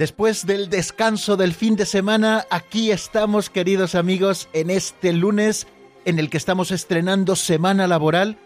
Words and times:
Después 0.00 0.46
del 0.46 0.70
descanso 0.70 1.36
del 1.36 1.52
fin 1.52 1.76
de 1.76 1.84
semana, 1.84 2.46
aquí 2.48 2.90
estamos, 2.90 3.50
queridos 3.50 3.94
amigos, 3.94 4.48
en 4.54 4.70
este 4.70 5.12
lunes 5.12 5.66
en 6.06 6.18
el 6.18 6.30
que 6.30 6.38
estamos 6.38 6.70
estrenando 6.70 7.36
semana 7.36 7.86
laboral, 7.86 8.38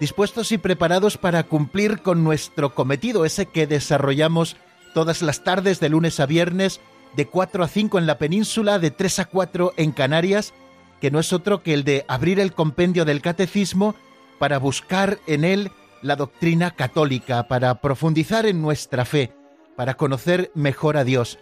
dispuestos 0.00 0.52
y 0.52 0.56
preparados 0.56 1.18
para 1.18 1.42
cumplir 1.42 2.00
con 2.00 2.24
nuestro 2.24 2.74
cometido, 2.74 3.26
ese 3.26 3.44
que 3.44 3.66
desarrollamos 3.66 4.56
todas 4.94 5.20
las 5.20 5.44
tardes 5.44 5.80
de 5.80 5.90
lunes 5.90 6.18
a 6.18 6.24
viernes, 6.24 6.80
de 7.14 7.26
4 7.26 7.62
a 7.62 7.68
5 7.68 7.98
en 7.98 8.06
la 8.06 8.16
península, 8.16 8.78
de 8.78 8.90
3 8.90 9.18
a 9.18 9.24
4 9.26 9.74
en 9.76 9.92
Canarias, 9.92 10.54
que 10.98 11.10
no 11.10 11.20
es 11.20 11.34
otro 11.34 11.62
que 11.62 11.74
el 11.74 11.84
de 11.84 12.06
abrir 12.08 12.40
el 12.40 12.54
compendio 12.54 13.04
del 13.04 13.20
catecismo 13.20 13.94
para 14.38 14.56
buscar 14.56 15.18
en 15.26 15.44
él 15.44 15.72
la 16.00 16.16
doctrina 16.16 16.70
católica, 16.70 17.48
para 17.48 17.82
profundizar 17.82 18.46
en 18.46 18.62
nuestra 18.62 19.04
fe 19.04 19.41
para 19.76 19.94
conocer 19.94 20.50
mejor 20.54 20.96
a 20.96 21.04
Dios. 21.04 21.38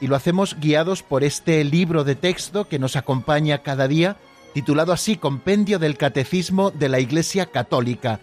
Y 0.00 0.08
lo 0.08 0.16
hacemos 0.16 0.56
guiados 0.60 1.02
por 1.02 1.24
este 1.24 1.62
libro 1.64 2.04
de 2.04 2.14
texto 2.14 2.68
que 2.68 2.78
nos 2.78 2.96
acompaña 2.96 3.62
cada 3.62 3.88
día, 3.88 4.16
titulado 4.54 4.92
así 4.92 5.16
Compendio 5.16 5.78
del 5.78 5.96
Catecismo 5.96 6.70
de 6.70 6.88
la 6.88 7.00
Iglesia 7.00 7.46
Católica. 7.46 8.20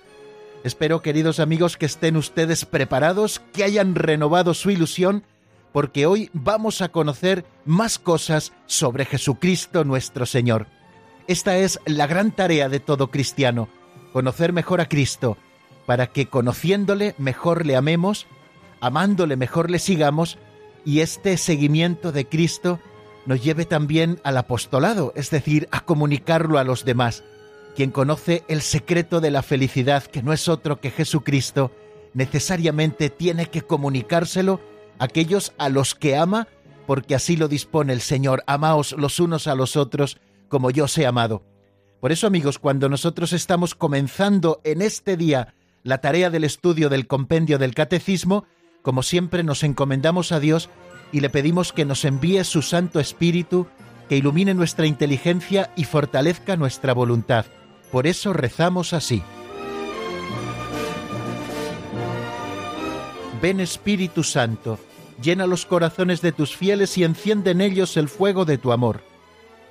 Espero, 0.63 1.01
queridos 1.01 1.39
amigos, 1.39 1.77
que 1.77 1.85
estén 1.85 2.15
ustedes 2.15 2.65
preparados, 2.65 3.41
que 3.53 3.63
hayan 3.63 3.95
renovado 3.95 4.53
su 4.53 4.71
ilusión, 4.71 5.23
porque 5.73 6.05
hoy 6.05 6.29
vamos 6.33 6.81
a 6.81 6.89
conocer 6.89 7.45
más 7.65 7.99
cosas 7.99 8.53
sobre 8.65 9.05
Jesucristo 9.05 9.83
nuestro 9.83 10.25
Señor. 10.25 10.67
Esta 11.27 11.57
es 11.57 11.79
la 11.85 12.07
gran 12.07 12.31
tarea 12.31 12.69
de 12.69 12.79
todo 12.79 13.09
cristiano, 13.09 13.67
conocer 14.13 14.53
mejor 14.53 14.79
a 14.81 14.88
Cristo, 14.88 15.38
para 15.85 16.07
que 16.07 16.27
conociéndole 16.27 17.15
mejor 17.17 17.65
le 17.65 17.75
amemos 17.75 18.27
amándole 18.83 19.37
mejor 19.37 19.71
le 19.71 19.79
sigamos 19.79 20.37
y 20.83 20.99
este 20.99 21.37
seguimiento 21.37 22.11
de 22.11 22.27
Cristo 22.27 22.81
nos 23.25 23.41
lleve 23.41 23.63
también 23.63 24.19
al 24.25 24.35
apostolado, 24.35 25.13
es 25.15 25.29
decir, 25.29 25.69
a 25.71 25.79
comunicarlo 25.79 26.59
a 26.59 26.65
los 26.65 26.83
demás. 26.83 27.23
Quien 27.77 27.91
conoce 27.91 28.43
el 28.49 28.61
secreto 28.61 29.21
de 29.21 29.31
la 29.31 29.41
felicidad, 29.41 30.03
que 30.03 30.21
no 30.21 30.33
es 30.33 30.49
otro 30.49 30.81
que 30.81 30.91
Jesucristo, 30.91 31.71
necesariamente 32.13 33.09
tiene 33.09 33.45
que 33.45 33.61
comunicárselo 33.61 34.59
a 34.99 35.05
aquellos 35.05 35.53
a 35.57 35.69
los 35.69 35.95
que 35.95 36.17
ama, 36.17 36.49
porque 36.85 37.16
así 37.16 37.38
lo 37.38 37.47
dispone 37.47 37.93
el 37.93 38.01
Señor. 38.01 38.43
Amaos 38.47 38.91
los 38.97 39.22
unos 39.22 39.47
a 39.47 39.55
los 39.55 39.77
otros 39.77 40.17
como 40.49 40.72
yo 40.72 40.83
os 40.83 40.97
he 40.97 41.05
amado. 41.05 41.41
Por 42.01 42.11
eso, 42.11 42.27
amigos, 42.27 42.59
cuando 42.59 42.89
nosotros 42.89 43.31
estamos 43.31 43.75
comenzando 43.75 44.59
en 44.66 44.81
este 44.81 45.16
día 45.16 45.53
la 45.83 45.99
tarea 45.99 46.29
del 46.29 46.43
estudio 46.43 46.89
del 46.89 47.07
compendio 47.07 47.57
del 47.57 47.73
catecismo, 47.73 48.45
como 48.83 49.01
siempre 49.01 49.44
nos 49.44 49.63
encomendamos 49.63 50.31
a 50.31 50.39
Dios 50.39 50.69
y 51.11 51.21
le 51.21 51.29
pedimos 51.29 51.73
que 51.73 51.85
nos 51.85 52.05
envíe 52.05 52.44
su 52.44 52.61
Santo 52.61 52.99
Espíritu, 52.99 53.66
que 54.09 54.17
ilumine 54.17 54.53
nuestra 54.53 54.85
inteligencia 54.85 55.71
y 55.75 55.85
fortalezca 55.85 56.57
nuestra 56.57 56.93
voluntad. 56.93 57.45
Por 57.91 58.05
eso 58.07 58.33
rezamos 58.33 58.93
así. 58.93 59.23
Ven 63.41 63.59
Espíritu 63.59 64.23
Santo, 64.23 64.79
llena 65.22 65.47
los 65.47 65.66
corazones 65.66 66.22
de 66.22 66.31
tus 66.31 66.55
fieles 66.55 66.97
y 66.97 67.03
enciende 67.03 67.51
en 67.51 67.61
ellos 67.61 67.95
el 67.97 68.09
fuego 68.09 68.45
de 68.45 68.57
tu 68.57 68.73
amor. 68.73 69.01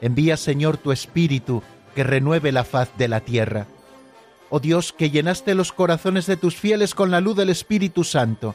Envía 0.01 0.37
Señor 0.37 0.79
tu 0.79 0.91
Espíritu, 0.91 1.63
que 1.95 2.05
renueve 2.05 2.51
la 2.51 2.65
faz 2.65 2.91
de 2.97 3.09
la 3.09 3.21
tierra. 3.21 3.67
Oh 4.49 4.61
Dios, 4.61 4.93
que 4.93 5.11
llenaste 5.11 5.55
los 5.55 5.73
corazones 5.73 6.27
de 6.27 6.37
tus 6.37 6.57
fieles 6.57 6.95
con 6.95 7.11
la 7.11 7.21
luz 7.21 7.37
del 7.37 7.51
Espíritu 7.51 8.05
Santo, 8.05 8.55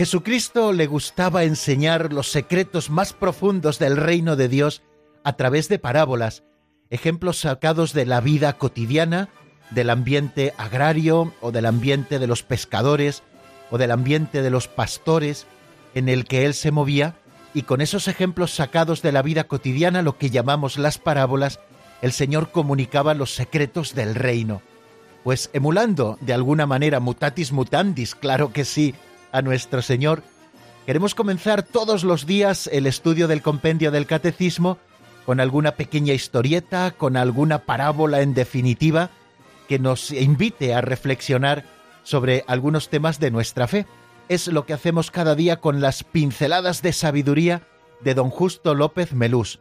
Jesucristo 0.00 0.72
le 0.72 0.86
gustaba 0.86 1.44
enseñar 1.44 2.10
los 2.10 2.30
secretos 2.30 2.88
más 2.88 3.12
profundos 3.12 3.78
del 3.78 3.98
reino 3.98 4.34
de 4.34 4.48
Dios 4.48 4.80
a 5.24 5.34
través 5.34 5.68
de 5.68 5.78
parábolas, 5.78 6.42
ejemplos 6.88 7.40
sacados 7.40 7.92
de 7.92 8.06
la 8.06 8.22
vida 8.22 8.54
cotidiana, 8.54 9.28
del 9.70 9.90
ambiente 9.90 10.54
agrario 10.56 11.34
o 11.42 11.52
del 11.52 11.66
ambiente 11.66 12.18
de 12.18 12.26
los 12.26 12.42
pescadores 12.42 13.22
o 13.70 13.76
del 13.76 13.90
ambiente 13.90 14.40
de 14.40 14.48
los 14.48 14.68
pastores 14.68 15.46
en 15.94 16.08
el 16.08 16.24
que 16.24 16.46
él 16.46 16.54
se 16.54 16.70
movía, 16.70 17.16
y 17.52 17.64
con 17.64 17.82
esos 17.82 18.08
ejemplos 18.08 18.54
sacados 18.54 19.02
de 19.02 19.12
la 19.12 19.20
vida 19.20 19.44
cotidiana, 19.44 20.00
lo 20.00 20.16
que 20.16 20.30
llamamos 20.30 20.78
las 20.78 20.96
parábolas, 20.96 21.60
el 22.00 22.12
Señor 22.12 22.52
comunicaba 22.52 23.12
los 23.12 23.34
secretos 23.34 23.94
del 23.94 24.14
reino. 24.14 24.62
Pues 25.24 25.50
emulando 25.52 26.16
de 26.22 26.32
alguna 26.32 26.64
manera 26.64 27.00
mutatis 27.00 27.52
mutandis, 27.52 28.14
claro 28.14 28.50
que 28.54 28.64
sí, 28.64 28.94
a 29.32 29.42
nuestro 29.42 29.82
Señor, 29.82 30.22
queremos 30.86 31.14
comenzar 31.14 31.62
todos 31.62 32.04
los 32.04 32.26
días 32.26 32.68
el 32.72 32.86
estudio 32.86 33.28
del 33.28 33.42
compendio 33.42 33.90
del 33.90 34.06
catecismo 34.06 34.78
con 35.26 35.40
alguna 35.40 35.72
pequeña 35.72 36.12
historieta, 36.12 36.92
con 36.92 37.16
alguna 37.16 37.60
parábola 37.60 38.22
en 38.22 38.34
definitiva, 38.34 39.10
que 39.68 39.78
nos 39.78 40.10
invite 40.10 40.74
a 40.74 40.80
reflexionar 40.80 41.64
sobre 42.02 42.44
algunos 42.48 42.88
temas 42.88 43.20
de 43.20 43.30
nuestra 43.30 43.68
fe. 43.68 43.86
Es 44.28 44.48
lo 44.48 44.66
que 44.66 44.72
hacemos 44.72 45.10
cada 45.10 45.34
día 45.34 45.56
con 45.56 45.80
las 45.80 46.02
pinceladas 46.02 46.82
de 46.82 46.92
sabiduría 46.92 47.62
de 48.00 48.14
don 48.14 48.30
Justo 48.30 48.74
López 48.74 49.12
Melús, 49.12 49.60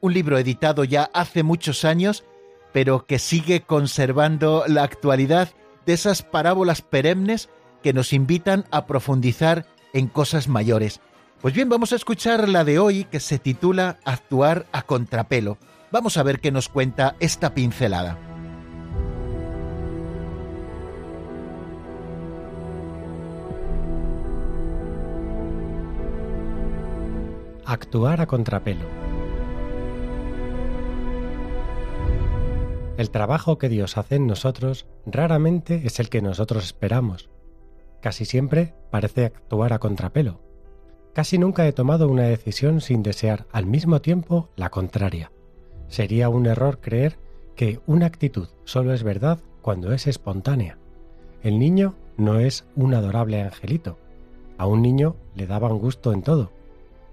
un 0.00 0.12
libro 0.12 0.38
editado 0.38 0.84
ya 0.84 1.10
hace 1.14 1.42
muchos 1.42 1.84
años, 1.84 2.24
pero 2.72 3.06
que 3.06 3.18
sigue 3.18 3.62
conservando 3.62 4.64
la 4.66 4.82
actualidad 4.82 5.50
de 5.86 5.94
esas 5.94 6.22
parábolas 6.22 6.82
perennes 6.82 7.48
que 7.86 7.92
nos 7.92 8.12
invitan 8.12 8.64
a 8.72 8.84
profundizar 8.88 9.64
en 9.92 10.08
cosas 10.08 10.48
mayores. 10.48 11.00
Pues 11.40 11.54
bien, 11.54 11.68
vamos 11.68 11.92
a 11.92 11.94
escuchar 11.94 12.48
la 12.48 12.64
de 12.64 12.80
hoy 12.80 13.04
que 13.04 13.20
se 13.20 13.38
titula 13.38 14.00
Actuar 14.04 14.66
a 14.72 14.82
contrapelo. 14.82 15.56
Vamos 15.92 16.16
a 16.16 16.24
ver 16.24 16.40
qué 16.40 16.50
nos 16.50 16.68
cuenta 16.68 17.14
esta 17.20 17.54
pincelada. 17.54 18.18
Actuar 27.64 28.20
a 28.20 28.26
contrapelo. 28.26 28.84
El 32.98 33.10
trabajo 33.10 33.58
que 33.58 33.68
Dios 33.68 33.96
hace 33.96 34.16
en 34.16 34.26
nosotros 34.26 34.86
raramente 35.06 35.82
es 35.84 36.00
el 36.00 36.08
que 36.08 36.20
nosotros 36.20 36.64
esperamos 36.64 37.30
casi 38.00 38.24
siempre 38.24 38.74
parece 38.90 39.26
actuar 39.26 39.72
a 39.72 39.78
contrapelo. 39.78 40.40
Casi 41.12 41.38
nunca 41.38 41.66
he 41.66 41.72
tomado 41.72 42.08
una 42.08 42.24
decisión 42.24 42.80
sin 42.80 43.02
desear 43.02 43.46
al 43.50 43.66
mismo 43.66 44.00
tiempo 44.00 44.50
la 44.56 44.70
contraria. 44.70 45.32
Sería 45.88 46.28
un 46.28 46.46
error 46.46 46.80
creer 46.80 47.18
que 47.54 47.80
una 47.86 48.06
actitud 48.06 48.48
solo 48.64 48.92
es 48.92 49.02
verdad 49.02 49.40
cuando 49.62 49.92
es 49.92 50.06
espontánea. 50.06 50.78
El 51.42 51.58
niño 51.58 51.94
no 52.16 52.38
es 52.38 52.66
un 52.76 52.94
adorable 52.94 53.40
angelito. 53.40 53.98
A 54.58 54.66
un 54.66 54.82
niño 54.82 55.16
le 55.34 55.46
daban 55.46 55.78
gusto 55.78 56.12
en 56.12 56.22
todo. 56.22 56.52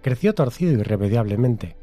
Creció 0.01 0.35
torcido 0.35 0.73
irremediablemente. 0.73 1.77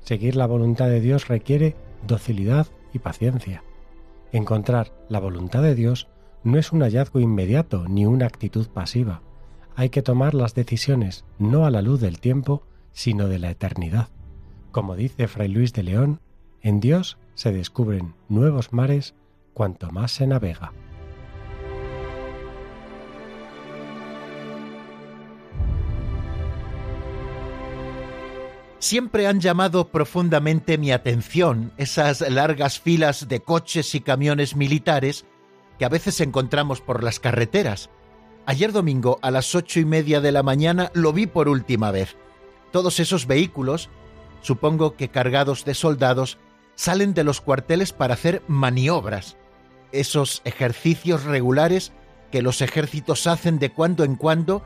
Seguir 0.00 0.36
la 0.36 0.46
voluntad 0.46 0.86
de 0.86 1.00
Dios 1.00 1.28
requiere 1.28 1.74
docilidad 2.06 2.68
y 2.92 3.00
paciencia. 3.00 3.64
Encontrar 4.32 4.92
la 5.08 5.18
voluntad 5.18 5.62
de 5.62 5.74
Dios 5.74 6.08
no 6.46 6.60
es 6.60 6.70
un 6.70 6.82
hallazgo 6.82 7.18
inmediato 7.18 7.86
ni 7.88 8.06
una 8.06 8.26
actitud 8.26 8.68
pasiva. 8.68 9.20
Hay 9.74 9.90
que 9.90 10.00
tomar 10.00 10.32
las 10.32 10.54
decisiones 10.54 11.24
no 11.40 11.66
a 11.66 11.72
la 11.72 11.82
luz 11.82 12.00
del 12.00 12.20
tiempo, 12.20 12.62
sino 12.92 13.26
de 13.26 13.40
la 13.40 13.50
eternidad. 13.50 14.10
Como 14.70 14.94
dice 14.94 15.26
Fray 15.26 15.48
Luis 15.48 15.72
de 15.72 15.82
León, 15.82 16.20
en 16.62 16.78
Dios 16.78 17.18
se 17.34 17.52
descubren 17.52 18.14
nuevos 18.28 18.72
mares 18.72 19.16
cuanto 19.54 19.90
más 19.90 20.12
se 20.12 20.28
navega. 20.28 20.72
Siempre 28.78 29.26
han 29.26 29.40
llamado 29.40 29.88
profundamente 29.88 30.78
mi 30.78 30.92
atención 30.92 31.72
esas 31.76 32.20
largas 32.30 32.78
filas 32.78 33.26
de 33.26 33.40
coches 33.40 33.96
y 33.96 34.00
camiones 34.00 34.54
militares 34.54 35.24
que 35.78 35.84
a 35.84 35.88
veces 35.88 36.20
encontramos 36.20 36.80
por 36.80 37.02
las 37.02 37.20
carreteras. 37.20 37.90
Ayer 38.46 38.72
domingo 38.72 39.18
a 39.22 39.30
las 39.30 39.54
ocho 39.54 39.80
y 39.80 39.84
media 39.84 40.20
de 40.20 40.32
la 40.32 40.42
mañana 40.42 40.90
lo 40.94 41.12
vi 41.12 41.26
por 41.26 41.48
última 41.48 41.90
vez. 41.90 42.16
Todos 42.72 43.00
esos 43.00 43.26
vehículos, 43.26 43.90
supongo 44.40 44.96
que 44.96 45.08
cargados 45.08 45.64
de 45.64 45.74
soldados, 45.74 46.38
salen 46.74 47.14
de 47.14 47.24
los 47.24 47.40
cuarteles 47.40 47.92
para 47.92 48.14
hacer 48.14 48.42
maniobras, 48.46 49.36
esos 49.92 50.42
ejercicios 50.44 51.24
regulares 51.24 51.92
que 52.30 52.42
los 52.42 52.60
ejércitos 52.60 53.26
hacen 53.26 53.58
de 53.58 53.72
cuando 53.72 54.04
en 54.04 54.16
cuando 54.16 54.62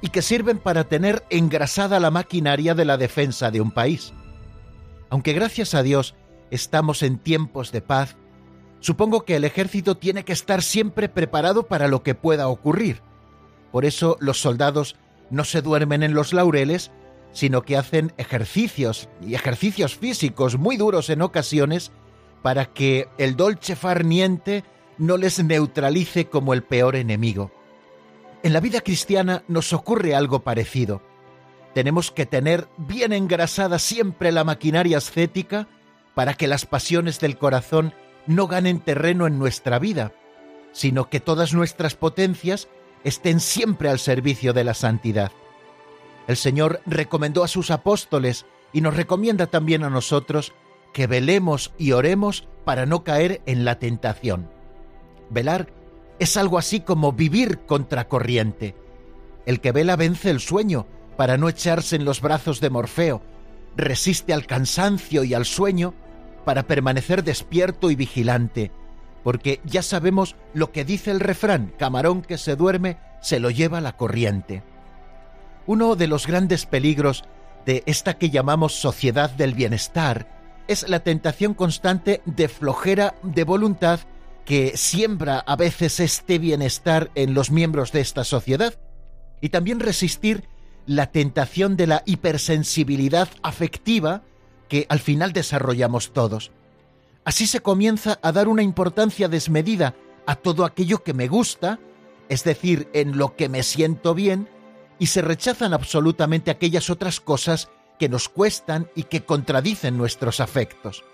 y 0.00 0.08
que 0.08 0.22
sirven 0.22 0.58
para 0.58 0.84
tener 0.84 1.24
engrasada 1.30 2.00
la 2.00 2.10
maquinaria 2.10 2.74
de 2.74 2.84
la 2.84 2.96
defensa 2.96 3.50
de 3.50 3.60
un 3.60 3.72
país. 3.72 4.12
Aunque 5.10 5.32
gracias 5.32 5.74
a 5.74 5.82
Dios 5.82 6.14
estamos 6.50 7.02
en 7.02 7.18
tiempos 7.18 7.72
de 7.72 7.82
paz, 7.82 8.16
supongo 8.80 9.24
que 9.24 9.36
el 9.36 9.44
ejército 9.44 9.96
tiene 9.96 10.24
que 10.24 10.32
estar 10.32 10.62
siempre 10.62 11.08
preparado 11.08 11.64
para 11.64 11.88
lo 11.88 12.02
que 12.02 12.14
pueda 12.14 12.48
ocurrir. 12.48 13.02
Por 13.72 13.84
eso 13.84 14.16
los 14.20 14.40
soldados 14.40 14.96
no 15.30 15.44
se 15.44 15.62
duermen 15.62 16.02
en 16.02 16.14
los 16.14 16.32
laureles, 16.32 16.90
sino 17.32 17.62
que 17.62 17.76
hacen 17.76 18.12
ejercicios 18.16 19.08
y 19.20 19.34
ejercicios 19.34 19.96
físicos 19.96 20.56
muy 20.56 20.76
duros 20.76 21.10
en 21.10 21.22
ocasiones 21.22 21.92
para 22.42 22.66
que 22.66 23.08
el 23.18 23.36
dolce 23.36 23.76
farniente 23.76 24.64
no 24.96 25.16
les 25.16 25.42
neutralice 25.42 26.26
como 26.26 26.54
el 26.54 26.62
peor 26.62 26.96
enemigo. 26.96 27.52
En 28.42 28.52
la 28.52 28.60
vida 28.60 28.80
cristiana 28.80 29.42
nos 29.48 29.72
ocurre 29.72 30.14
algo 30.14 30.40
parecido. 30.40 31.02
Tenemos 31.74 32.10
que 32.10 32.26
tener 32.26 32.68
bien 32.76 33.12
engrasada 33.12 33.78
siempre 33.78 34.32
la 34.32 34.44
maquinaria 34.44 34.98
ascética 34.98 35.68
para 36.14 36.34
que 36.34 36.46
las 36.48 36.66
pasiones 36.66 37.20
del 37.20 37.36
corazón 37.36 37.94
no 38.28 38.46
ganen 38.46 38.78
terreno 38.78 39.26
en 39.26 39.38
nuestra 39.38 39.78
vida, 39.78 40.12
sino 40.72 41.08
que 41.08 41.18
todas 41.18 41.54
nuestras 41.54 41.96
potencias 41.96 42.68
estén 43.02 43.40
siempre 43.40 43.88
al 43.88 43.98
servicio 43.98 44.52
de 44.52 44.64
la 44.64 44.74
santidad. 44.74 45.32
El 46.28 46.36
Señor 46.36 46.80
recomendó 46.86 47.42
a 47.42 47.48
sus 47.48 47.70
apóstoles 47.70 48.46
y 48.72 48.82
nos 48.82 48.94
recomienda 48.96 49.46
también 49.46 49.82
a 49.82 49.90
nosotros 49.90 50.52
que 50.92 51.06
velemos 51.06 51.72
y 51.78 51.92
oremos 51.92 52.46
para 52.64 52.86
no 52.86 53.02
caer 53.02 53.40
en 53.46 53.64
la 53.64 53.78
tentación. 53.78 54.50
Velar 55.30 55.72
es 56.18 56.36
algo 56.36 56.58
así 56.58 56.80
como 56.80 57.12
vivir 57.12 57.60
contracorriente. 57.60 58.74
El 59.46 59.60
que 59.60 59.72
vela 59.72 59.96
vence 59.96 60.30
el 60.30 60.40
sueño 60.40 60.86
para 61.16 61.38
no 61.38 61.48
echarse 61.48 61.96
en 61.96 62.04
los 62.04 62.20
brazos 62.20 62.60
de 62.60 62.70
Morfeo, 62.70 63.22
resiste 63.76 64.32
al 64.32 64.46
cansancio 64.46 65.24
y 65.24 65.34
al 65.34 65.46
sueño 65.46 65.94
para 66.48 66.66
permanecer 66.66 67.24
despierto 67.24 67.90
y 67.90 67.94
vigilante, 67.94 68.70
porque 69.22 69.60
ya 69.64 69.82
sabemos 69.82 70.34
lo 70.54 70.72
que 70.72 70.86
dice 70.86 71.10
el 71.10 71.20
refrán, 71.20 71.74
camarón 71.76 72.22
que 72.22 72.38
se 72.38 72.56
duerme 72.56 72.96
se 73.20 73.38
lo 73.38 73.50
lleva 73.50 73.82
la 73.82 73.98
corriente. 73.98 74.62
Uno 75.66 75.94
de 75.94 76.06
los 76.06 76.26
grandes 76.26 76.64
peligros 76.64 77.24
de 77.66 77.82
esta 77.84 78.16
que 78.16 78.30
llamamos 78.30 78.72
sociedad 78.72 79.28
del 79.28 79.52
bienestar 79.52 80.64
es 80.68 80.88
la 80.88 81.00
tentación 81.00 81.52
constante 81.52 82.22
de 82.24 82.48
flojera 82.48 83.14
de 83.22 83.44
voluntad 83.44 84.00
que 84.46 84.74
siembra 84.74 85.40
a 85.40 85.54
veces 85.54 86.00
este 86.00 86.38
bienestar 86.38 87.10
en 87.14 87.34
los 87.34 87.50
miembros 87.50 87.92
de 87.92 88.00
esta 88.00 88.24
sociedad 88.24 88.72
y 89.42 89.50
también 89.50 89.80
resistir 89.80 90.48
la 90.86 91.10
tentación 91.10 91.76
de 91.76 91.88
la 91.88 92.02
hipersensibilidad 92.06 93.28
afectiva 93.42 94.22
que 94.68 94.86
al 94.88 95.00
final 95.00 95.32
desarrollamos 95.32 96.12
todos. 96.12 96.50
Así 97.24 97.46
se 97.46 97.60
comienza 97.60 98.18
a 98.22 98.32
dar 98.32 98.48
una 98.48 98.62
importancia 98.62 99.28
desmedida 99.28 99.94
a 100.26 100.36
todo 100.36 100.64
aquello 100.64 101.02
que 101.02 101.14
me 101.14 101.28
gusta, 101.28 101.78
es 102.28 102.44
decir, 102.44 102.88
en 102.92 103.18
lo 103.18 103.36
que 103.36 103.48
me 103.48 103.62
siento 103.62 104.14
bien, 104.14 104.48
y 104.98 105.06
se 105.06 105.22
rechazan 105.22 105.74
absolutamente 105.74 106.50
aquellas 106.50 106.90
otras 106.90 107.20
cosas 107.20 107.68
que 107.98 108.08
nos 108.08 108.28
cuestan 108.28 108.88
y 108.94 109.04
que 109.04 109.24
contradicen 109.24 109.96
nuestros 109.96 110.40
afectos. 110.40 111.04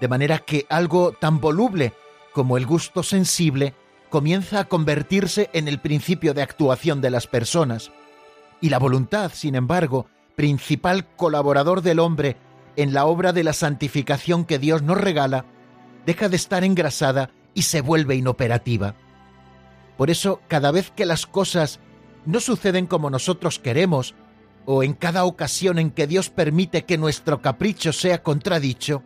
De 0.00 0.08
manera 0.08 0.38
que 0.40 0.66
algo 0.68 1.12
tan 1.12 1.40
voluble 1.40 1.92
como 2.32 2.56
el 2.56 2.66
gusto 2.66 3.02
sensible 3.02 3.74
comienza 4.10 4.60
a 4.60 4.64
convertirse 4.64 5.50
en 5.52 5.68
el 5.68 5.80
principio 5.80 6.34
de 6.34 6.42
actuación 6.42 7.00
de 7.00 7.10
las 7.10 7.26
personas, 7.26 7.90
y 8.60 8.70
la 8.70 8.78
voluntad, 8.78 9.32
sin 9.34 9.54
embargo, 9.54 10.06
principal 10.34 11.06
colaborador 11.16 11.82
del 11.82 11.98
hombre 11.98 12.36
en 12.76 12.92
la 12.92 13.06
obra 13.06 13.32
de 13.32 13.44
la 13.44 13.52
santificación 13.52 14.44
que 14.44 14.58
Dios 14.58 14.82
nos 14.82 14.98
regala, 14.98 15.44
deja 16.06 16.28
de 16.28 16.36
estar 16.36 16.64
engrasada 16.64 17.30
y 17.54 17.62
se 17.62 17.80
vuelve 17.80 18.16
inoperativa. 18.16 18.94
Por 19.96 20.10
eso, 20.10 20.40
cada 20.48 20.70
vez 20.70 20.90
que 20.90 21.06
las 21.06 21.26
cosas 21.26 21.80
no 22.24 22.40
suceden 22.40 22.86
como 22.86 23.10
nosotros 23.10 23.58
queremos, 23.58 24.14
o 24.64 24.82
en 24.82 24.92
cada 24.92 25.24
ocasión 25.24 25.78
en 25.78 25.90
que 25.90 26.06
Dios 26.06 26.30
permite 26.30 26.84
que 26.84 26.98
nuestro 26.98 27.40
capricho 27.40 27.92
sea 27.92 28.22
contradicho, 28.22 29.02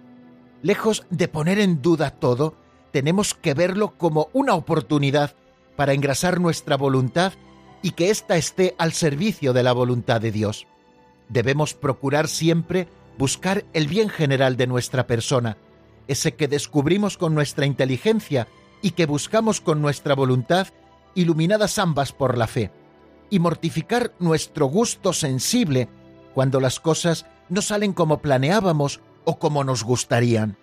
lejos 0.61 1.07
de 1.09 1.29
poner 1.29 1.59
en 1.59 1.81
duda 1.83 2.11
todo, 2.11 2.57
tenemos 2.91 3.35
que 3.35 3.55
verlo 3.55 3.97
como 3.97 4.29
una 4.33 4.55
oportunidad 4.55 5.35
para 5.77 5.93
engrasar 5.93 6.41
nuestra 6.41 6.77
voluntad 6.77 7.33
y 7.81 7.93
que 7.93 8.11
ésta 8.11 8.37
esté 8.37 8.75
al 8.79 8.93
servicio 8.93 9.53
de 9.53 9.63
la 9.63 9.73
voluntad 9.73 10.21
de 10.21 10.31
Dios. 10.31 10.67
Debemos 11.29 11.75
procurar 11.75 12.29
siempre 12.29 12.89
buscar 13.19 13.65
el 13.73 13.87
bien 13.87 14.09
general 14.09 14.57
de 14.57 14.67
nuestra 14.67 15.07
persona, 15.07 15.57
ese 16.09 16.35
que 16.35 16.49
descubrimos 16.49 17.17
con 17.17 17.35
nuestra 17.35 17.67
inteligencia 17.67 18.49
y 18.81 18.93
que 18.93 19.07
buscamos 19.07 19.61
con 19.61 19.81
nuestra 19.81 20.15
voluntad, 20.15 20.69
iluminadas 21.15 21.79
ambas 21.79 22.13
por 22.13 22.37
la 22.37 22.47
fe, 22.47 22.71
y 23.31 23.39
mortificar 23.39 24.13
nuestro 24.19 24.67
gusto 24.67 25.13
sensible 25.13 25.89
cuando 26.35 26.61
las 26.61 26.81
cosas 26.81 27.27
no 27.49 27.63
salen 27.63 27.93
como 27.93 28.19
planeábamos 28.21 29.01
o 29.25 29.39
como 29.39 29.65
nos 29.65 29.85
gustarían. 29.85 30.57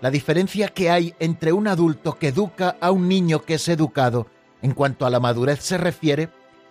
La 0.00 0.10
diferencia 0.10 0.68
que 0.68 0.90
hay 0.90 1.14
entre 1.18 1.52
un 1.52 1.68
adulto 1.68 2.18
que 2.18 2.28
educa 2.28 2.76
a 2.80 2.90
un 2.90 3.08
niño 3.08 3.42
que 3.42 3.54
es 3.54 3.68
educado 3.68 4.26
en 4.62 4.72
cuanto 4.72 5.06
a 5.06 5.10
la 5.10 5.20
madurez 5.20 5.60
se 5.60 5.76
refiere 5.76 6.30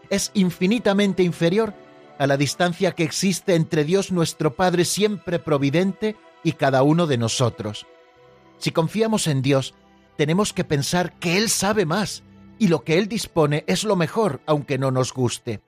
es 0.09 0.31
infinitamente 0.33 1.23
inferior 1.23 1.73
a 2.19 2.27
la 2.27 2.37
distancia 2.37 2.93
que 2.93 3.03
existe 3.03 3.55
entre 3.55 3.83
Dios 3.83 4.11
nuestro 4.11 4.55
Padre 4.55 4.85
siempre 4.85 5.39
providente 5.39 6.15
y 6.43 6.53
cada 6.53 6.83
uno 6.83 7.07
de 7.07 7.17
nosotros. 7.17 7.85
Si 8.57 8.71
confiamos 8.71 9.27
en 9.27 9.41
Dios, 9.41 9.75
tenemos 10.17 10.53
que 10.53 10.63
pensar 10.63 11.13
que 11.19 11.37
Él 11.37 11.49
sabe 11.49 11.85
más 11.85 12.23
y 12.59 12.69
lo 12.69 12.83
que 12.83 12.97
Él 12.97 13.07
dispone 13.07 13.63
es 13.67 13.83
lo 13.83 13.95
mejor, 13.95 14.41
aunque 14.45 14.77
no 14.77 14.91
nos 14.91 15.13
guste. 15.13 15.61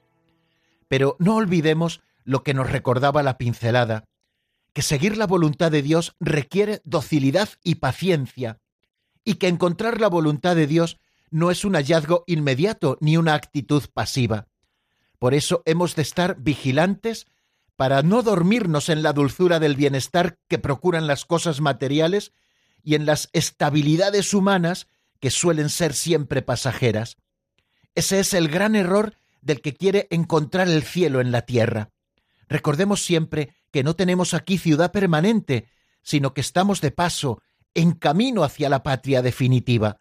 Pero 0.87 1.15
no 1.19 1.35
olvidemos 1.35 2.01
lo 2.23 2.43
que 2.43 2.53
nos 2.53 2.71
recordaba 2.71 3.23
la 3.23 3.37
pincelada, 3.37 4.05
que 4.73 4.81
seguir 4.81 5.17
la 5.17 5.27
voluntad 5.27 5.71
de 5.71 5.81
Dios 5.81 6.15
requiere 6.19 6.81
docilidad 6.83 7.49
y 7.63 7.75
paciencia, 7.75 8.59
y 9.23 9.35
que 9.35 9.47
encontrar 9.47 10.01
la 10.01 10.07
voluntad 10.07 10.55
de 10.55 10.67
Dios 10.67 10.97
no 11.31 11.51
es 11.51 11.63
un 11.65 11.75
hallazgo 11.75 12.23
inmediato 12.27 12.97
ni 13.01 13.17
una 13.17 13.35
actitud 13.35 13.83
pasiva. 13.93 14.47
Por 15.19 15.33
eso 15.33 15.61
hemos 15.65 15.95
de 15.95 16.01
estar 16.01 16.37
vigilantes 16.39 17.27
para 17.75 18.01
no 18.01 18.23
dormirnos 18.23 18.89
en 18.89 19.03
la 19.03 19.13
dulzura 19.13 19.59
del 19.59 19.75
bienestar 19.75 20.37
que 20.47 20.59
procuran 20.59 21.07
las 21.07 21.25
cosas 21.25 21.61
materiales 21.61 22.31
y 22.83 22.95
en 22.95 23.05
las 23.05 23.29
estabilidades 23.33 24.33
humanas 24.33 24.87
que 25.19 25.29
suelen 25.29 25.69
ser 25.69 25.93
siempre 25.93 26.41
pasajeras. 26.41 27.17
Ese 27.95 28.19
es 28.19 28.33
el 28.33 28.47
gran 28.47 28.75
error 28.75 29.15
del 29.41 29.61
que 29.61 29.73
quiere 29.73 30.07
encontrar 30.09 30.67
el 30.67 30.83
cielo 30.83 31.21
en 31.21 31.31
la 31.31 31.43
tierra. 31.43 31.89
Recordemos 32.47 33.03
siempre 33.03 33.53
que 33.71 33.83
no 33.83 33.95
tenemos 33.95 34.33
aquí 34.33 34.57
ciudad 34.57 34.91
permanente, 34.91 35.67
sino 36.01 36.33
que 36.33 36.41
estamos 36.41 36.81
de 36.81 36.91
paso, 36.91 37.41
en 37.73 37.91
camino 37.91 38.43
hacia 38.43 38.69
la 38.69 38.83
patria 38.83 39.21
definitiva. 39.21 39.99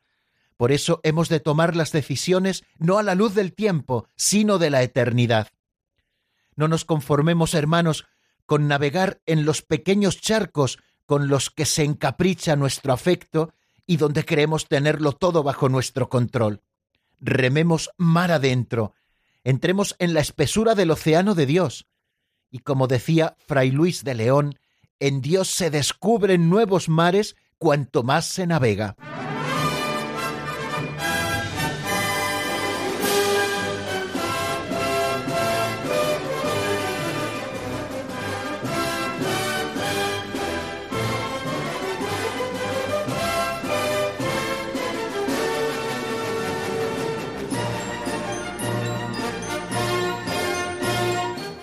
Por 0.58 0.72
eso 0.72 1.00
hemos 1.04 1.28
de 1.28 1.38
tomar 1.38 1.76
las 1.76 1.92
decisiones 1.92 2.64
no 2.78 2.98
a 2.98 3.04
la 3.04 3.14
luz 3.14 3.32
del 3.32 3.54
tiempo, 3.54 4.08
sino 4.16 4.58
de 4.58 4.70
la 4.70 4.82
eternidad. 4.82 5.48
No 6.56 6.66
nos 6.66 6.84
conformemos, 6.84 7.54
hermanos, 7.54 8.06
con 8.44 8.66
navegar 8.66 9.20
en 9.24 9.44
los 9.44 9.62
pequeños 9.62 10.20
charcos 10.20 10.80
con 11.06 11.28
los 11.28 11.50
que 11.50 11.64
se 11.64 11.84
encapricha 11.84 12.56
nuestro 12.56 12.92
afecto 12.92 13.54
y 13.86 13.98
donde 13.98 14.24
creemos 14.24 14.66
tenerlo 14.66 15.12
todo 15.12 15.44
bajo 15.44 15.68
nuestro 15.68 16.08
control. 16.08 16.60
Rememos 17.20 17.90
mar 17.96 18.32
adentro, 18.32 18.94
entremos 19.44 19.94
en 20.00 20.12
la 20.12 20.20
espesura 20.20 20.74
del 20.74 20.90
océano 20.90 21.36
de 21.36 21.46
Dios. 21.46 21.86
Y 22.50 22.58
como 22.58 22.88
decía 22.88 23.36
Fray 23.46 23.70
Luis 23.70 24.02
de 24.02 24.16
León, 24.16 24.58
en 24.98 25.20
Dios 25.20 25.50
se 25.50 25.70
descubren 25.70 26.50
nuevos 26.50 26.88
mares 26.88 27.36
cuanto 27.58 28.02
más 28.02 28.26
se 28.26 28.48
navega. 28.48 28.96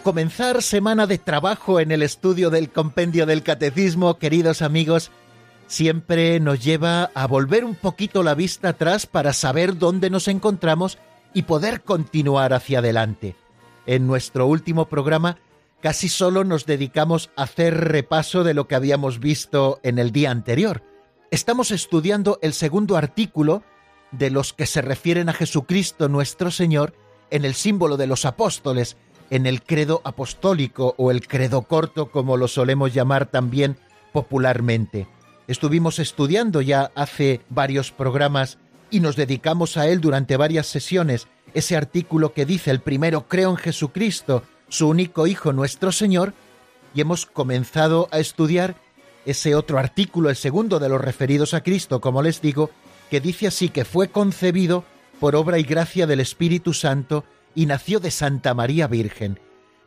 Comenzar 0.06 0.62
semana 0.62 1.08
de 1.08 1.18
trabajo 1.18 1.80
en 1.80 1.92
el 1.92 2.04
estudio 2.04 2.52
del 2.52 2.70
compendio 2.70 3.26
del 3.26 3.42
catecismo, 3.42 4.20
queridos 4.20 4.62
amigos, 4.62 5.10
siempre 5.66 6.40
nos 6.40 6.64
lleva 6.64 7.10
a 7.16 7.26
volver 7.26 7.66
un 7.66 7.74
poquito 7.74 8.22
la 8.22 8.36
vista 8.36 8.70
atrás 8.70 9.08
para 9.08 9.34
saber 9.34 9.80
dónde 9.80 10.12
nos 10.12 10.28
encontramos 10.28 11.00
y 11.34 11.42
poder 11.42 11.82
continuar 11.82 12.54
hacia 12.54 12.80
adelante. 12.80 13.36
En 13.88 14.06
nuestro 14.06 14.46
último 14.46 14.90
programa 14.90 15.40
casi 15.82 16.08
solo 16.08 16.44
nos 16.44 16.68
dedicamos 16.68 17.32
a 17.36 17.42
hacer 17.42 17.74
repaso 17.74 18.44
de 18.44 18.54
lo 18.54 18.68
que 18.68 18.76
habíamos 18.76 19.20
visto 19.20 19.80
en 19.82 19.98
el 19.98 20.12
día 20.12 20.30
anterior. 20.30 20.84
Estamos 21.32 21.72
estudiando 21.72 22.38
el 22.44 22.54
segundo 22.54 22.96
artículo 22.96 23.64
de 24.12 24.30
los 24.30 24.54
que 24.54 24.68
se 24.68 24.84
refieren 24.84 25.30
a 25.30 25.34
Jesucristo 25.34 26.10
nuestro 26.10 26.52
Señor 26.52 26.94
en 27.32 27.44
el 27.44 27.56
símbolo 27.56 27.98
de 27.98 28.06
los 28.06 28.26
apóstoles, 28.26 28.98
en 29.30 29.46
el 29.46 29.64
credo 29.64 30.02
apostólico 30.04 30.96
o 30.98 31.12
el 31.12 31.28
credo 31.28 31.64
corto, 31.64 32.12
como 32.12 32.38
lo 32.38 32.48
solemos 32.48 32.94
llamar 32.94 33.26
también 33.26 33.78
popularmente. 34.14 35.08
Estuvimos 35.48 36.00
estudiando 36.00 36.62
ya 36.62 36.92
hace 36.96 37.42
varios 37.50 37.92
programas 37.92 38.58
y 38.90 39.00
nos 39.00 39.16
dedicamos 39.16 39.78
a 39.78 39.88
él 39.88 40.02
durante 40.02 40.38
varias 40.38 40.68
sesiones, 40.68 41.28
ese 41.54 41.76
artículo 41.76 42.34
que 42.34 42.46
dice 42.46 42.72
el 42.72 42.80
primero 42.80 43.28
creo 43.28 43.52
en 43.52 43.58
Jesucristo, 43.58 44.44
su 44.70 44.88
único 44.90 45.28
Hijo 45.28 45.54
nuestro 45.54 45.92
Señor, 45.92 46.34
y 46.94 47.02
hemos 47.02 47.26
comenzado 47.26 48.08
a 48.12 48.20
estudiar 48.20 48.76
ese 49.26 49.56
otro 49.56 49.80
artículo, 49.80 50.30
el 50.30 50.36
segundo 50.36 50.80
de 50.80 50.90
los 50.90 51.02
referidos 51.02 51.54
a 51.54 51.62
Cristo, 51.62 52.00
como 52.00 52.22
les 52.22 52.42
digo, 52.42 52.70
que 53.10 53.22
dice 53.22 53.48
así 53.48 53.70
que 53.70 53.86
fue 53.86 54.08
concebido 54.08 54.86
por 55.20 55.36
obra 55.36 55.60
y 55.60 55.64
gracia 55.64 56.08
del 56.08 56.20
Espíritu 56.20 56.74
Santo 56.74 57.24
y 57.56 57.66
nació 57.66 58.00
de 58.00 58.12
Santa 58.12 58.54
María 58.54 58.88
Virgen. 58.88 59.40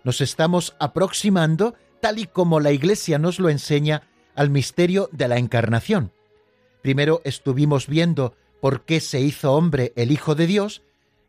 Nos 0.02 0.20
estamos 0.20 0.75
aproximando, 0.80 1.75
tal 2.00 2.18
y 2.18 2.26
como 2.26 2.60
la 2.60 2.72
Iglesia 2.72 3.18
nos 3.18 3.38
lo 3.38 3.50
enseña, 3.50 4.02
al 4.34 4.50
misterio 4.50 5.08
de 5.12 5.28
la 5.28 5.38
Encarnación. 5.38 6.12
Primero 6.82 7.20
estuvimos 7.25 7.87
viendo 7.87 8.34
por 8.60 8.84
qué 8.84 9.00
se 9.00 9.20
hizo 9.20 9.52
hombre 9.52 9.92
el 9.96 10.10
Hijo 10.10 10.34
de 10.34 10.46
Dios, 10.46 10.82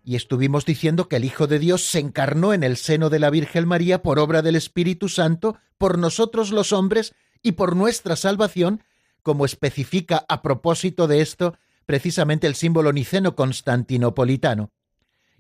y 0.06 0.16
estuvimos 0.16 0.66
diciendo 0.66 1.08
que 1.10 1.18
el 1.18 1.26
Hijo 1.26 1.46
de 1.46 1.60
Dios 1.60 1.84
se 1.84 2.00
encarnó 2.00 2.54
en 2.54 2.64
el 2.64 2.78
seno 2.78 3.10
de 3.10 3.20
la 3.20 3.30
Virgen 3.30 3.68
María 3.68 4.02
por 4.02 4.18
obra 4.18 4.42
del 4.42 4.56
Espíritu 4.56 5.10
Santo, 5.10 5.58
por 5.78 5.98
nosotros 5.98 6.52
los 6.52 6.72
hombres 6.72 7.14
y 7.44 7.52
por 7.54 7.76
nuestra 7.76 8.16
salvación, 8.16 8.84
como 9.22 9.46
especifica 9.46 10.26
a 10.30 10.42
propósito 10.42 11.08
de 11.08 11.22
esto 11.22 11.56
precisamente 11.86 12.48
el 12.48 12.56
símbolo 12.56 12.94
niceno 12.94 13.36
constantinopolitano 13.36 14.72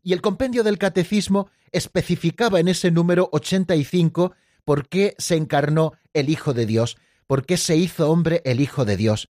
y 0.04 0.14
el 0.14 0.22
compendio 0.22 0.64
del 0.64 0.78
catecismo 0.78 1.50
especificaba 1.72 2.60
en 2.60 2.68
ese 2.68 2.92
número 2.92 3.30
85 3.32 4.34
por 4.66 4.88
qué 4.88 5.16
se 5.18 5.36
encarnó 5.36 5.94
el 6.14 6.30
Hijo 6.30 6.54
de 6.54 6.66
Dios, 6.66 6.98
por 7.28 7.46
qué 7.46 7.58
se 7.58 7.76
hizo 7.76 8.10
hombre 8.10 8.42
el 8.46 8.60
Hijo 8.60 8.86
de 8.86 8.98
Dios, 8.98 9.30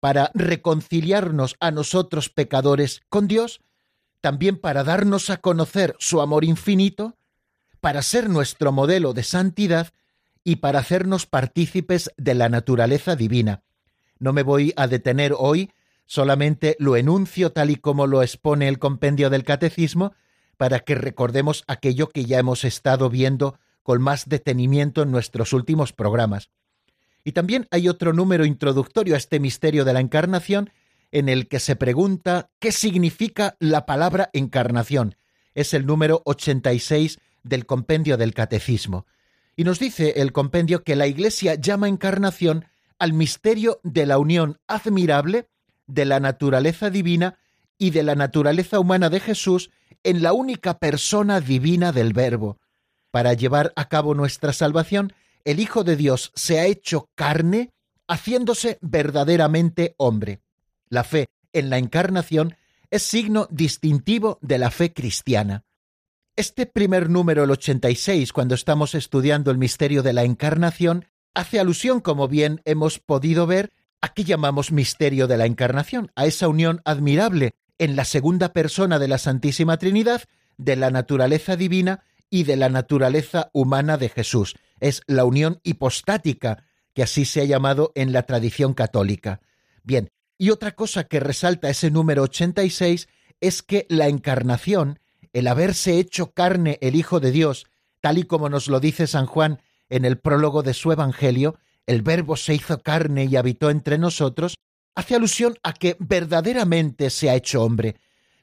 para 0.00 0.30
reconciliarnos 0.34 1.56
a 1.60 1.70
nosotros 1.70 2.28
pecadores 2.28 3.02
con 3.08 3.28
Dios, 3.28 3.60
también 4.20 4.58
para 4.58 4.84
darnos 4.84 5.30
a 5.30 5.38
conocer 5.38 5.96
su 5.98 6.20
amor 6.20 6.44
infinito, 6.44 7.16
para 7.80 8.02
ser 8.02 8.28
nuestro 8.28 8.72
modelo 8.72 9.12
de 9.12 9.22
santidad 9.22 9.92
y 10.44 10.56
para 10.56 10.80
hacernos 10.80 11.26
partícipes 11.26 12.10
de 12.16 12.34
la 12.34 12.48
naturaleza 12.48 13.16
divina. 13.16 13.62
No 14.18 14.32
me 14.32 14.42
voy 14.42 14.72
a 14.76 14.86
detener 14.86 15.34
hoy 15.36 15.70
solamente 16.10 16.74
lo 16.80 16.96
enuncio 16.96 17.52
tal 17.52 17.70
y 17.70 17.76
como 17.76 18.08
lo 18.08 18.24
expone 18.24 18.66
el 18.66 18.80
compendio 18.80 19.30
del 19.30 19.44
catecismo, 19.44 20.12
para 20.56 20.80
que 20.80 20.96
recordemos 20.96 21.62
aquello 21.68 22.08
que 22.08 22.24
ya 22.24 22.40
hemos 22.40 22.64
estado 22.64 23.08
viendo 23.10 23.60
con 23.84 24.02
más 24.02 24.28
detenimiento 24.28 25.02
en 25.02 25.12
nuestros 25.12 25.52
últimos 25.52 25.92
programas. 25.92 26.50
Y 27.22 27.30
también 27.30 27.68
hay 27.70 27.88
otro 27.88 28.12
número 28.12 28.44
introductorio 28.44 29.14
a 29.14 29.18
este 29.18 29.38
misterio 29.38 29.84
de 29.84 29.92
la 29.92 30.00
encarnación, 30.00 30.72
en 31.12 31.28
el 31.28 31.46
que 31.46 31.60
se 31.60 31.76
pregunta 31.76 32.50
qué 32.58 32.72
significa 32.72 33.54
la 33.60 33.86
palabra 33.86 34.30
encarnación. 34.32 35.14
Es 35.54 35.74
el 35.74 35.86
número 35.86 36.22
86 36.24 37.20
del 37.44 37.66
compendio 37.66 38.16
del 38.16 38.34
catecismo. 38.34 39.06
Y 39.54 39.62
nos 39.62 39.78
dice 39.78 40.14
el 40.16 40.32
compendio 40.32 40.82
que 40.82 40.96
la 40.96 41.06
Iglesia 41.06 41.54
llama 41.54 41.86
encarnación 41.86 42.64
al 42.98 43.12
misterio 43.12 43.78
de 43.84 44.06
la 44.06 44.18
unión 44.18 44.58
admirable 44.66 45.46
de 45.90 46.04
la 46.04 46.20
naturaleza 46.20 46.90
divina 46.90 47.38
y 47.78 47.90
de 47.90 48.02
la 48.02 48.14
naturaleza 48.14 48.78
humana 48.78 49.10
de 49.10 49.20
Jesús 49.20 49.70
en 50.02 50.22
la 50.22 50.32
única 50.32 50.78
persona 50.78 51.40
divina 51.40 51.92
del 51.92 52.12
Verbo. 52.12 52.58
Para 53.10 53.34
llevar 53.34 53.72
a 53.76 53.88
cabo 53.88 54.14
nuestra 54.14 54.52
salvación, 54.52 55.12
el 55.44 55.60
Hijo 55.60 55.84
de 55.84 55.96
Dios 55.96 56.32
se 56.34 56.60
ha 56.60 56.66
hecho 56.66 57.08
carne, 57.14 57.72
haciéndose 58.06 58.78
verdaderamente 58.80 59.94
hombre. 59.96 60.40
La 60.88 61.04
fe 61.04 61.28
en 61.52 61.70
la 61.70 61.78
encarnación 61.78 62.56
es 62.90 63.02
signo 63.02 63.46
distintivo 63.50 64.38
de 64.42 64.58
la 64.58 64.70
fe 64.70 64.92
cristiana. 64.92 65.64
Este 66.36 66.66
primer 66.66 67.10
número, 67.10 67.44
el 67.44 67.50
86, 67.50 68.32
cuando 68.32 68.54
estamos 68.54 68.94
estudiando 68.94 69.50
el 69.50 69.58
misterio 69.58 70.02
de 70.02 70.12
la 70.12 70.24
encarnación, 70.24 71.06
hace 71.34 71.60
alusión, 71.60 72.00
como 72.00 72.28
bien 72.28 72.60
hemos 72.64 72.98
podido 72.98 73.46
ver, 73.46 73.72
Aquí 74.00 74.24
llamamos 74.24 74.72
misterio 74.72 75.26
de 75.26 75.36
la 75.36 75.46
Encarnación, 75.46 76.10
a 76.16 76.26
esa 76.26 76.48
unión 76.48 76.80
admirable 76.84 77.52
en 77.78 77.96
la 77.96 78.04
segunda 78.04 78.52
persona 78.52 78.98
de 78.98 79.08
la 79.08 79.18
Santísima 79.18 79.76
Trinidad 79.76 80.22
de 80.56 80.76
la 80.76 80.90
naturaleza 80.90 81.56
divina 81.56 82.04
y 82.28 82.44
de 82.44 82.56
la 82.56 82.68
naturaleza 82.68 83.50
humana 83.52 83.96
de 83.96 84.08
Jesús. 84.08 84.54
Es 84.78 85.02
la 85.06 85.24
unión 85.24 85.60
hipostática, 85.64 86.64
que 86.94 87.02
así 87.02 87.24
se 87.24 87.40
ha 87.40 87.44
llamado 87.44 87.92
en 87.94 88.12
la 88.12 88.24
tradición 88.24 88.74
católica. 88.74 89.40
Bien, 89.82 90.10
y 90.38 90.50
otra 90.50 90.72
cosa 90.72 91.04
que 91.04 91.20
resalta 91.20 91.68
ese 91.68 91.90
número 91.90 92.22
86 92.22 93.08
es 93.40 93.62
que 93.62 93.86
la 93.88 94.08
encarnación, 94.08 94.98
el 95.32 95.46
haberse 95.46 95.98
hecho 95.98 96.32
carne 96.32 96.78
el 96.80 96.96
Hijo 96.96 97.20
de 97.20 97.30
Dios, 97.30 97.66
tal 98.00 98.18
y 98.18 98.24
como 98.24 98.48
nos 98.48 98.68
lo 98.68 98.80
dice 98.80 99.06
San 99.06 99.26
Juan 99.26 99.60
en 99.88 100.04
el 100.04 100.18
prólogo 100.18 100.62
de 100.62 100.74
su 100.74 100.92
Evangelio, 100.92 101.58
el 101.86 102.02
Verbo 102.02 102.36
se 102.36 102.54
hizo 102.54 102.80
carne 102.80 103.24
y 103.24 103.36
habitó 103.36 103.70
entre 103.70 103.98
nosotros, 103.98 104.56
hace 104.94 105.14
alusión 105.14 105.56
a 105.62 105.72
que 105.72 105.96
verdaderamente 105.98 107.10
se 107.10 107.30
ha 107.30 107.34
hecho 107.34 107.62
hombre. 107.62 107.96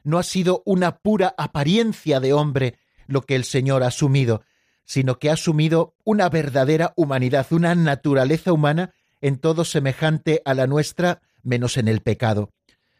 No 0.03 0.17
ha 0.17 0.23
sido 0.23 0.63
una 0.65 0.97
pura 0.97 1.33
apariencia 1.37 2.19
de 2.19 2.33
hombre 2.33 2.79
lo 3.07 3.21
que 3.21 3.35
el 3.35 3.43
Señor 3.43 3.83
ha 3.83 3.87
asumido, 3.87 4.43
sino 4.85 5.19
que 5.19 5.29
ha 5.29 5.33
asumido 5.33 5.95
una 6.03 6.29
verdadera 6.29 6.93
humanidad, 6.95 7.47
una 7.51 7.75
naturaleza 7.75 8.53
humana 8.53 8.93
en 9.21 9.37
todo 9.37 9.65
semejante 9.65 10.41
a 10.45 10.53
la 10.53 10.67
nuestra, 10.67 11.21
menos 11.43 11.77
en 11.77 11.87
el 11.87 12.01
pecado. 12.01 12.51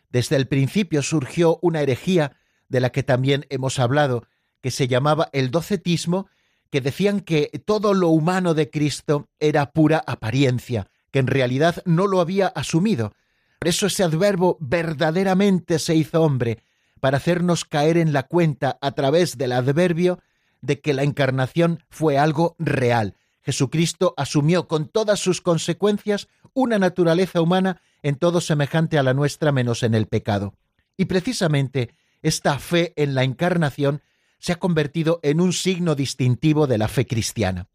Desde 0.10 0.36
el 0.36 0.48
principio 0.48 1.01
surgió 1.01 1.60
una 1.62 1.82
herejía 1.82 2.38
de 2.70 2.79
la 2.79 2.89
que 2.89 3.03
también 3.03 3.46
hemos 3.50 3.79
hablado, 3.79 4.27
que 4.62 4.72
se 4.72 4.88
llamaba 4.88 5.29
el 5.34 5.51
docetismo 5.51 6.27
que 6.69 6.81
decían 6.81 7.21
que 7.21 7.50
todo 7.65 7.93
lo 7.93 8.09
humano 8.09 8.53
de 8.53 8.69
Cristo 8.69 9.27
era 9.39 9.71
pura 9.71 10.03
apariencia, 10.05 10.88
que 11.12 11.19
en 11.19 11.27
realidad 11.27 11.81
no 11.86 12.07
lo 12.07 12.19
había 12.19 12.47
asumido. 12.47 13.13
Por 13.59 13.67
eso 13.69 13.88
ese 13.88 14.03
adverbo 14.03 14.57
verdaderamente 14.59 15.79
se 15.79 15.95
hizo 15.95 16.21
hombre, 16.21 16.59
para 17.00 17.17
hacernos 17.17 17.65
caer 17.65 17.97
en 17.97 18.13
la 18.13 18.24
cuenta 18.24 18.77
a 18.81 18.91
través 18.91 19.38
del 19.38 19.51
adverbio 19.51 20.19
de 20.62 20.79
que 20.81 20.93
la 20.93 21.03
encarnación 21.03 21.83
fue 21.89 22.17
algo 22.17 22.55
real. 22.57 23.15
Jesucristo 23.43 24.13
asumió 24.17 24.67
con 24.67 24.88
todas 24.88 25.19
sus 25.19 25.41
consecuencias 25.41 26.27
una 26.53 26.79
naturaleza 26.79 27.39
humana 27.39 27.81
en 28.03 28.15
todo 28.15 28.41
semejante 28.41 28.97
a 28.97 29.03
la 29.03 29.13
nuestra 29.13 29.51
menos 29.51 29.83
en 29.83 29.93
el 29.93 30.07
pecado. 30.07 30.53
Y 30.97 31.05
precisamente 31.05 31.91
esta 32.21 32.59
fe 32.59 32.93
en 32.95 33.15
la 33.15 33.24
encarnación 33.24 34.01
se 34.39 34.53
ha 34.53 34.60
convertido 34.60 35.20
en 35.24 35.41
un 35.41 35.53
signo 35.53 35.96
distintivo 35.96 36.67
de 36.67 36.77
la 36.77 36.88
fe 36.88 37.06
cristiana. 37.06 37.67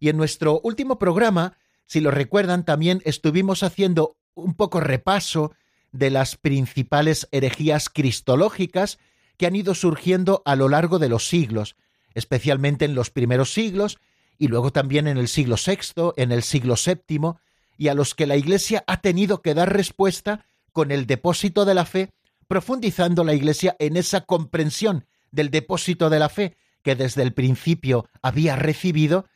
Y 0.00 0.08
en 0.08 0.16
nuestro 0.16 0.60
último 0.62 0.98
programa, 0.98 1.56
si 1.86 2.00
lo 2.00 2.10
recuerdan, 2.10 2.64
también 2.64 3.02
estuvimos 3.04 3.62
haciendo 3.62 4.16
un 4.34 4.54
poco 4.54 4.80
repaso 4.80 5.52
de 5.92 6.10
las 6.10 6.36
principales 6.36 7.28
herejías 7.30 7.88
cristológicas 7.88 8.98
que 9.36 9.46
han 9.46 9.56
ido 9.56 9.74
surgiendo 9.74 10.42
a 10.44 10.56
lo 10.56 10.68
largo 10.68 10.98
de 10.98 11.08
los 11.08 11.28
siglos, 11.28 11.76
especialmente 12.14 12.84
en 12.84 12.94
los 12.94 13.10
primeros 13.10 13.52
siglos 13.52 13.98
y 14.38 14.48
luego 14.48 14.72
también 14.72 15.06
en 15.06 15.18
el 15.18 15.28
siglo 15.28 15.56
VI, 15.64 16.12
en 16.16 16.32
el 16.32 16.42
siglo 16.42 16.74
VII, 16.74 17.34
y 17.76 17.88
a 17.88 17.94
los 17.94 18.14
que 18.14 18.26
la 18.26 18.36
Iglesia 18.36 18.84
ha 18.86 19.00
tenido 19.00 19.42
que 19.42 19.54
dar 19.54 19.72
respuesta 19.72 20.46
con 20.72 20.90
el 20.90 21.06
depósito 21.06 21.64
de 21.64 21.74
la 21.74 21.84
fe, 21.84 22.10
profundizando 22.48 23.24
la 23.24 23.34
Iglesia 23.34 23.76
en 23.78 23.96
esa 23.96 24.22
comprensión 24.22 25.06
del 25.34 25.50
depósito 25.50 26.10
de 26.10 26.18
la 26.18 26.28
fe 26.28 26.56
que 26.82 26.94
desde 26.94 27.22
el 27.22 27.32
principio 27.32 28.08
había 28.22 28.56
recibido 28.56 29.26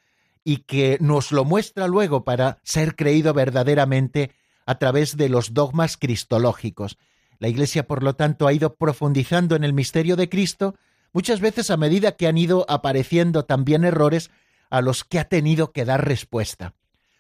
y 0.45 0.59
que 0.59 0.99
nos 1.01 1.33
lo 1.33 1.45
muestra 1.45 1.89
luego 1.89 2.25
para 2.25 2.59
ser 2.63 2.95
creído 2.95 3.35
verdaderamente 3.35 4.33
a 4.67 4.79
través 4.79 5.17
de 5.17 5.29
los 5.29 5.55
dogmas 5.55 5.97
cristológicos. 5.97 6.99
La 7.39 7.49
Iglesia, 7.49 7.87
por 7.87 8.03
lo 8.03 8.15
tanto, 8.15 8.47
ha 8.47 8.53
ido 8.53 8.75
profundizando 8.75 9.57
en 9.57 9.65
el 9.65 9.73
misterio 9.73 10.17
de 10.17 10.29
Cristo, 10.29 10.75
muchas 11.13 11.41
veces 11.41 11.71
a 11.71 11.77
medida 11.77 12.13
que 12.13 12.27
han 12.27 12.37
ido 12.37 12.67
apareciendo 12.69 13.45
también 13.45 13.85
errores 13.85 14.31
a 14.71 14.81
los 14.81 15.05
que 15.05 15.19
ha 15.19 15.29
tenido 15.29 15.73
que 15.73 15.85
dar 15.85 16.07
respuesta. 16.07 16.75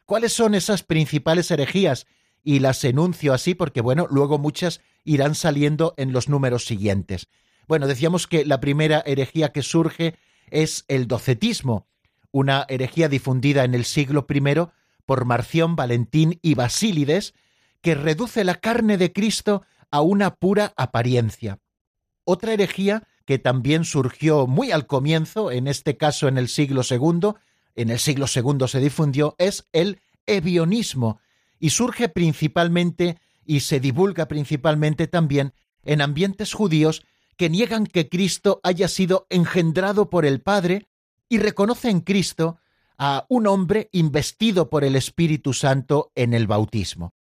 ¿Cuáles 0.04 0.32
son 0.32 0.54
esas 0.54 0.82
principales 0.82 1.50
herejías? 1.50 2.06
Y 2.42 2.61
las 2.61 2.82
enuncio 2.85 3.32
así 3.32 3.54
porque, 3.54 3.80
bueno, 3.80 4.06
luego 4.11 4.38
muchas 4.38 4.80
irán 5.04 5.35
saliendo 5.35 5.94
en 5.97 6.12
los 6.12 6.28
números 6.28 6.64
siguientes. 6.64 7.28
Bueno, 7.68 7.87
decíamos 7.87 8.26
que 8.26 8.46
la 8.46 8.60
primera 8.60 9.02
herejía 9.04 9.52
que 9.52 9.62
surge 9.62 10.16
es 10.50 10.87
el 10.88 11.06
docetismo, 11.06 11.87
una 12.32 12.64
herejía 12.68 13.10
difundida 13.10 13.64
en 13.64 13.75
el 13.75 13.84
siglo 13.84 14.26
I 14.28 14.42
por 15.04 15.26
Marción, 15.26 15.76
Valentín 15.76 16.38
y 16.40 16.54
Basílides, 16.54 17.34
que 17.82 17.94
reduce 17.94 18.42
la 18.42 18.54
carne 18.54 18.96
de 18.96 19.12
Cristo 19.12 19.62
a 19.90 20.00
una 20.00 20.34
pura 20.34 20.72
apariencia. 20.76 21.58
Otra 22.25 22.54
herejía 22.54 23.06
que 23.26 23.38
también 23.38 23.84
surgió 23.84 24.46
muy 24.46 24.72
al 24.72 24.87
comienzo, 24.87 25.50
en 25.50 25.68
este 25.68 25.98
caso 25.98 26.26
en 26.26 26.38
el 26.38 26.48
siglo 26.48 26.80
II, 26.88 27.34
en 27.76 27.90
el 27.90 27.98
siglo 27.98 28.25
II 28.34 28.66
se 28.66 28.80
difundió, 28.80 29.34
es 29.38 29.68
el 29.72 30.00
evionismo, 30.26 31.20
y 31.58 31.70
surge 31.70 32.08
principalmente 32.08 33.18
y 33.44 33.60
se 33.60 33.78
divulga 33.78 34.26
principalmente 34.26 35.06
también 35.06 35.52
en 35.84 36.00
ambientes 36.00 36.54
judíos 36.54 37.02
que 37.38 37.49
niegan 37.49 37.87
que 37.87 38.09
Cristo 38.09 38.61
haya 38.64 38.88
sido 38.88 39.26
engendrado 39.30 40.11
por 40.11 40.26
el 40.26 40.40
Padre 40.42 40.88
y 41.28 41.38
reconocen 41.38 41.90
en 41.92 42.00
Cristo 42.00 42.59
a 42.99 43.26
un 43.28 43.47
hombre 43.47 43.88
investido 43.92 44.68
por 44.68 44.83
el 44.83 44.97
Espíritu 44.97 45.52
Santo 45.54 46.11
en 46.16 46.35
el 46.35 46.49
bautismo. 46.49 47.14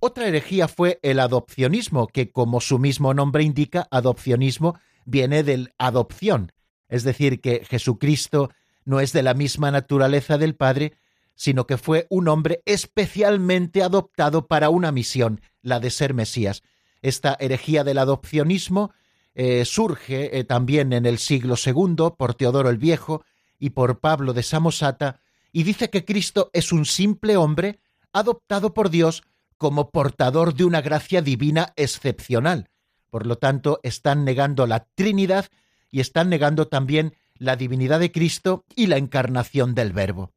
Otra 0.00 0.26
herejía 0.26 0.68
fue 0.68 0.98
el 1.02 1.20
adopcionismo, 1.20 2.08
que 2.08 2.32
como 2.32 2.62
su 2.62 2.78
mismo 2.78 3.12
nombre 3.12 3.44
indica, 3.44 3.86
adopcionismo 3.90 4.78
viene 5.04 5.42
del 5.42 5.74
adopción, 5.76 6.52
es 6.88 7.04
decir, 7.04 7.42
que 7.42 7.64
Jesucristo 7.68 8.50
no 8.86 9.00
es 9.00 9.12
de 9.12 9.22
la 9.22 9.34
misma 9.34 9.70
naturaleza 9.70 10.38
del 10.38 10.56
Padre, 10.56 10.94
sino 11.34 11.66
que 11.66 11.76
fue 11.76 12.06
un 12.08 12.28
hombre 12.28 12.62
especialmente 12.64 13.82
adoptado 13.82 14.46
para 14.46 14.70
una 14.70 14.92
misión, 14.92 15.42
la 15.60 15.78
de 15.78 15.90
ser 15.90 16.14
Mesías. 16.14 16.62
Esta 17.02 17.36
herejía 17.38 17.84
del 17.84 17.98
adopcionismo 17.98 18.92
eh, 19.34 19.64
surge 19.64 20.38
eh, 20.38 20.44
también 20.44 20.92
en 20.92 21.06
el 21.06 21.18
siglo 21.18 21.54
II 21.64 22.14
por 22.16 22.34
Teodoro 22.34 22.68
el 22.68 22.78
Viejo 22.78 23.24
y 23.58 23.70
por 23.70 24.00
Pablo 24.00 24.32
de 24.32 24.42
Samosata, 24.42 25.20
y 25.52 25.62
dice 25.62 25.90
que 25.90 26.04
Cristo 26.04 26.50
es 26.52 26.72
un 26.72 26.84
simple 26.84 27.36
hombre 27.36 27.80
adoptado 28.12 28.74
por 28.74 28.90
Dios 28.90 29.22
como 29.56 29.90
portador 29.90 30.54
de 30.54 30.64
una 30.64 30.80
gracia 30.80 31.22
divina 31.22 31.72
excepcional. 31.76 32.68
Por 33.10 33.26
lo 33.26 33.36
tanto, 33.36 33.78
están 33.82 34.24
negando 34.24 34.66
la 34.66 34.86
Trinidad 34.94 35.46
y 35.90 36.00
están 36.00 36.30
negando 36.30 36.68
también 36.68 37.14
la 37.34 37.56
divinidad 37.56 38.00
de 38.00 38.10
Cristo 38.10 38.64
y 38.74 38.86
la 38.86 38.96
encarnación 38.96 39.74
del 39.74 39.92
Verbo. 39.92 40.32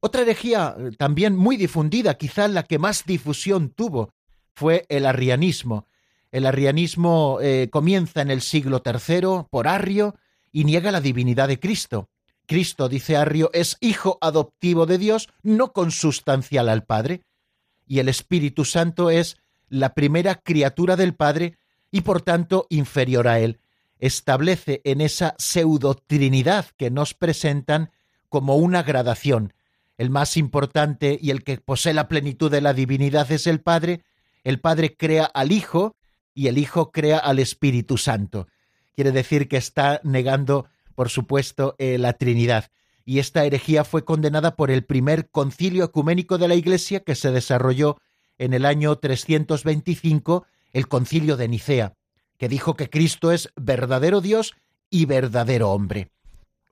Otra 0.00 0.22
herejía 0.22 0.76
eh, 0.78 0.90
también 0.96 1.36
muy 1.36 1.56
difundida, 1.56 2.14
quizá 2.14 2.46
la 2.48 2.62
que 2.62 2.78
más 2.78 3.04
difusión 3.04 3.70
tuvo, 3.70 4.12
fue 4.54 4.86
el 4.88 5.06
arrianismo. 5.06 5.86
El 6.34 6.46
arrianismo 6.46 7.38
eh, 7.40 7.68
comienza 7.70 8.20
en 8.20 8.28
el 8.28 8.40
siglo 8.40 8.82
III 8.84 9.46
por 9.48 9.68
Arrio 9.68 10.16
y 10.50 10.64
niega 10.64 10.90
la 10.90 11.00
divinidad 11.00 11.46
de 11.46 11.60
Cristo. 11.60 12.08
Cristo, 12.46 12.88
dice 12.88 13.16
Arrio, 13.16 13.50
es 13.52 13.76
hijo 13.80 14.18
adoptivo 14.20 14.84
de 14.84 14.98
Dios, 14.98 15.28
no 15.44 15.72
consustancial 15.72 16.68
al 16.68 16.82
Padre, 16.82 17.22
y 17.86 18.00
el 18.00 18.08
Espíritu 18.08 18.64
Santo 18.64 19.10
es 19.10 19.36
la 19.68 19.94
primera 19.94 20.34
criatura 20.34 20.96
del 20.96 21.14
Padre 21.14 21.56
y 21.92 22.00
por 22.00 22.20
tanto 22.20 22.66
inferior 22.68 23.28
a 23.28 23.38
él. 23.38 23.60
Establece 24.00 24.80
en 24.82 25.02
esa 25.02 25.36
pseudo 25.38 25.94
trinidad 25.94 26.66
que 26.76 26.90
nos 26.90 27.14
presentan 27.14 27.92
como 28.28 28.56
una 28.56 28.82
gradación. 28.82 29.54
El 29.98 30.10
más 30.10 30.36
importante 30.36 31.16
y 31.22 31.30
el 31.30 31.44
que 31.44 31.58
posee 31.58 31.94
la 31.94 32.08
plenitud 32.08 32.50
de 32.50 32.60
la 32.60 32.74
divinidad 32.74 33.30
es 33.30 33.46
el 33.46 33.60
Padre. 33.60 34.02
El 34.42 34.58
Padre 34.58 34.96
crea 34.96 35.26
al 35.26 35.52
Hijo 35.52 35.94
y 36.34 36.48
el 36.48 36.58
Hijo 36.58 36.92
crea 36.92 37.18
al 37.18 37.38
Espíritu 37.38 37.96
Santo. 37.96 38.48
Quiere 38.94 39.12
decir 39.12 39.48
que 39.48 39.56
está 39.56 40.00
negando 40.04 40.66
por 40.94 41.10
supuesto, 41.10 41.74
eh, 41.78 41.98
la 41.98 42.14
Trinidad. 42.14 42.70
Y 43.04 43.18
esta 43.18 43.44
herejía 43.44 43.84
fue 43.84 44.04
condenada 44.04 44.56
por 44.56 44.70
el 44.70 44.84
primer 44.84 45.28
concilio 45.28 45.84
ecuménico 45.84 46.38
de 46.38 46.48
la 46.48 46.54
Iglesia 46.54 47.00
que 47.00 47.14
se 47.14 47.30
desarrolló 47.30 47.98
en 48.38 48.54
el 48.54 48.64
año 48.64 48.96
325, 48.96 50.46
el 50.72 50.88
concilio 50.88 51.36
de 51.36 51.48
Nicea, 51.48 51.94
que 52.38 52.48
dijo 52.48 52.74
que 52.74 52.90
Cristo 52.90 53.30
es 53.30 53.52
verdadero 53.56 54.20
Dios 54.20 54.54
y 54.90 55.04
verdadero 55.04 55.70
hombre. 55.70 56.10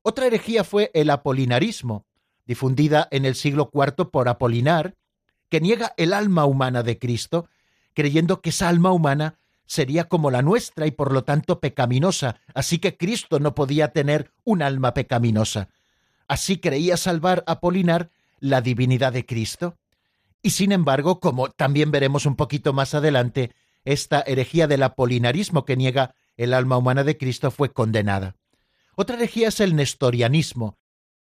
Otra 0.02 0.26
herejía 0.26 0.64
fue 0.64 0.90
el 0.94 1.10
apolinarismo, 1.10 2.06
difundida 2.46 3.06
en 3.10 3.24
el 3.24 3.34
siglo 3.34 3.70
IV 3.72 4.10
por 4.10 4.28
Apolinar, 4.28 4.96
que 5.48 5.60
niega 5.60 5.92
el 5.96 6.12
alma 6.12 6.46
humana 6.46 6.82
de 6.82 6.98
Cristo, 6.98 7.48
creyendo 7.94 8.40
que 8.40 8.50
esa 8.50 8.68
alma 8.68 8.90
humana 8.90 9.38
sería 9.72 10.04
como 10.04 10.30
la 10.30 10.42
nuestra 10.42 10.86
y 10.86 10.90
por 10.90 11.12
lo 11.12 11.24
tanto 11.24 11.58
pecaminosa, 11.58 12.36
así 12.52 12.78
que 12.78 12.98
Cristo 12.98 13.40
no 13.40 13.54
podía 13.54 13.88
tener 13.88 14.30
un 14.44 14.60
alma 14.60 14.92
pecaminosa. 14.92 15.70
Así 16.28 16.58
creía 16.58 16.98
salvar 16.98 17.42
a 17.46 17.58
Polinar 17.58 18.10
la 18.38 18.60
divinidad 18.60 19.14
de 19.14 19.24
Cristo. 19.24 19.78
Y 20.42 20.50
sin 20.50 20.72
embargo, 20.72 21.20
como 21.20 21.48
también 21.48 21.90
veremos 21.90 22.26
un 22.26 22.36
poquito 22.36 22.74
más 22.74 22.92
adelante, 22.92 23.52
esta 23.86 24.20
herejía 24.20 24.66
del 24.66 24.82
apolinarismo 24.82 25.64
que 25.64 25.78
niega 25.78 26.14
el 26.36 26.52
alma 26.52 26.76
humana 26.76 27.02
de 27.02 27.16
Cristo 27.16 27.50
fue 27.50 27.72
condenada. 27.72 28.36
Otra 28.94 29.16
herejía 29.16 29.48
es 29.48 29.60
el 29.60 29.74
nestorianismo, 29.74 30.76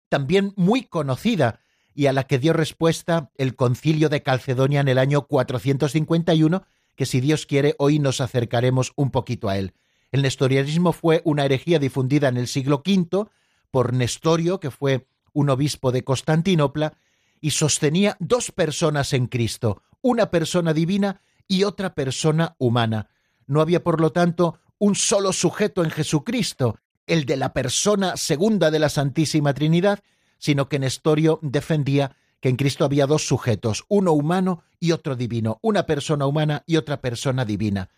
también 0.09 0.51
muy 0.57 0.83
conocida 0.83 1.61
y 1.95 2.07
a 2.07 2.13
la 2.13 2.25
que 2.25 2.37
dio 2.37 2.51
respuesta 2.51 3.31
el 3.37 3.55
concilio 3.55 4.09
de 4.09 4.23
Calcedonia 4.23 4.81
en 4.81 4.89
el 4.89 4.97
año 4.97 5.21
451 5.21 6.65
que 6.95 7.05
si 7.05 7.21
Dios 7.21 7.45
quiere 7.45 7.75
hoy 7.77 7.99
nos 7.99 8.21
acercaremos 8.21 8.93
un 8.95 9.11
poquito 9.11 9.49
a 9.49 9.57
él. 9.57 9.73
El 10.11 10.21
nestorianismo 10.23 10.93
fue 10.93 11.21
una 11.23 11.45
herejía 11.45 11.79
difundida 11.79 12.27
en 12.27 12.37
el 12.37 12.47
siglo 12.47 12.83
V 12.85 13.29
por 13.71 13.93
Nestorio, 13.93 14.59
que 14.59 14.71
fue 14.71 15.07
un 15.33 15.49
obispo 15.49 15.91
de 15.91 16.03
Constantinopla, 16.03 16.97
y 17.39 17.51
sostenía 17.51 18.17
dos 18.19 18.51
personas 18.51 19.13
en 19.13 19.27
Cristo, 19.27 19.81
una 20.01 20.29
persona 20.29 20.73
divina 20.73 21.21
y 21.47 21.63
otra 21.63 21.95
persona 21.95 22.55
humana. 22.59 23.09
No 23.47 23.61
había, 23.61 23.83
por 23.83 23.99
lo 23.99 24.11
tanto, 24.11 24.59
un 24.77 24.95
solo 24.95 25.33
sujeto 25.33 25.83
en 25.83 25.89
Jesucristo, 25.89 26.77
el 27.07 27.25
de 27.25 27.37
la 27.37 27.53
persona 27.53 28.17
segunda 28.17 28.71
de 28.71 28.79
la 28.79 28.89
Santísima 28.89 29.53
Trinidad, 29.53 29.99
sino 30.37 30.69
que 30.69 30.79
Nestorio 30.79 31.39
defendía 31.41 32.15
que 32.41 32.49
en 32.49 32.57
Cristo 32.57 32.83
había 32.83 33.07
dos 33.07 33.25
sujetos, 33.25 33.85
uno 33.87 34.11
humano 34.11 34.63
y 34.79 34.91
otro 34.91 35.15
divino, 35.15 35.59
una 35.61 35.85
persona 35.85 36.25
humana 36.25 36.63
y 36.65 36.75
otra 36.75 36.99
persona 36.99 37.45
divina. 37.45 37.89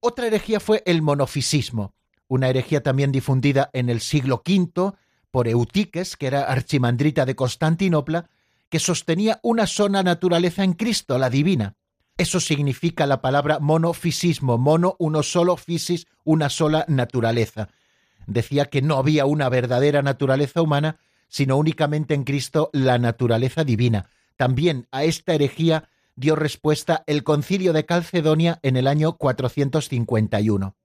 Otra 0.00 0.26
herejía 0.26 0.60
fue 0.60 0.82
el 0.86 1.00
monofisismo, 1.00 1.94
una 2.28 2.48
herejía 2.48 2.82
también 2.82 3.10
difundida 3.10 3.70
en 3.72 3.88
el 3.88 4.00
siglo 4.00 4.42
V 4.46 4.92
por 5.30 5.48
Eutiques, 5.48 6.16
que 6.16 6.26
era 6.26 6.42
archimandrita 6.42 7.24
de 7.24 7.34
Constantinopla, 7.34 8.28
que 8.68 8.78
sostenía 8.78 9.40
una 9.42 9.66
sola 9.66 10.02
naturaleza 10.02 10.62
en 10.62 10.74
Cristo, 10.74 11.18
la 11.18 11.30
divina. 11.30 11.74
Eso 12.18 12.40
significa 12.40 13.06
la 13.06 13.20
palabra 13.20 13.58
monofisismo, 13.58 14.58
mono, 14.58 14.94
uno 14.98 15.22
solo, 15.22 15.56
fisis, 15.56 16.06
una 16.22 16.50
sola 16.50 16.84
naturaleza. 16.86 17.68
Decía 18.26 18.66
que 18.66 18.82
no 18.82 18.96
había 18.96 19.26
una 19.26 19.48
verdadera 19.48 20.02
naturaleza 20.02 20.62
humana, 20.62 20.98
sino 21.34 21.56
únicamente 21.56 22.14
en 22.14 22.22
Cristo 22.22 22.70
la 22.72 22.96
naturaleza 22.96 23.64
divina. 23.64 24.08
También 24.36 24.86
a 24.92 25.02
esta 25.02 25.34
herejía 25.34 25.88
dio 26.14 26.36
respuesta 26.36 27.02
el 27.08 27.24
concilio 27.24 27.72
de 27.72 27.84
Calcedonia 27.84 28.60
en 28.62 28.76
el 28.76 28.86
año 28.86 29.16
451. 29.16 30.76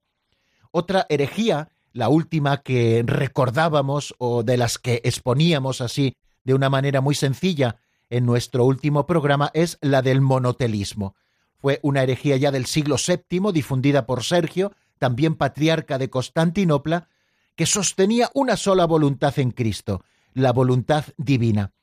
Otra 0.72 1.06
herejía, 1.08 1.70
la 1.94 2.10
última 2.10 2.64
que 2.64 3.04
recordábamos 3.06 4.16
o 4.18 4.42
de 4.42 4.58
las 4.58 4.80
que 4.80 5.02
exponíamos 5.04 5.82
así 5.82 6.16
de 6.44 6.56
una 6.56 6.72
manera 6.72 7.00
muy 7.00 7.14
sencilla 7.14 7.76
en 8.10 8.26
nuestro 8.26 8.66
último 8.66 9.06
programa, 9.06 9.52
es 9.54 9.78
la 9.82 10.02
del 10.02 10.20
monotelismo. 10.20 11.14
Fue 11.60 11.80
una 11.84 12.02
herejía 12.02 12.38
ya 12.38 12.50
del 12.50 12.66
siglo 12.66 12.96
VII, 12.96 13.52
difundida 13.54 14.08
por 14.08 14.24
Sergio, 14.24 14.72
también 14.98 15.36
patriarca 15.36 16.00
de 16.00 16.10
Constantinopla, 16.10 17.08
que 17.56 17.68
sostenía 17.68 18.32
una 18.34 18.58
sola 18.58 18.86
voluntad 18.86 19.38
en 19.38 19.52
Cristo, 19.52 20.02
la 20.34 20.52
voluntad 20.52 21.06
divina. 21.18 21.74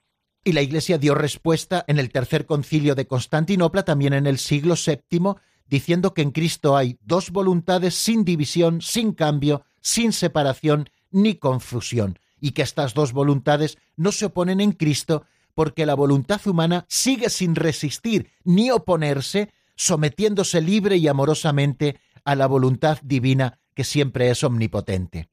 Y 0.44 0.52
la 0.52 0.62
Iglesia 0.62 0.98
dio 0.98 1.14
respuesta 1.14 1.84
en 1.88 1.98
el 1.98 2.10
tercer 2.10 2.46
concilio 2.46 2.94
de 2.94 3.06
Constantinopla, 3.06 3.84
también 3.84 4.12
en 4.12 4.26
el 4.26 4.38
siglo 4.38 4.74
VII, 4.74 5.34
diciendo 5.68 6.14
que 6.14 6.22
en 6.22 6.30
Cristo 6.30 6.76
hay 6.76 6.98
dos 7.02 7.30
voluntades 7.30 7.94
sin 7.94 8.24
división, 8.24 8.80
sin 8.80 9.12
cambio, 9.12 9.64
sin 9.80 10.12
separación 10.12 10.88
ni 11.10 11.34
confusión, 11.34 12.18
y 12.40 12.52
que 12.52 12.62
estas 12.62 12.94
dos 12.94 13.12
voluntades 13.12 13.78
no 13.96 14.12
se 14.12 14.26
oponen 14.26 14.60
en 14.60 14.72
Cristo 14.72 15.24
porque 15.54 15.86
la 15.86 15.94
voluntad 15.94 16.46
humana 16.46 16.84
sigue 16.88 17.30
sin 17.30 17.54
resistir 17.54 18.30
ni 18.44 18.70
oponerse, 18.70 19.52
sometiéndose 19.74 20.60
libre 20.60 20.96
y 20.96 21.08
amorosamente 21.08 21.98
a 22.24 22.34
la 22.34 22.46
voluntad 22.46 22.98
divina 23.02 23.58
que 23.74 23.84
siempre 23.84 24.30
es 24.30 24.44
omnipotente. 24.44 25.28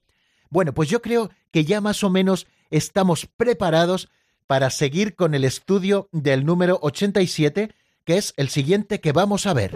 Bueno, 0.50 0.74
pues 0.74 0.88
yo 0.88 1.02
creo 1.02 1.30
que 1.52 1.66
ya 1.66 1.82
más 1.82 2.04
o 2.04 2.10
menos 2.10 2.48
estamos 2.74 3.28
preparados 3.38 4.10
para 4.48 4.70
seguir 4.70 5.16
con 5.16 5.36
el 5.36 5.46
estudio 5.46 6.10
del 6.12 6.46
número 6.46 6.80
87, 6.82 7.74
que 8.04 8.18
es 8.18 8.34
el 8.36 8.50
siguiente 8.50 9.00
que 9.00 9.12
vamos 9.12 9.46
a 9.46 9.54
ver. 9.54 9.72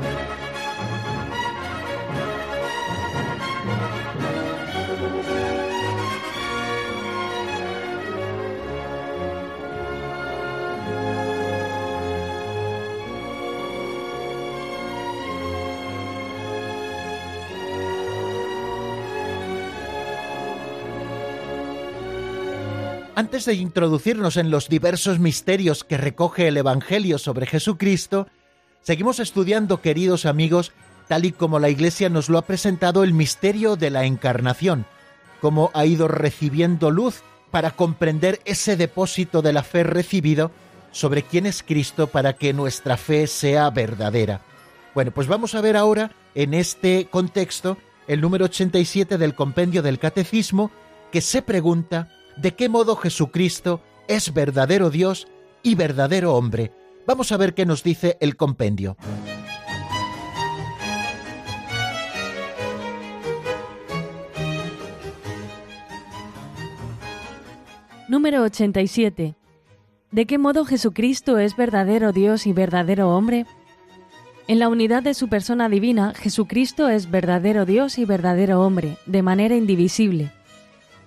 Antes 23.17 23.45
de 23.45 23.55
introducirnos 23.55 24.37
en 24.37 24.51
los 24.51 24.69
diversos 24.69 25.17
misterios 25.17 25.83
que 25.83 25.97
recoge 25.97 26.47
el 26.47 26.55
Evangelio 26.55 27.17
sobre 27.17 27.47
Jesucristo, 27.47 28.27
seguimos 28.83 29.19
estudiando, 29.19 29.81
queridos 29.81 30.27
amigos, 30.27 30.71
tal 31.07 31.25
y 31.25 31.31
como 31.31 31.57
la 31.57 31.69
Iglesia 31.69 32.09
nos 32.09 32.29
lo 32.29 32.37
ha 32.37 32.43
presentado 32.43 33.03
el 33.03 33.13
misterio 33.15 33.75
de 33.75 33.89
la 33.89 34.05
Encarnación, 34.05 34.85
cómo 35.41 35.71
ha 35.73 35.87
ido 35.87 36.07
recibiendo 36.07 36.91
luz 36.91 37.23
para 37.49 37.71
comprender 37.71 38.39
ese 38.45 38.77
depósito 38.77 39.41
de 39.41 39.51
la 39.51 39.63
fe 39.63 39.81
recibido 39.81 40.51
sobre 40.91 41.23
quién 41.23 41.47
es 41.47 41.63
Cristo 41.63 42.05
para 42.05 42.33
que 42.33 42.53
nuestra 42.53 42.97
fe 42.97 43.25
sea 43.25 43.71
verdadera. 43.71 44.41
Bueno, 44.93 45.09
pues 45.09 45.25
vamos 45.25 45.55
a 45.55 45.61
ver 45.61 45.75
ahora, 45.75 46.11
en 46.35 46.53
este 46.53 47.07
contexto, 47.09 47.79
el 48.07 48.21
número 48.21 48.45
87 48.45 49.17
del 49.17 49.33
compendio 49.33 49.81
del 49.81 49.97
Catecismo, 49.97 50.69
que 51.11 51.21
se 51.21 51.41
pregunta 51.41 52.09
de 52.37 52.53
qué 52.53 52.69
modo 52.69 52.95
Jesucristo 52.95 53.81
es 54.07 54.33
verdadero 54.33 54.89
Dios 54.89 55.27
y 55.63 55.75
verdadero 55.75 56.35
hombre. 56.35 56.71
Vamos 57.05 57.31
a 57.31 57.37
ver 57.37 57.53
qué 57.53 57.65
nos 57.65 57.83
dice 57.83 58.17
el 58.19 58.35
compendio. 58.35 58.97
Número 68.07 68.43
87. 68.43 69.35
¿De 70.11 70.25
qué 70.25 70.37
modo 70.37 70.63
Jesucristo 70.63 71.37
es 71.37 71.57
verdadero 71.57 72.13
Dios 72.13 72.47
y 72.47 72.53
verdadero 72.53 73.09
hombre? 73.09 73.45
En 74.47 74.59
la 74.59 74.69
unidad 74.69 75.03
de 75.03 75.13
su 75.13 75.27
persona 75.27 75.67
divina, 75.67 76.13
Jesucristo 76.13 76.87
es 76.87 77.11
verdadero 77.11 77.65
Dios 77.65 77.97
y 77.97 78.05
verdadero 78.05 78.61
hombre, 78.61 78.95
de 79.05 79.21
manera 79.21 79.57
indivisible. 79.57 80.31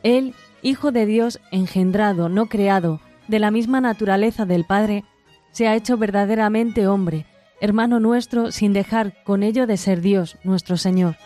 Él 0.03 0.35
Hijo 0.63 0.93
de 0.93 1.07
Dios 1.07 1.41
engendrado, 1.51 2.29
no 2.29 2.47
creado, 2.47 3.01
de 3.29 3.39
la 3.39 3.51
misma 3.51 3.81
naturaleza 3.81 4.45
del 4.45 4.65
Padre, 4.65 5.05
se 5.53 5.67
ha 5.69 5.75
hecho 5.75 5.97
verdaderamente 5.97 6.87
hombre, 6.87 7.27
hermano 7.61 7.99
nuestro, 7.99 8.53
sin 8.53 8.73
dejar 8.73 9.23
con 9.25 9.43
ello 9.43 9.67
de 9.67 9.79
ser 9.79 10.03
Dios, 10.03 10.37
nuestro 10.45 10.77
Señor. 10.77 11.17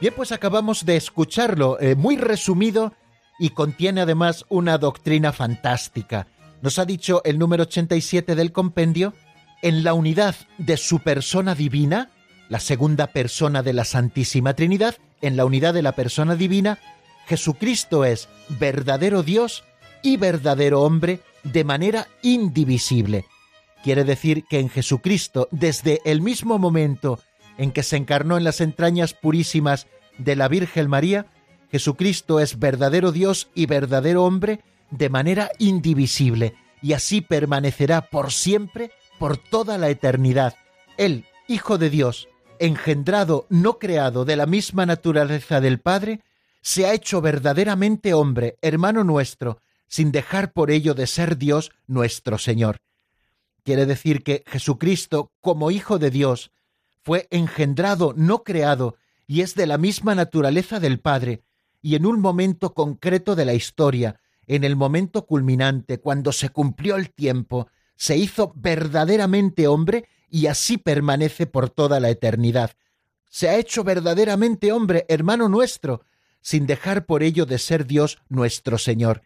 Bien, 0.00 0.12
pues 0.16 0.32
acabamos 0.32 0.84
de 0.84 0.96
escucharlo, 0.96 1.80
eh, 1.80 1.94
muy 1.94 2.16
resumido 2.16 2.92
y 3.38 3.50
contiene 3.50 4.00
además 4.00 4.44
una 4.48 4.78
doctrina 4.78 5.32
fantástica. 5.32 6.26
Nos 6.60 6.80
ha 6.80 6.84
dicho 6.84 7.22
el 7.24 7.38
número 7.38 7.62
87 7.62 8.34
del 8.34 8.50
compendio, 8.50 9.14
en 9.62 9.84
la 9.84 9.94
unidad 9.94 10.34
de 10.58 10.76
su 10.76 10.98
persona 10.98 11.54
divina, 11.54 12.10
la 12.52 12.60
segunda 12.60 13.06
persona 13.06 13.62
de 13.62 13.72
la 13.72 13.86
Santísima 13.86 14.52
Trinidad, 14.52 14.96
en 15.22 15.38
la 15.38 15.46
unidad 15.46 15.72
de 15.72 15.80
la 15.80 15.92
persona 15.92 16.36
divina, 16.36 16.78
Jesucristo 17.24 18.04
es 18.04 18.28
verdadero 18.50 19.22
Dios 19.22 19.64
y 20.02 20.18
verdadero 20.18 20.82
hombre 20.82 21.20
de 21.44 21.64
manera 21.64 22.08
indivisible. 22.20 23.24
Quiere 23.82 24.04
decir 24.04 24.44
que 24.50 24.58
en 24.58 24.68
Jesucristo, 24.68 25.48
desde 25.50 26.02
el 26.04 26.20
mismo 26.20 26.58
momento 26.58 27.20
en 27.56 27.72
que 27.72 27.82
se 27.82 27.96
encarnó 27.96 28.36
en 28.36 28.44
las 28.44 28.60
entrañas 28.60 29.14
purísimas 29.14 29.86
de 30.18 30.36
la 30.36 30.48
Virgen 30.48 30.90
María, 30.90 31.28
Jesucristo 31.70 32.38
es 32.38 32.58
verdadero 32.58 33.12
Dios 33.12 33.48
y 33.54 33.64
verdadero 33.64 34.24
hombre 34.24 34.60
de 34.90 35.08
manera 35.08 35.50
indivisible, 35.58 36.52
y 36.82 36.92
así 36.92 37.22
permanecerá 37.22 38.10
por 38.10 38.30
siempre, 38.30 38.90
por 39.18 39.38
toda 39.38 39.78
la 39.78 39.88
eternidad. 39.88 40.54
Él, 40.98 41.24
Hijo 41.48 41.76
de 41.76 41.90
Dios, 41.90 42.28
engendrado, 42.62 43.46
no 43.50 43.78
creado 43.78 44.24
de 44.24 44.36
la 44.36 44.46
misma 44.46 44.86
naturaleza 44.86 45.60
del 45.60 45.80
Padre, 45.80 46.20
se 46.60 46.86
ha 46.86 46.94
hecho 46.94 47.20
verdaderamente 47.20 48.14
hombre, 48.14 48.56
hermano 48.62 49.02
nuestro, 49.02 49.58
sin 49.88 50.12
dejar 50.12 50.52
por 50.52 50.70
ello 50.70 50.94
de 50.94 51.08
ser 51.08 51.36
Dios 51.36 51.72
nuestro 51.88 52.38
Señor. 52.38 52.78
Quiere 53.64 53.84
decir 53.84 54.22
que 54.22 54.44
Jesucristo, 54.46 55.32
como 55.40 55.72
Hijo 55.72 55.98
de 55.98 56.10
Dios, 56.10 56.52
fue 57.02 57.26
engendrado, 57.30 58.14
no 58.16 58.44
creado, 58.44 58.96
y 59.26 59.40
es 59.40 59.56
de 59.56 59.66
la 59.66 59.76
misma 59.76 60.14
naturaleza 60.14 60.78
del 60.78 61.00
Padre, 61.00 61.42
y 61.82 61.96
en 61.96 62.06
un 62.06 62.20
momento 62.20 62.74
concreto 62.74 63.34
de 63.34 63.44
la 63.44 63.54
historia, 63.54 64.20
en 64.46 64.62
el 64.62 64.76
momento 64.76 65.26
culminante, 65.26 65.98
cuando 65.98 66.30
se 66.30 66.50
cumplió 66.50 66.94
el 66.94 67.10
tiempo, 67.10 67.66
se 67.96 68.16
hizo 68.16 68.52
verdaderamente 68.54 69.66
hombre 69.66 70.08
y 70.32 70.46
así 70.46 70.78
permanece 70.78 71.46
por 71.46 71.68
toda 71.68 72.00
la 72.00 72.08
eternidad. 72.08 72.72
Se 73.28 73.50
ha 73.50 73.58
hecho 73.58 73.84
verdaderamente 73.84 74.72
hombre, 74.72 75.04
hermano 75.08 75.50
nuestro, 75.50 76.06
sin 76.40 76.66
dejar 76.66 77.04
por 77.04 77.22
ello 77.22 77.44
de 77.44 77.58
ser 77.58 77.86
Dios 77.86 78.18
nuestro 78.30 78.78
Señor. 78.78 79.22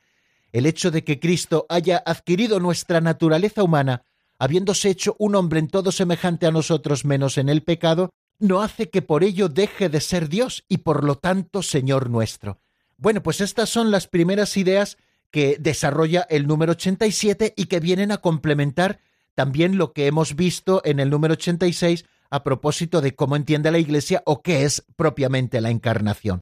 El 0.52 0.66
hecho 0.66 0.90
de 0.90 1.04
que 1.04 1.20
Cristo 1.20 1.64
haya 1.68 2.02
adquirido 2.04 2.58
nuestra 2.58 3.00
naturaleza 3.00 3.62
humana, 3.62 4.02
habiéndose 4.36 4.90
hecho 4.90 5.14
un 5.20 5.36
hombre 5.36 5.60
en 5.60 5.68
todo 5.68 5.92
semejante 5.92 6.44
a 6.46 6.50
nosotros 6.50 7.04
menos 7.04 7.38
en 7.38 7.48
el 7.48 7.62
pecado, 7.62 8.10
no 8.40 8.60
hace 8.60 8.90
que 8.90 9.00
por 9.00 9.22
ello 9.22 9.48
deje 9.48 9.88
de 9.88 10.00
ser 10.00 10.28
Dios 10.28 10.64
y 10.68 10.78
por 10.78 11.04
lo 11.04 11.14
tanto 11.14 11.62
Señor 11.62 12.10
nuestro. 12.10 12.60
Bueno, 12.96 13.22
pues 13.22 13.40
estas 13.40 13.70
son 13.70 13.92
las 13.92 14.08
primeras 14.08 14.56
ideas 14.56 14.98
que 15.30 15.56
desarrolla 15.60 16.26
el 16.30 16.48
número 16.48 16.72
87 16.72 17.54
y 17.56 17.66
que 17.66 17.78
vienen 17.78 18.10
a 18.10 18.18
complementar 18.18 18.98
también 19.36 19.76
lo 19.76 19.92
que 19.92 20.06
hemos 20.06 20.34
visto 20.34 20.80
en 20.84 20.98
el 20.98 21.10
número 21.10 21.34
86 21.34 22.06
a 22.30 22.42
propósito 22.42 23.02
de 23.02 23.14
cómo 23.14 23.36
entiende 23.36 23.70
la 23.70 23.78
Iglesia 23.78 24.22
o 24.24 24.42
qué 24.42 24.64
es 24.64 24.84
propiamente 24.96 25.60
la 25.60 25.70
encarnación. 25.70 26.40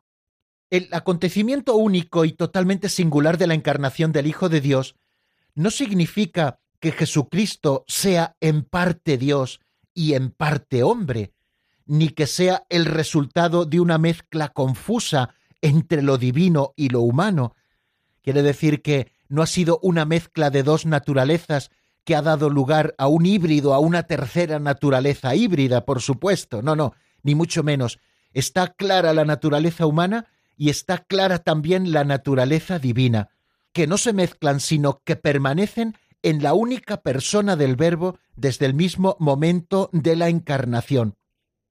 El 0.70 0.88
acontecimiento 0.92 1.74
único 1.74 2.24
y 2.24 2.33
totalmente 2.33 2.88
singular 2.88 3.37
de 3.37 3.48
la 3.48 3.54
encarnación 3.54 4.12
del 4.12 4.28
Hijo 4.28 4.48
de 4.48 4.61
Dios 4.61 4.94
no 5.54 5.70
significa 5.70 6.61
que 6.80 6.92
Jesucristo 6.92 7.85
sea 7.88 8.37
en 8.40 8.62
parte 8.62 9.18
Dios 9.18 9.61
y 9.92 10.14
en 10.14 10.30
parte 10.30 10.85
hombre, 10.85 11.33
ni 11.87 12.11
que 12.11 12.28
sea 12.28 12.64
el 12.68 12.87
resultado 12.87 13.66
de 13.66 13.80
una 13.80 13.98
mezcla 13.98 14.50
confusa 14.50 15.35
entre 15.61 16.00
lo 16.00 16.16
divino 16.16 16.72
y 16.76 16.90
lo 16.90 17.00
humano. 17.00 17.57
Quiere 18.22 18.42
decir 18.42 18.83
que 18.83 19.11
no 19.28 19.42
ha 19.42 19.46
sido 19.46 19.80
una 19.83 20.04
mezcla 20.04 20.50
de 20.50 20.62
dos 20.62 20.87
naturalezas 20.87 21.70
que 22.04 22.14
ha 22.14 22.22
dado 22.22 22.50
lugar 22.50 22.94
a 22.98 23.08
un 23.08 23.26
híbrido, 23.26 23.74
a 23.74 23.78
una 23.78 24.04
tercera 24.04 24.58
naturaleza 24.58 25.34
híbrida, 25.34 25.84
por 25.84 26.00
supuesto. 26.00 26.62
No, 26.62 26.76
no, 26.76 26.94
ni 27.22 27.34
mucho 27.34 27.62
menos. 27.62 27.98
Está 28.32 28.68
clara 28.68 29.14
la 29.14 29.24
naturaleza 29.24 29.86
humana 29.86 30.26
y 30.56 30.70
está 30.70 30.98
clara 30.98 31.38
también 31.38 31.92
la 31.92 32.04
naturaleza 32.04 32.78
divina, 32.78 33.30
que 33.72 33.86
no 33.86 33.98
se 33.98 34.12
mezclan, 34.12 34.60
sino 34.60 35.02
que 35.04 35.16
permanecen 35.16 35.96
en 36.22 36.42
la 36.42 36.54
única 36.54 37.02
persona 37.02 37.56
del 37.56 37.76
Verbo 37.76 38.18
desde 38.36 38.66
el 38.66 38.74
mismo 38.74 39.16
momento 39.18 39.90
de 39.92 40.16
la 40.16 40.28
encarnación. 40.28 41.16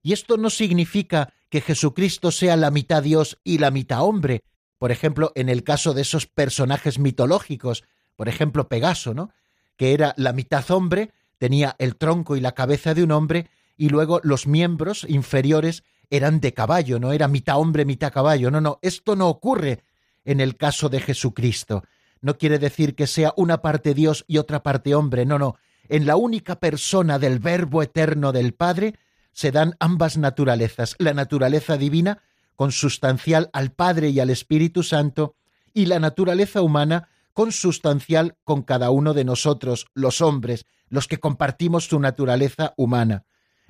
Y 0.01 0.13
esto 0.13 0.37
no 0.37 0.49
significa 0.49 1.33
que 1.49 1.61
Jesucristo 1.61 2.31
sea 2.31 2.55
la 2.55 2.71
mitad 2.71 3.03
Dios 3.03 3.39
y 3.43 3.59
la 3.59 3.71
mitad 3.71 4.03
hombre. 4.03 4.43
Por 4.77 4.91
ejemplo, 4.91 5.31
en 5.35 5.49
el 5.49 5.63
caso 5.63 5.93
de 5.93 6.01
esos 6.01 6.27
personajes 6.27 6.99
mitológicos, 6.99 7.83
por 8.15 8.27
ejemplo, 8.27 8.67
Pegaso, 8.67 9.13
¿no? 9.13 9.31
Que 9.77 9.93
era 9.93 10.13
la 10.17 10.33
mitad 10.33 10.69
hombre, 10.71 11.11
tenía 11.37 11.75
el 11.79 11.95
tronco 11.95 12.35
y 12.35 12.41
la 12.41 12.53
cabeza 12.53 12.93
de 12.93 13.03
un 13.03 13.11
hombre, 13.11 13.49
y 13.77 13.89
luego 13.89 14.19
los 14.23 14.47
miembros 14.47 15.05
inferiores 15.09 15.83
eran 16.09 16.39
de 16.39 16.53
caballo, 16.53 16.99
no 16.99 17.11
era 17.11 17.27
mitad 17.27 17.57
hombre, 17.57 17.85
mitad 17.85 18.13
caballo. 18.13 18.51
No, 18.51 18.61
no, 18.61 18.79
esto 18.81 19.15
no 19.15 19.29
ocurre 19.29 19.83
en 20.25 20.39
el 20.39 20.55
caso 20.57 20.89
de 20.89 20.99
Jesucristo. 20.99 21.83
No 22.21 22.37
quiere 22.37 22.59
decir 22.59 22.95
que 22.95 23.07
sea 23.07 23.33
una 23.35 23.61
parte 23.61 23.93
Dios 23.93 24.23
y 24.27 24.37
otra 24.37 24.63
parte 24.63 24.95
hombre, 24.95 25.25
no, 25.25 25.39
no. 25.39 25.57
En 25.89 26.05
la 26.05 26.15
única 26.15 26.59
persona 26.59 27.19
del 27.19 27.39
Verbo 27.39 27.83
eterno 27.83 28.31
del 28.31 28.53
Padre 28.53 28.95
se 29.33 29.51
dan 29.51 29.75
ambas 29.79 30.17
naturalezas, 30.17 30.95
la 30.99 31.13
naturaleza 31.13 31.77
divina, 31.77 32.21
consustancial 32.55 33.49
al 33.51 33.71
Padre 33.71 34.09
y 34.09 34.19
al 34.19 34.29
Espíritu 34.29 34.83
Santo, 34.83 35.35
y 35.73 35.87
la 35.87 35.99
naturaleza 35.99 36.61
humana, 36.61 37.09
consustancial 37.33 38.37
con 38.43 38.61
cada 38.61 38.89
uno 38.91 39.13
de 39.13 39.25
nosotros, 39.25 39.87
los 39.93 40.21
hombres, 40.21 40.65
los 40.89 41.07
que 41.07 41.19
compartimos 41.19 41.87
su 41.87 41.99
naturaleza 41.99 42.73
humana. 42.77 43.25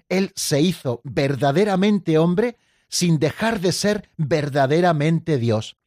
Él 0.09 0.31
se 0.35 0.61
hizo 0.61 1.01
verdaderamente 1.03 2.17
hombre 2.17 2.57
sin 2.89 3.17
dejar 3.17 3.59
de 3.59 3.71
ser 3.71 4.09
verdaderamente 4.17 5.37
Dios. 5.37 5.77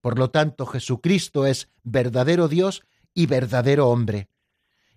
Por 0.00 0.18
lo 0.18 0.30
tanto, 0.30 0.66
Jesucristo 0.66 1.46
es 1.46 1.68
verdadero 1.82 2.46
Dios 2.46 2.82
y 3.14 3.26
verdadero 3.26 3.88
hombre. 3.88 4.28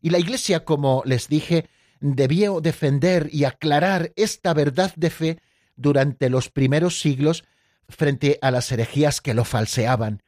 Y 0.01 0.09
la 0.09 0.19
Iglesia, 0.19 0.65
como 0.65 1.01
les 1.05 1.29
dije, 1.29 1.69
debió 1.99 2.61
defender 2.61 3.29
y 3.31 3.45
aclarar 3.45 4.11
esta 4.15 4.53
verdad 4.53 4.93
de 4.95 5.09
fe 5.09 5.39
durante 5.75 6.29
los 6.29 6.49
primeros 6.49 6.99
siglos 6.99 7.45
frente 7.87 8.37
a 8.41 8.51
las 8.51 8.71
herejías 8.71 9.21
que 9.21 9.33
lo 9.33 9.45
falseaban. 9.45 10.21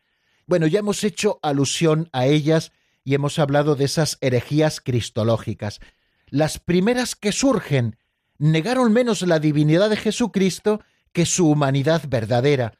Bueno, 0.49 0.65
ya 0.65 0.79
hemos 0.79 1.03
hecho 1.03 1.37
alusión 1.43 2.09
a 2.11 2.25
ellas 2.25 2.71
y 3.03 3.13
hemos 3.13 3.37
hablado 3.37 3.75
de 3.75 3.85
esas 3.85 4.17
herejías 4.19 4.81
cristológicas. 4.81 5.79
Las 6.25 6.57
primeras 6.57 7.15
que 7.15 7.31
surgen 7.31 7.97
negaron 8.39 8.91
menos 8.91 9.21
la 9.21 9.37
divinidad 9.37 9.91
de 9.91 9.97
Jesucristo 9.97 10.81
que 11.11 11.27
su 11.27 11.47
humanidad 11.47 12.01
verdadera. 12.07 12.73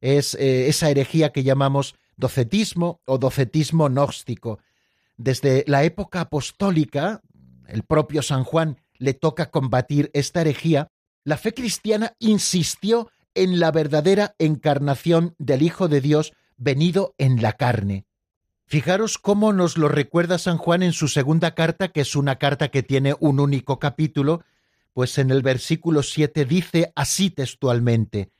Es 0.00 0.34
eh, 0.34 0.68
esa 0.68 0.88
herejía 0.88 1.32
que 1.32 1.42
llamamos 1.42 1.96
docetismo 2.16 3.00
o 3.06 3.18
docetismo 3.18 3.88
gnóstico. 3.88 4.60
Desde 5.16 5.64
la 5.66 5.82
época 5.82 6.20
apostólica, 6.20 7.22
el 7.66 7.82
propio 7.82 8.22
San 8.22 8.44
Juan 8.44 8.80
le 8.98 9.14
toca 9.14 9.50
combatir 9.50 10.12
esta 10.14 10.42
herejía, 10.42 10.92
la 11.24 11.38
fe 11.38 11.52
cristiana 11.52 12.14
insistió 12.20 13.10
en 13.34 13.58
la 13.58 13.72
verdadera 13.72 14.36
encarnación 14.38 15.34
del 15.38 15.62
Hijo 15.62 15.88
de 15.88 16.00
Dios 16.00 16.32
venido 16.56 17.14
en 17.18 17.42
la 17.42 17.52
carne. 17.52 18.06
Fijaros 18.66 19.18
cómo 19.18 19.52
nos 19.52 19.78
lo 19.78 19.88
recuerda 19.88 20.38
San 20.38 20.58
Juan 20.58 20.82
en 20.82 20.92
su 20.92 21.08
segunda 21.08 21.54
carta, 21.54 21.88
que 21.88 22.00
es 22.00 22.16
una 22.16 22.36
carta 22.36 22.68
que 22.68 22.82
tiene 22.82 23.14
un 23.20 23.38
único 23.38 23.78
capítulo, 23.78 24.42
pues 24.92 25.18
en 25.18 25.30
el 25.30 25.42
versículo 25.42 26.02
7 26.02 26.44
dice 26.46 26.92
así 26.96 27.30
textualmente, 27.30 28.30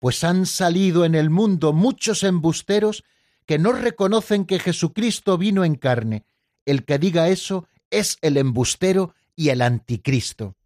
pues 0.00 0.24
han 0.24 0.46
salido 0.46 1.04
en 1.04 1.14
el 1.14 1.30
mundo 1.30 1.72
muchos 1.72 2.22
embusteros 2.22 3.04
que 3.46 3.58
no 3.58 3.72
reconocen 3.72 4.44
que 4.44 4.58
Jesucristo 4.58 5.38
vino 5.38 5.64
en 5.64 5.76
carne. 5.76 6.24
El 6.64 6.84
que 6.84 6.98
diga 6.98 7.28
eso 7.28 7.68
es 7.90 8.18
el 8.22 8.36
embustero 8.38 9.14
y 9.36 9.50
el 9.50 9.62
anticristo. 9.62 10.56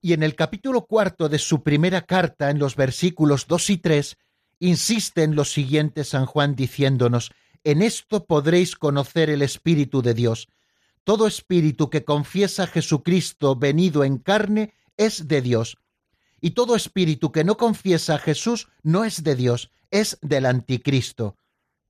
Y 0.00 0.12
en 0.12 0.22
el 0.22 0.36
capítulo 0.36 0.86
cuarto 0.86 1.28
de 1.28 1.38
su 1.38 1.62
primera 1.62 2.02
carta, 2.02 2.50
en 2.50 2.58
los 2.58 2.76
versículos 2.76 3.46
2 3.48 3.70
y 3.70 3.78
3, 3.78 4.16
insiste 4.60 5.24
en 5.24 5.34
lo 5.34 5.44
siguiente 5.44 6.04
San 6.04 6.26
Juan 6.26 6.54
diciéndonos, 6.54 7.32
en 7.64 7.82
esto 7.82 8.26
podréis 8.26 8.76
conocer 8.76 9.28
el 9.30 9.42
Espíritu 9.42 10.02
de 10.02 10.14
Dios. 10.14 10.48
Todo 11.04 11.26
espíritu 11.26 11.90
que 11.90 12.04
confiesa 12.04 12.64
a 12.64 12.66
Jesucristo 12.66 13.56
venido 13.56 14.04
en 14.04 14.18
carne 14.18 14.74
es 14.96 15.26
de 15.28 15.42
Dios. 15.42 15.78
Y 16.40 16.50
todo 16.50 16.76
espíritu 16.76 17.32
que 17.32 17.42
no 17.42 17.56
confiesa 17.56 18.14
a 18.14 18.18
Jesús 18.18 18.68
no 18.82 19.04
es 19.04 19.24
de 19.24 19.34
Dios, 19.34 19.70
es 19.90 20.18
del 20.22 20.46
anticristo, 20.46 21.36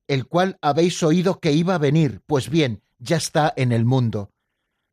el 0.07 0.25
cual 0.25 0.57
habéis 0.61 1.03
oído 1.03 1.39
que 1.39 1.51
iba 1.51 1.75
a 1.75 1.77
venir, 1.77 2.21
pues 2.25 2.49
bien, 2.49 2.81
ya 2.99 3.17
está 3.17 3.53
en 3.55 3.71
el 3.71 3.85
mundo. 3.85 4.31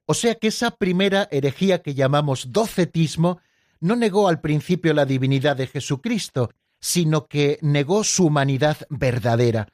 O 0.06 0.14
sea 0.14 0.34
que 0.36 0.48
esa 0.48 0.72
primera 0.72 1.28
herejía 1.30 1.82
que 1.82 1.94
llamamos 1.94 2.52
docetismo 2.52 3.40
no 3.80 3.96
negó 3.96 4.28
al 4.28 4.40
principio 4.40 4.94
la 4.94 5.06
divinidad 5.06 5.56
de 5.56 5.66
Jesucristo, 5.66 6.50
sino 6.80 7.26
que 7.26 7.58
negó 7.62 8.04
su 8.04 8.26
humanidad 8.26 8.78
verdadera. 8.88 9.68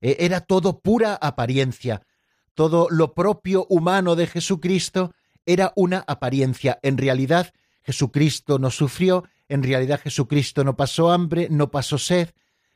E, 0.00 0.16
era 0.20 0.40
todo 0.40 0.80
pura 0.80 1.14
apariencia. 1.14 2.02
Todo 2.54 2.88
lo 2.90 3.14
propio 3.14 3.66
humano 3.68 4.16
de 4.16 4.26
Jesucristo 4.26 5.12
era 5.46 5.72
una 5.76 6.04
apariencia. 6.06 6.78
En 6.82 6.98
realidad, 6.98 7.52
Jesucristo 7.82 8.58
no 8.58 8.70
sufrió, 8.70 9.24
en 9.48 9.62
realidad 9.62 10.00
Jesucristo 10.02 10.64
no 10.64 10.76
pasó 10.76 11.10
hambre, 11.10 11.48
no 11.50 11.70
pasó 11.70 11.98
sed. 11.98 12.30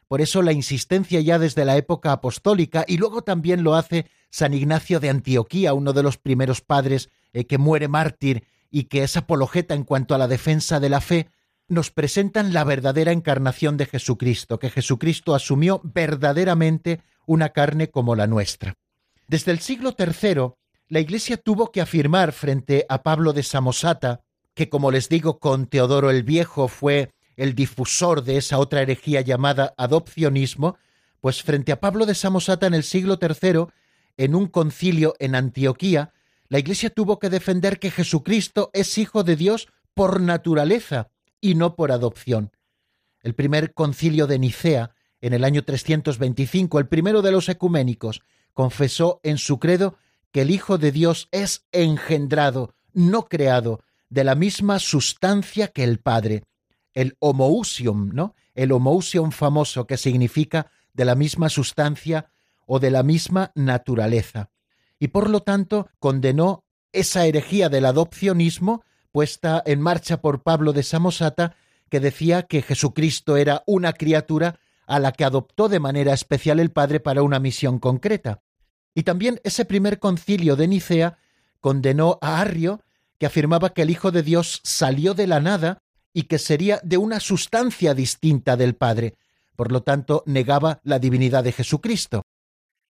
Por 0.08 0.20
eso 0.20 0.42
la 0.42 0.52
insistencia 0.52 1.20
ya 1.20 1.38
desde 1.38 1.64
la 1.64 1.76
época 1.76 2.12
apostólica, 2.12 2.84
y 2.86 2.96
luego 2.96 3.22
también 3.22 3.62
lo 3.62 3.74
hace 3.74 4.06
San 4.30 4.54
Ignacio 4.54 5.00
de 5.00 5.10
Antioquía, 5.10 5.74
uno 5.74 5.92
de 5.92 6.02
los 6.02 6.16
primeros 6.16 6.60
padres 6.60 7.10
eh, 7.32 7.44
que 7.44 7.58
muere 7.58 7.88
mártir 7.88 8.44
y 8.70 8.84
que 8.84 9.02
es 9.02 9.16
apologeta 9.16 9.74
en 9.74 9.84
cuanto 9.84 10.14
a 10.14 10.18
la 10.18 10.28
defensa 10.28 10.80
de 10.80 10.88
la 10.88 11.00
fe, 11.00 11.28
nos 11.68 11.90
presentan 11.90 12.52
la 12.52 12.64
verdadera 12.64 13.12
encarnación 13.12 13.76
de 13.76 13.86
Jesucristo, 13.86 14.58
que 14.58 14.70
Jesucristo 14.70 15.34
asumió 15.34 15.80
verdaderamente 15.84 17.00
una 17.26 17.50
carne 17.50 17.90
como 17.90 18.14
la 18.14 18.26
nuestra. 18.26 18.74
Desde 19.28 19.52
el 19.52 19.60
siglo 19.60 19.94
III, 19.98 20.52
la 20.88 21.00
Iglesia 21.00 21.36
tuvo 21.36 21.70
que 21.70 21.80
afirmar 21.80 22.32
frente 22.32 22.84
a 22.88 23.02
Pablo 23.02 23.32
de 23.32 23.42
Samosata 23.42 24.20
que 24.54 24.68
como 24.68 24.90
les 24.90 25.08
digo, 25.08 25.38
con 25.38 25.66
Teodoro 25.66 26.10
el 26.10 26.22
Viejo 26.22 26.68
fue 26.68 27.10
el 27.36 27.54
difusor 27.54 28.22
de 28.22 28.36
esa 28.36 28.58
otra 28.58 28.82
herejía 28.82 29.22
llamada 29.22 29.74
adopcionismo, 29.76 30.76
pues 31.20 31.42
frente 31.42 31.72
a 31.72 31.80
Pablo 31.80 32.04
de 32.06 32.14
Samosata 32.14 32.66
en 32.66 32.74
el 32.74 32.82
siglo 32.82 33.18
III, 33.20 33.66
en 34.18 34.34
un 34.34 34.46
concilio 34.46 35.14
en 35.18 35.34
Antioquía, 35.34 36.12
la 36.48 36.58
Iglesia 36.58 36.90
tuvo 36.90 37.18
que 37.18 37.30
defender 37.30 37.78
que 37.78 37.90
Jesucristo 37.90 38.70
es 38.74 38.98
hijo 38.98 39.24
de 39.24 39.36
Dios 39.36 39.68
por 39.94 40.20
naturaleza 40.20 41.08
y 41.42 41.56
no 41.56 41.76
por 41.76 41.92
adopción. 41.92 42.52
El 43.20 43.34
primer 43.34 43.74
concilio 43.74 44.26
de 44.26 44.38
Nicea, 44.38 44.94
en 45.20 45.34
el 45.34 45.44
año 45.44 45.64
325, 45.64 46.78
el 46.78 46.88
primero 46.88 47.20
de 47.20 47.32
los 47.32 47.50
ecuménicos, 47.50 48.22
confesó 48.54 49.20
en 49.22 49.36
su 49.36 49.58
credo 49.58 49.96
que 50.30 50.42
el 50.42 50.50
Hijo 50.50 50.78
de 50.78 50.92
Dios 50.92 51.28
es 51.30 51.66
engendrado, 51.72 52.74
no 52.94 53.26
creado, 53.26 53.80
de 54.08 54.24
la 54.24 54.34
misma 54.34 54.78
sustancia 54.78 55.68
que 55.68 55.84
el 55.84 55.98
Padre, 55.98 56.44
el 56.94 57.16
homoousium, 57.18 58.10
¿no? 58.12 58.34
El 58.54 58.72
homoousium 58.72 59.30
famoso 59.30 59.86
que 59.86 59.96
significa 59.96 60.70
de 60.92 61.04
la 61.04 61.14
misma 61.14 61.48
sustancia 61.48 62.30
o 62.66 62.78
de 62.78 62.90
la 62.90 63.02
misma 63.02 63.52
naturaleza. 63.54 64.50
Y 64.98 65.08
por 65.08 65.30
lo 65.30 65.40
tanto 65.40 65.88
condenó 65.98 66.64
esa 66.92 67.26
herejía 67.26 67.68
del 67.68 67.86
adopcionismo 67.86 68.84
puesta 69.12 69.62
en 69.64 69.80
marcha 69.80 70.20
por 70.20 70.42
Pablo 70.42 70.72
de 70.72 70.82
Samosata, 70.82 71.54
que 71.88 72.00
decía 72.00 72.44
que 72.44 72.62
Jesucristo 72.62 73.36
era 73.36 73.62
una 73.66 73.92
criatura 73.92 74.58
a 74.86 74.98
la 74.98 75.12
que 75.12 75.24
adoptó 75.24 75.68
de 75.68 75.78
manera 75.78 76.12
especial 76.12 76.58
el 76.58 76.70
Padre 76.70 76.98
para 76.98 77.22
una 77.22 77.38
misión 77.38 77.78
concreta. 77.78 78.42
Y 78.94 79.04
también 79.04 79.40
ese 79.44 79.64
primer 79.64 79.98
concilio 79.98 80.56
de 80.56 80.68
Nicea 80.68 81.18
condenó 81.60 82.18
a 82.20 82.40
Arrio 82.40 82.82
que 83.18 83.26
afirmaba 83.26 83.72
que 83.72 83.82
el 83.82 83.90
Hijo 83.90 84.10
de 84.10 84.22
Dios 84.22 84.60
salió 84.64 85.14
de 85.14 85.26
la 85.26 85.40
nada 85.40 85.78
y 86.12 86.24
que 86.24 86.38
sería 86.38 86.80
de 86.82 86.96
una 86.96 87.20
sustancia 87.20 87.94
distinta 87.94 88.56
del 88.56 88.74
Padre. 88.74 89.14
Por 89.54 89.70
lo 89.70 89.82
tanto, 89.82 90.24
negaba 90.26 90.80
la 90.82 90.98
divinidad 90.98 91.44
de 91.44 91.52
Jesucristo. 91.52 92.22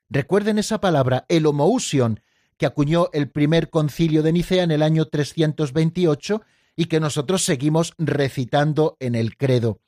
Recuerden 0.09 0.59
esa 0.59 0.81
palabra, 0.81 1.25
el 1.29 1.47
homoousion, 1.47 2.21
que 2.57 2.67
acuñó 2.67 3.09
el 3.13 3.31
primer 3.31 3.71
concilio 3.71 4.23
de 4.23 4.33
Nicea 4.33 4.63
en 4.63 4.71
el 4.71 4.83
año 4.83 5.07
328 5.07 6.43
y 6.77 6.87
que 6.87 7.01
nosotros 7.01 7.45
seguimos 7.45 7.95
recitando 7.99 8.97
en 9.01 9.15
el 9.15 9.37
credo. 9.37 9.81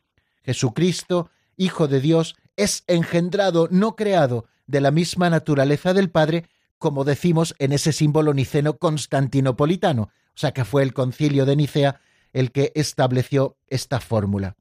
Jesucristo, 0.42 1.30
Hijo 1.56 1.86
de 1.86 2.00
Dios, 2.00 2.36
es 2.56 2.84
engendrado, 2.86 3.68
no 3.70 3.94
creado, 3.96 4.46
de 4.66 4.80
la 4.80 4.90
misma 4.90 5.30
naturaleza 5.30 5.94
del 5.94 6.10
Padre, 6.10 6.46
como 6.78 7.04
decimos 7.04 7.54
en 7.58 7.72
ese 7.72 7.92
símbolo 7.92 8.34
niceno 8.34 8.78
constantinopolitano, 8.78 10.02
o 10.02 10.10
sea 10.36 10.52
que 10.52 10.64
fue 10.64 10.82
el 10.82 10.92
concilio 10.92 11.46
de 11.46 11.56
Nicea 11.56 12.00
el 12.32 12.50
que 12.50 12.72
estableció 12.74 13.56
esta 13.68 14.00
fórmula. 14.00 14.56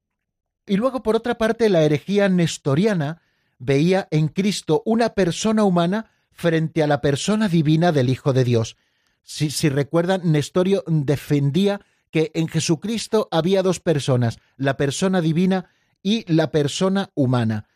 Y 0.65 0.77
luego, 0.77 1.03
por 1.03 1.15
otra 1.15 1.37
parte, 1.37 1.69
la 1.69 1.81
herejía 1.81 2.29
nestoriana 2.29 3.21
veía 3.57 4.07
en 4.11 4.27
Cristo 4.27 4.81
una 4.85 5.09
persona 5.09 5.63
humana 5.63 6.11
frente 6.33 6.83
a 6.83 6.87
la 6.87 7.01
persona 7.01 7.47
divina 7.47 7.91
del 7.91 8.09
Hijo 8.09 8.33
de 8.33 8.43
Dios. 8.43 8.77
Si, 9.23 9.69
recuerdan, 9.69 10.31
Nestorio 10.31 10.83
defendía 10.85 11.81
que 12.11 12.31
en 12.33 12.47
Jesucristo 12.47 13.27
había 13.31 13.63
dos 13.63 13.79
personas, 13.79 14.39
la 14.57 14.75
persona 14.77 15.21
divina 15.21 15.69
y 16.01 16.31
la 16.31 16.51
persona 16.51 17.09
humana. 17.15 17.67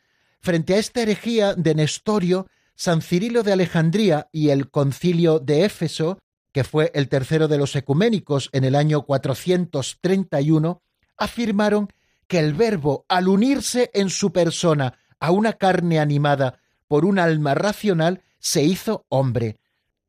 Frente 0.41 0.75
a 0.75 0.77
esta 0.77 1.01
herejía 1.01 1.55
de 1.55 1.73
Nestorio, 1.73 2.47
San 2.75 3.01
Cirilo 3.01 3.43
de 3.43 3.53
Alejandría 3.53 4.27
y 4.31 4.49
el 4.49 4.69
concilio 4.69 5.39
de 5.39 5.65
Éfeso, 5.65 6.19
que 6.51 6.63
fue 6.63 6.91
el 6.93 7.07
tercero 7.07 7.47
de 7.47 7.57
los 7.57 7.75
ecuménicos 7.75 8.49
en 8.51 8.63
el 8.63 8.75
año 8.75 9.03
431, 9.03 10.81
afirmaron 11.17 11.87
que 12.27 12.39
el 12.39 12.53
verbo, 12.53 13.05
al 13.07 13.27
unirse 13.29 13.89
en 13.93 14.09
su 14.09 14.31
persona 14.31 14.99
a 15.19 15.31
una 15.31 15.53
carne 15.53 15.99
animada 15.99 16.59
por 16.87 17.05
un 17.05 17.19
alma 17.19 17.55
racional, 17.55 18.21
se 18.39 18.63
hizo 18.63 19.05
hombre. 19.09 19.57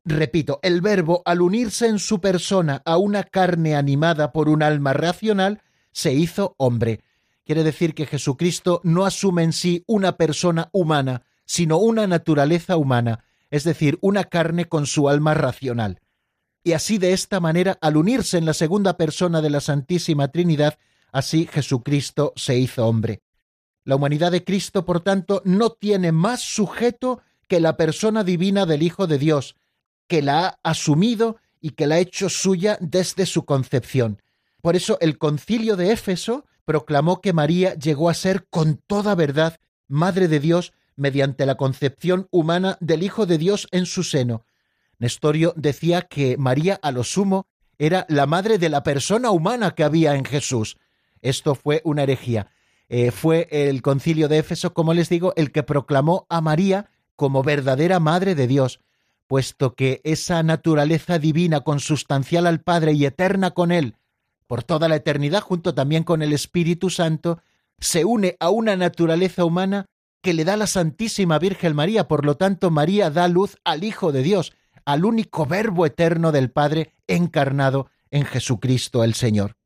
Repito, 0.05 0.59
el 0.63 0.81
verbo, 0.81 1.21
al 1.25 1.41
unirse 1.41 1.87
en 1.87 1.99
su 1.99 2.19
persona 2.19 2.81
a 2.85 2.97
una 2.97 3.23
carne 3.23 3.75
animada 3.75 4.31
por 4.31 4.49
un 4.49 4.63
alma 4.63 4.93
racional, 4.93 5.61
se 5.91 6.13
hizo 6.13 6.55
hombre. 6.57 7.01
Quiere 7.45 7.63
decir 7.63 7.93
que 7.93 8.05
Jesucristo 8.05 8.81
no 8.83 9.05
asume 9.05 9.43
en 9.43 9.53
sí 9.53 9.83
una 9.87 10.17
persona 10.17 10.69
humana, 10.71 11.23
sino 11.45 11.77
una 11.77 12.07
naturaleza 12.07 12.77
humana, 12.77 13.23
es 13.49 13.63
decir, 13.63 13.97
una 14.01 14.25
carne 14.25 14.65
con 14.65 14.85
su 14.85 15.09
alma 15.09 15.33
racional. 15.33 15.99
Y 16.63 16.73
así 16.73 16.97
de 16.97 17.13
esta 17.13 17.39
manera, 17.39 17.77
al 17.81 17.97
unirse 17.97 18.37
en 18.37 18.45
la 18.45 18.53
segunda 18.53 18.97
persona 18.97 19.41
de 19.41 19.49
la 19.49 19.61
Santísima 19.61 20.27
Trinidad, 20.27 20.77
así 21.11 21.47
Jesucristo 21.51 22.33
se 22.35 22.57
hizo 22.57 22.85
hombre. 22.85 23.21
La 23.83 23.95
humanidad 23.95 24.31
de 24.31 24.43
Cristo, 24.43 24.85
por 24.85 24.99
tanto, 24.99 25.41
no 25.45 25.71
tiene 25.71 26.11
más 26.11 26.41
sujeto 26.41 27.21
que 27.49 27.59
la 27.59 27.75
persona 27.75 28.23
divina 28.23 28.65
del 28.65 28.83
Hijo 28.83 29.07
de 29.07 29.17
Dios, 29.17 29.55
que 30.07 30.21
la 30.21 30.45
ha 30.45 30.59
asumido 30.63 31.37
y 31.59 31.71
que 31.71 31.87
la 31.87 31.95
ha 31.95 31.99
hecho 31.99 32.29
suya 32.29 32.77
desde 32.79 33.25
su 33.25 33.43
concepción. 33.43 34.21
Por 34.61 34.75
eso 34.75 34.97
el 35.01 35.17
concilio 35.17 35.75
de 35.75 35.91
Éfeso 35.91 36.45
proclamó 36.63 37.19
que 37.19 37.33
María 37.33 37.73
llegó 37.73 38.09
a 38.09 38.13
ser 38.13 38.47
con 38.49 38.77
toda 38.87 39.15
verdad 39.15 39.59
Madre 39.87 40.27
de 40.27 40.39
Dios 40.39 40.71
mediante 40.95 41.47
la 41.47 41.55
concepción 41.55 42.27
humana 42.29 42.77
del 42.79 43.01
Hijo 43.01 43.25
de 43.25 43.39
Dios 43.39 43.67
en 43.71 43.87
su 43.87 44.03
seno. 44.03 44.45
Nestorio 44.99 45.53
decía 45.55 46.03
que 46.03 46.37
María 46.37 46.79
a 46.81 46.91
lo 46.91 47.03
sumo 47.03 47.47
era 47.79 48.05
la 48.09 48.27
madre 48.27 48.59
de 48.59 48.69
la 48.69 48.83
persona 48.83 49.31
humana 49.31 49.71
que 49.71 49.83
había 49.83 50.15
en 50.15 50.25
Jesús. 50.25 50.77
Esto 51.21 51.55
fue 51.55 51.81
una 51.85 52.03
herejía. 52.03 52.51
Eh, 52.89 53.11
fue 53.11 53.47
el 53.49 53.81
concilio 53.81 54.27
de 54.27 54.39
Éfeso, 54.39 54.73
como 54.73 54.93
les 54.93 55.09
digo, 55.09 55.33
el 55.37 55.51
que 55.51 55.63
proclamó 55.63 56.27
a 56.29 56.41
María 56.41 56.91
como 57.19 57.43
verdadera 57.43 57.99
madre 57.99 58.33
de 58.33 58.47
Dios, 58.47 58.79
puesto 59.27 59.75
que 59.75 59.99
esa 60.05 60.41
naturaleza 60.41 61.19
divina 61.19 61.59
consustancial 61.59 62.47
al 62.47 62.61
Padre 62.61 62.93
y 62.93 63.05
eterna 63.05 63.51
con 63.51 63.73
Él, 63.73 63.97
por 64.47 64.63
toda 64.63 64.87
la 64.87 64.95
eternidad, 64.95 65.41
junto 65.41 65.75
también 65.75 66.05
con 66.05 66.21
el 66.21 66.31
Espíritu 66.31 66.89
Santo, 66.89 67.41
se 67.77 68.05
une 68.05 68.37
a 68.39 68.49
una 68.51 68.77
naturaleza 68.77 69.43
humana 69.43 69.85
que 70.21 70.33
le 70.33 70.45
da 70.45 70.55
la 70.55 70.65
Santísima 70.65 71.39
Virgen 71.39 71.75
María. 71.75 72.07
Por 72.07 72.25
lo 72.25 72.37
tanto, 72.37 72.71
María 72.71 73.09
da 73.09 73.27
luz 73.27 73.57
al 73.65 73.83
Hijo 73.83 74.13
de 74.13 74.23
Dios, 74.23 74.53
al 74.85 75.03
único 75.03 75.45
Verbo 75.45 75.85
eterno 75.85 76.31
del 76.31 76.51
Padre 76.51 76.93
encarnado 77.05 77.89
en 78.11 78.23
Jesucristo 78.23 79.03
el 79.03 79.13
Señor. 79.13 79.57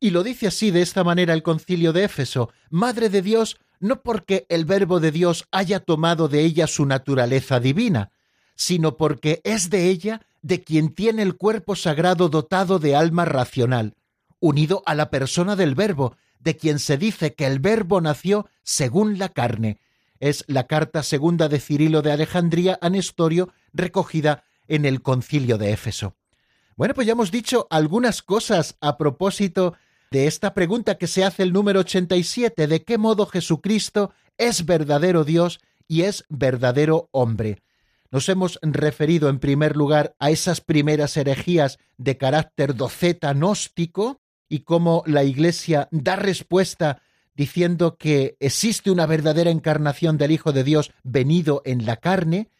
Y 0.00 0.08
lo 0.08 0.22
dice 0.22 0.46
así 0.46 0.70
de 0.70 0.80
esta 0.80 1.04
manera 1.04 1.34
el 1.34 1.42
concilio 1.42 1.92
de 1.92 2.04
Éfeso, 2.04 2.50
Madre 2.70 3.10
de 3.10 3.20
Dios, 3.20 3.58
no 3.84 4.00
porque 4.00 4.46
el 4.48 4.64
Verbo 4.64 4.98
de 4.98 5.12
Dios 5.12 5.46
haya 5.50 5.78
tomado 5.78 6.28
de 6.28 6.40
ella 6.40 6.66
su 6.66 6.86
naturaleza 6.86 7.60
divina, 7.60 8.12
sino 8.54 8.96
porque 8.96 9.42
es 9.44 9.68
de 9.68 9.90
ella 9.90 10.22
de 10.40 10.64
quien 10.64 10.94
tiene 10.94 11.20
el 11.20 11.36
cuerpo 11.36 11.76
sagrado 11.76 12.30
dotado 12.30 12.78
de 12.78 12.96
alma 12.96 13.26
racional, 13.26 13.94
unido 14.40 14.82
a 14.86 14.94
la 14.94 15.10
persona 15.10 15.54
del 15.54 15.74
Verbo, 15.74 16.16
de 16.38 16.56
quien 16.56 16.78
se 16.78 16.96
dice 16.96 17.34
que 17.34 17.44
el 17.44 17.58
Verbo 17.58 18.00
nació 18.00 18.48
según 18.62 19.18
la 19.18 19.28
carne. 19.28 19.80
Es 20.18 20.44
la 20.46 20.66
carta 20.66 21.02
segunda 21.02 21.50
de 21.50 21.60
Cirilo 21.60 22.00
de 22.00 22.12
Alejandría 22.12 22.78
a 22.80 22.88
Nestorio, 22.88 23.52
recogida 23.74 24.44
en 24.66 24.86
el 24.86 25.02
concilio 25.02 25.58
de 25.58 25.72
Éfeso. 25.72 26.14
Bueno, 26.74 26.94
pues 26.94 27.06
ya 27.06 27.12
hemos 27.12 27.30
dicho 27.30 27.66
algunas 27.68 28.22
cosas 28.22 28.78
a 28.80 28.96
propósito 28.96 29.74
de 30.14 30.28
esta 30.28 30.54
pregunta 30.54 30.96
que 30.96 31.08
se 31.08 31.24
hace 31.24 31.42
el 31.42 31.52
número 31.52 31.80
87, 31.80 32.68
de 32.68 32.84
qué 32.84 32.98
modo 32.98 33.26
Jesucristo 33.26 34.12
es 34.38 34.64
verdadero 34.64 35.24
Dios 35.24 35.58
y 35.88 36.02
es 36.02 36.24
verdadero 36.28 37.08
hombre. 37.10 37.64
Nos 38.12 38.28
hemos 38.28 38.60
referido 38.62 39.28
en 39.28 39.40
primer 39.40 39.76
lugar 39.76 40.14
a 40.20 40.30
esas 40.30 40.60
primeras 40.60 41.16
herejías 41.16 41.80
de 41.98 42.16
carácter 42.16 42.76
doceta 42.76 43.34
gnóstico 43.34 44.20
y 44.48 44.60
cómo 44.60 45.02
la 45.04 45.24
Iglesia 45.24 45.88
da 45.90 46.14
respuesta 46.14 47.02
diciendo 47.34 47.96
que 47.96 48.36
existe 48.38 48.92
una 48.92 49.06
verdadera 49.06 49.50
encarnación 49.50 50.16
del 50.16 50.30
Hijo 50.30 50.52
de 50.52 50.62
Dios 50.62 50.92
venido 51.02 51.60
en 51.64 51.86
la 51.86 51.96
carne, 51.96 52.50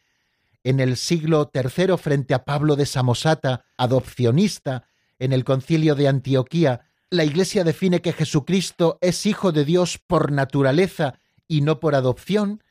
en 0.65 0.81
el 0.81 0.97
siglo 0.97 1.49
III 1.53 1.95
frente 1.97 2.33
a 2.33 2.43
Pablo 2.43 2.75
de 2.75 2.85
Samosata, 2.85 3.63
adopcionista, 3.77 4.89
en 5.19 5.31
el 5.31 5.45
concilio 5.45 5.95
de 5.95 6.09
Antioquía, 6.09 6.89
la 7.09 7.23
Iglesia 7.23 7.63
define 7.63 8.01
que 8.01 8.13
Jesucristo 8.13 8.97
es 9.01 9.25
Hijo 9.25 9.51
de 9.51 9.65
Dios 9.65 9.97
por 9.97 10.31
naturaleza 10.31 11.19
y 11.47 11.61
no 11.61 11.79
por 11.79 11.95
adopción, 11.95 12.63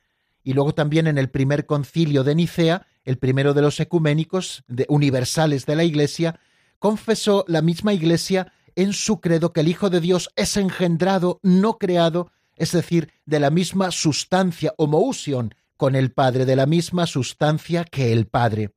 y 0.42 0.52
luego 0.52 0.74
también 0.74 1.06
en 1.06 1.18
el 1.18 1.30
primer 1.30 1.66
concilio 1.66 2.24
de 2.24 2.34
Nicea, 2.34 2.86
el 3.04 3.18
primero 3.18 3.54
de 3.54 3.62
los 3.62 3.80
ecuménicos 3.80 4.64
universales 4.88 5.66
de 5.66 5.76
la 5.76 5.84
Iglesia, 5.84 6.38
confesó 6.78 7.44
la 7.48 7.62
misma 7.62 7.94
Iglesia 7.94 8.52
en 8.76 8.92
su 8.92 9.20
credo 9.20 9.52
que 9.52 9.60
el 9.60 9.68
Hijo 9.68 9.88
de 9.88 10.00
Dios 10.00 10.30
es 10.36 10.56
engendrado, 10.56 11.40
no 11.42 11.78
creado, 11.78 12.30
es 12.56 12.72
decir, 12.72 13.12
de 13.24 13.40
la 13.40 13.50
misma 13.50 13.90
sustancia, 13.90 14.74
homoousion, 14.76 15.54
con 15.76 15.94
el 15.96 16.12
Padre, 16.12 16.44
de 16.44 16.56
la 16.56 16.66
misma 16.66 17.06
sustancia 17.06 17.84
que 17.84 18.12
el 18.12 18.26
Padre. 18.26 18.74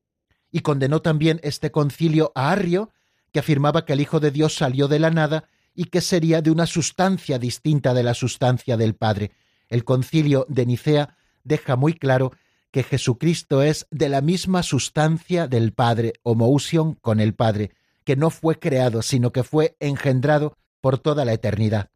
Y 0.52 0.62
condenó 0.62 1.02
también 1.02 1.39
este 1.43 1.72
concilio 1.72 2.32
a 2.36 2.52
Arrio, 2.52 2.91
que 3.32 3.40
afirmaba 3.40 3.86
que 3.86 3.94
el 3.94 4.02
Hijo 4.02 4.20
de 4.20 4.32
Dios 4.32 4.56
salió 4.56 4.88
de 4.88 5.00
la 5.00 5.10
nada 5.10 5.46
y 5.74 5.86
que 5.86 6.02
sería 6.02 6.42
de 6.42 6.52
una 6.52 6.66
sustancia 6.66 7.40
distinta 7.40 7.94
de 7.94 8.04
la 8.04 8.13
sustancia 8.13 8.78
del 8.78 8.96
Padre. 8.96 9.32
El 9.70 9.84
concilio 9.84 10.46
de 10.50 10.66
Nicea 10.66 11.18
deja 11.44 11.76
muy 11.76 11.94
claro 11.94 12.32
que 12.72 12.84
Jesucristo 12.84 13.63
es 13.63 13.88
de 13.92 14.10
la 14.10 14.22
misma 14.22 14.63
sustancia 14.63 15.48
del 15.48 15.74
Padre, 15.74 16.13
homoousion 16.24 16.96
con 16.96 17.20
el 17.20 17.34
Padre, 17.34 17.72
que 18.04 18.16
no 18.16 18.30
fue 18.30 18.60
creado, 18.60 19.02
sino 19.02 19.32
que 19.32 19.44
fue 19.44 19.76
engendrado 19.80 20.58
por 20.82 20.98
toda 20.98 21.26
la 21.26 21.34
eternidad. 21.34 21.90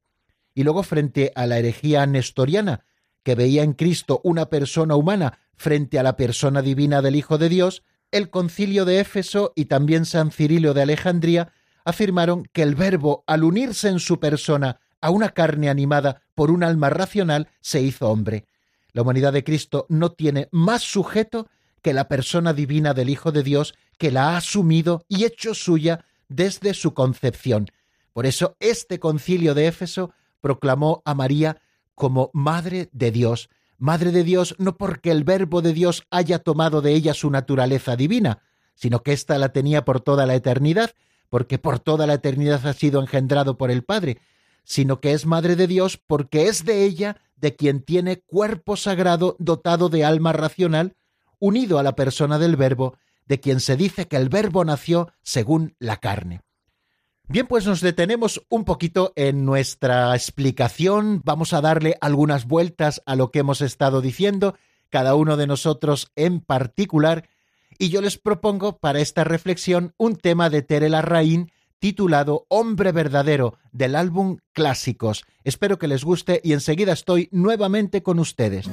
Y 0.53 0.63
luego 0.63 0.83
frente 0.83 1.31
a 1.35 1.45
la 1.45 1.57
herejía 1.57 2.05
nestoriana, 2.05 2.85
que 3.23 3.35
veía 3.35 3.63
en 3.63 3.73
Cristo 3.73 4.21
una 4.23 4.49
persona 4.49 4.95
humana 4.95 5.39
frente 5.55 5.99
a 5.99 6.03
la 6.03 6.17
persona 6.17 6.61
divina 6.61 7.01
del 7.01 7.15
Hijo 7.15 7.37
de 7.37 7.49
Dios, 7.49 7.83
el 8.11 8.29
concilio 8.29 8.85
de 8.85 8.99
Éfeso 8.99 9.53
y 9.55 9.65
también 9.65 10.05
San 10.05 10.31
Cirilo 10.31 10.73
de 10.73 10.81
Alejandría 10.81 11.53
afirmaron 11.83 12.47
que 12.53 12.61
el 12.61 12.75
verbo, 12.75 13.23
al 13.27 13.43
unirse 13.43 13.89
en 13.89 13.99
su 13.99 14.19
persona 14.19 14.79
a 15.01 15.09
una 15.09 15.29
carne 15.29 15.69
animada 15.69 16.21
por 16.35 16.51
un 16.51 16.63
alma 16.63 16.89
racional, 16.89 17.47
se 17.61 17.81
hizo 17.81 18.09
hombre. 18.09 18.45
La 18.93 19.01
humanidad 19.01 19.33
de 19.33 19.43
Cristo 19.43 19.85
no 19.89 20.11
tiene 20.11 20.47
más 20.51 20.83
sujeto 20.83 21.47
que 21.81 21.93
la 21.93 22.07
persona 22.07 22.53
divina 22.53 22.93
del 22.93 23.09
Hijo 23.09 23.31
de 23.31 23.43
Dios, 23.43 23.73
que 23.97 24.11
la 24.11 24.29
ha 24.29 24.37
asumido 24.37 25.03
y 25.07 25.23
hecho 25.23 25.55
suya 25.55 26.05
desde 26.27 26.73
su 26.73 26.93
concepción. 26.93 27.67
Por 28.13 28.25
eso 28.25 28.55
este 28.59 28.99
concilio 28.99 29.55
de 29.55 29.67
Éfeso 29.67 30.13
proclamó 30.41 31.01
a 31.05 31.15
María 31.15 31.61
como 31.95 32.29
Madre 32.33 32.89
de 32.91 33.11
Dios, 33.11 33.49
Madre 33.81 34.11
de 34.11 34.23
Dios 34.23 34.53
no 34.59 34.77
porque 34.77 35.09
el 35.09 35.23
Verbo 35.23 35.63
de 35.63 35.73
Dios 35.73 36.03
haya 36.11 36.37
tomado 36.37 36.83
de 36.83 36.93
ella 36.93 37.15
su 37.15 37.31
naturaleza 37.31 37.95
divina, 37.95 38.43
sino 38.75 39.01
que 39.01 39.11
ésta 39.11 39.39
la 39.39 39.53
tenía 39.53 39.85
por 39.85 40.01
toda 40.01 40.27
la 40.27 40.35
eternidad, 40.35 40.91
porque 41.29 41.57
por 41.57 41.79
toda 41.79 42.05
la 42.05 42.13
eternidad 42.13 42.67
ha 42.67 42.73
sido 42.73 43.01
engendrado 43.01 43.57
por 43.57 43.71
el 43.71 43.83
Padre, 43.83 44.19
sino 44.63 45.01
que 45.01 45.13
es 45.13 45.25
Madre 45.25 45.55
de 45.55 45.65
Dios 45.65 45.97
porque 45.97 46.47
es 46.47 46.63
de 46.63 46.83
ella 46.83 47.17
de 47.37 47.55
quien 47.55 47.81
tiene 47.81 48.19
cuerpo 48.19 48.77
sagrado 48.77 49.35
dotado 49.39 49.89
de 49.89 50.05
alma 50.05 50.31
racional, 50.31 50.95
unido 51.39 51.79
a 51.79 51.83
la 51.83 51.95
persona 51.95 52.37
del 52.37 52.57
Verbo, 52.57 52.97
de 53.25 53.39
quien 53.39 53.59
se 53.59 53.77
dice 53.77 54.07
que 54.07 54.17
el 54.17 54.29
Verbo 54.29 54.63
nació 54.63 55.11
según 55.23 55.75
la 55.79 55.97
carne. 55.97 56.41
Bien, 57.27 57.47
pues 57.47 57.65
nos 57.65 57.81
detenemos 57.81 58.45
un 58.49 58.65
poquito 58.65 59.13
en 59.15 59.45
nuestra 59.45 60.13
explicación, 60.15 61.21
vamos 61.23 61.53
a 61.53 61.61
darle 61.61 61.95
algunas 62.01 62.45
vueltas 62.45 63.01
a 63.05 63.15
lo 63.15 63.31
que 63.31 63.39
hemos 63.39 63.61
estado 63.61 64.01
diciendo, 64.01 64.55
cada 64.89 65.15
uno 65.15 65.37
de 65.37 65.47
nosotros 65.47 66.11
en 66.15 66.41
particular, 66.41 67.29
y 67.79 67.89
yo 67.89 68.01
les 68.01 68.17
propongo 68.17 68.77
para 68.79 68.99
esta 68.99 69.23
reflexión 69.23 69.93
un 69.97 70.17
tema 70.17 70.49
de 70.49 70.61
Tere 70.61 70.89
Larraín 70.89 71.51
titulado 71.79 72.45
Hombre 72.47 72.91
Verdadero 72.91 73.57
del 73.71 73.95
álbum 73.95 74.37
Clásicos. 74.53 75.25
Espero 75.43 75.79
que 75.79 75.87
les 75.87 76.03
guste 76.03 76.39
y 76.43 76.53
enseguida 76.53 76.93
estoy 76.93 77.27
nuevamente 77.31 78.03
con 78.03 78.19
ustedes. 78.19 78.69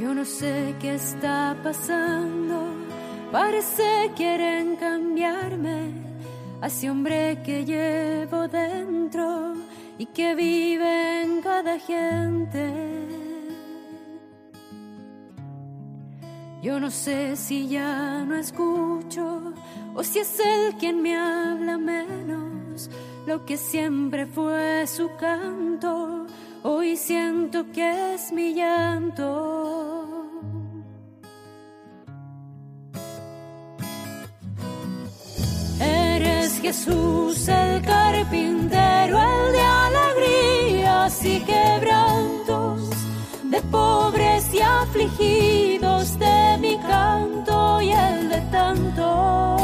Yo 0.00 0.12
no 0.12 0.24
sé 0.24 0.74
qué 0.80 0.94
está 0.94 1.56
pasando, 1.62 2.64
parece 3.30 4.10
quieren 4.16 4.76
cambiarme 4.76 5.92
a 6.60 6.66
ese 6.66 6.90
hombre 6.90 7.40
que 7.44 7.64
llevo 7.64 8.48
dentro 8.48 9.54
y 9.98 10.06
que 10.06 10.34
vive 10.34 11.22
en 11.22 11.40
cada 11.40 11.78
gente. 11.78 12.72
Yo 16.62 16.80
no 16.80 16.90
sé 16.90 17.36
si 17.36 17.68
ya 17.68 18.24
no 18.24 18.34
escucho 18.36 19.54
o 19.94 20.02
si 20.02 20.18
es 20.18 20.40
él 20.40 20.74
quien 20.78 21.02
me 21.02 21.16
habla 21.16 21.78
menos, 21.78 22.90
lo 23.26 23.44
que 23.44 23.56
siempre 23.56 24.26
fue 24.26 24.86
su 24.86 25.10
canto 25.16 26.26
hoy 26.62 26.96
siento 26.96 27.70
que 27.72 28.14
es 28.14 28.32
mi 28.32 28.54
llanto. 28.54 29.87
Jesús 36.60 37.46
el 37.46 37.80
carpintero, 37.82 39.16
el 39.16 39.52
de 39.52 39.60
alegrías 39.60 41.24
y 41.24 41.40
quebrantos, 41.40 42.80
de 43.44 43.60
pobres 43.70 44.52
y 44.52 44.60
afligidos, 44.60 46.18
de 46.18 46.58
mi 46.58 46.76
canto 46.78 47.80
y 47.80 47.92
el 47.92 48.28
de 48.28 48.40
tantos. 48.50 49.62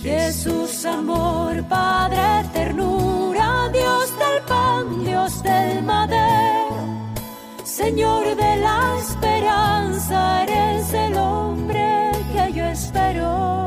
Jesús, 0.00 0.84
amor, 0.84 1.64
Padre, 1.68 2.48
ternura, 2.52 3.68
Dios 3.72 4.10
del 4.18 4.42
pan, 4.46 5.04
Dios 5.04 5.42
del 5.42 5.82
madero, 5.82 6.76
Señor 7.64 8.36
de 8.36 8.56
la 8.58 8.96
esperanza, 9.00 10.44
eres 10.44 10.92
el 10.92 11.16
hombre 11.16 12.12
que 12.32 12.52
yo 12.52 12.64
espero. 12.66 13.63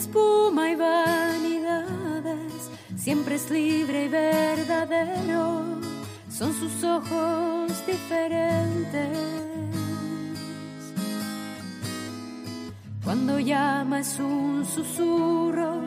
Espuma 0.00 0.70
y 0.70 0.74
vanidades, 0.76 2.70
siempre 2.96 3.36
es 3.36 3.50
libre 3.50 4.06
y 4.06 4.08
verdadero, 4.08 5.62
son 6.30 6.52
sus 6.54 6.82
ojos 6.82 7.70
diferentes. 7.86 9.18
Cuando 13.04 13.38
llama 13.38 14.00
es 14.00 14.18
un 14.18 14.64
susurro, 14.64 15.80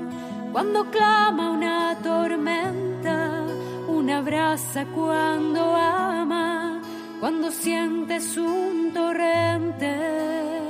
cuando 0.51 0.89
clama 0.91 1.51
una 1.51 1.97
tormenta, 2.03 3.45
una 3.88 4.21
brasa 4.21 4.86
cuando 4.86 5.75
ama, 5.75 6.81
cuando 7.19 7.51
sientes 7.51 8.38
un 8.38 8.91
torrente. 8.93 10.62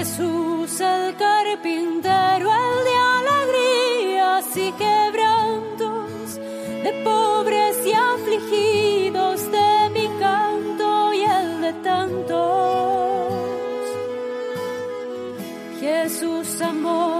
Jesús 0.00 0.80
el 0.80 1.14
carpintero, 1.14 2.48
el 2.50 2.84
de 2.88 2.96
alegrías 3.18 4.46
y 4.56 4.72
quebrantos, 4.72 6.36
de 6.84 6.92
pobres 7.04 7.76
y 7.84 7.92
afligidos, 7.92 9.52
de 9.52 9.90
mi 9.92 10.08
canto 10.18 11.12
y 11.12 11.22
el 11.24 11.60
de 11.60 11.72
tantos. 11.84 13.32
Jesús, 15.80 16.62
amor, 16.62 17.19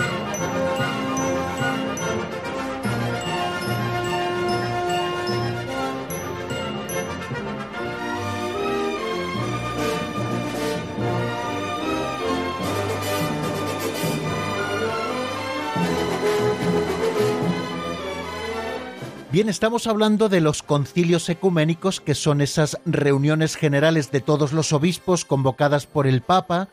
Bien, 19.31 19.47
estamos 19.47 19.87
hablando 19.87 20.27
de 20.27 20.41
los 20.41 20.61
concilios 20.61 21.29
ecuménicos, 21.29 22.01
que 22.01 22.15
son 22.15 22.41
esas 22.41 22.77
reuniones 22.85 23.55
generales 23.55 24.11
de 24.11 24.19
todos 24.19 24.51
los 24.51 24.73
obispos 24.73 25.23
convocadas 25.23 25.85
por 25.85 26.05
el 26.05 26.21
Papa 26.21 26.67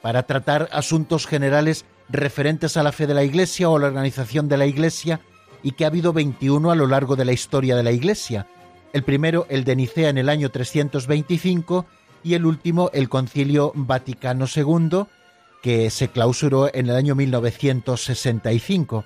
para 0.00 0.22
tratar 0.22 0.70
asuntos 0.72 1.26
generales 1.26 1.84
referentes 2.08 2.78
a 2.78 2.82
la 2.82 2.92
fe 2.92 3.06
de 3.06 3.12
la 3.12 3.24
Iglesia 3.24 3.68
o 3.68 3.78
la 3.78 3.88
organización 3.88 4.48
de 4.48 4.56
la 4.56 4.64
Iglesia, 4.64 5.20
y 5.62 5.72
que 5.72 5.84
ha 5.84 5.88
habido 5.88 6.14
21 6.14 6.70
a 6.70 6.76
lo 6.76 6.86
largo 6.86 7.14
de 7.14 7.26
la 7.26 7.32
historia 7.32 7.76
de 7.76 7.82
la 7.82 7.92
Iglesia. 7.92 8.46
El 8.94 9.02
primero, 9.02 9.46
el 9.50 9.64
de 9.64 9.76
Nicea 9.76 10.08
en 10.08 10.16
el 10.16 10.30
año 10.30 10.48
325, 10.48 11.84
y 12.24 12.32
el 12.32 12.46
último, 12.46 12.90
el 12.94 13.10
Concilio 13.10 13.72
Vaticano 13.74 14.46
II, 14.46 15.04
que 15.62 15.90
se 15.90 16.08
clausuró 16.08 16.72
en 16.72 16.88
el 16.88 16.96
año 16.96 17.14
1965. 17.14 19.04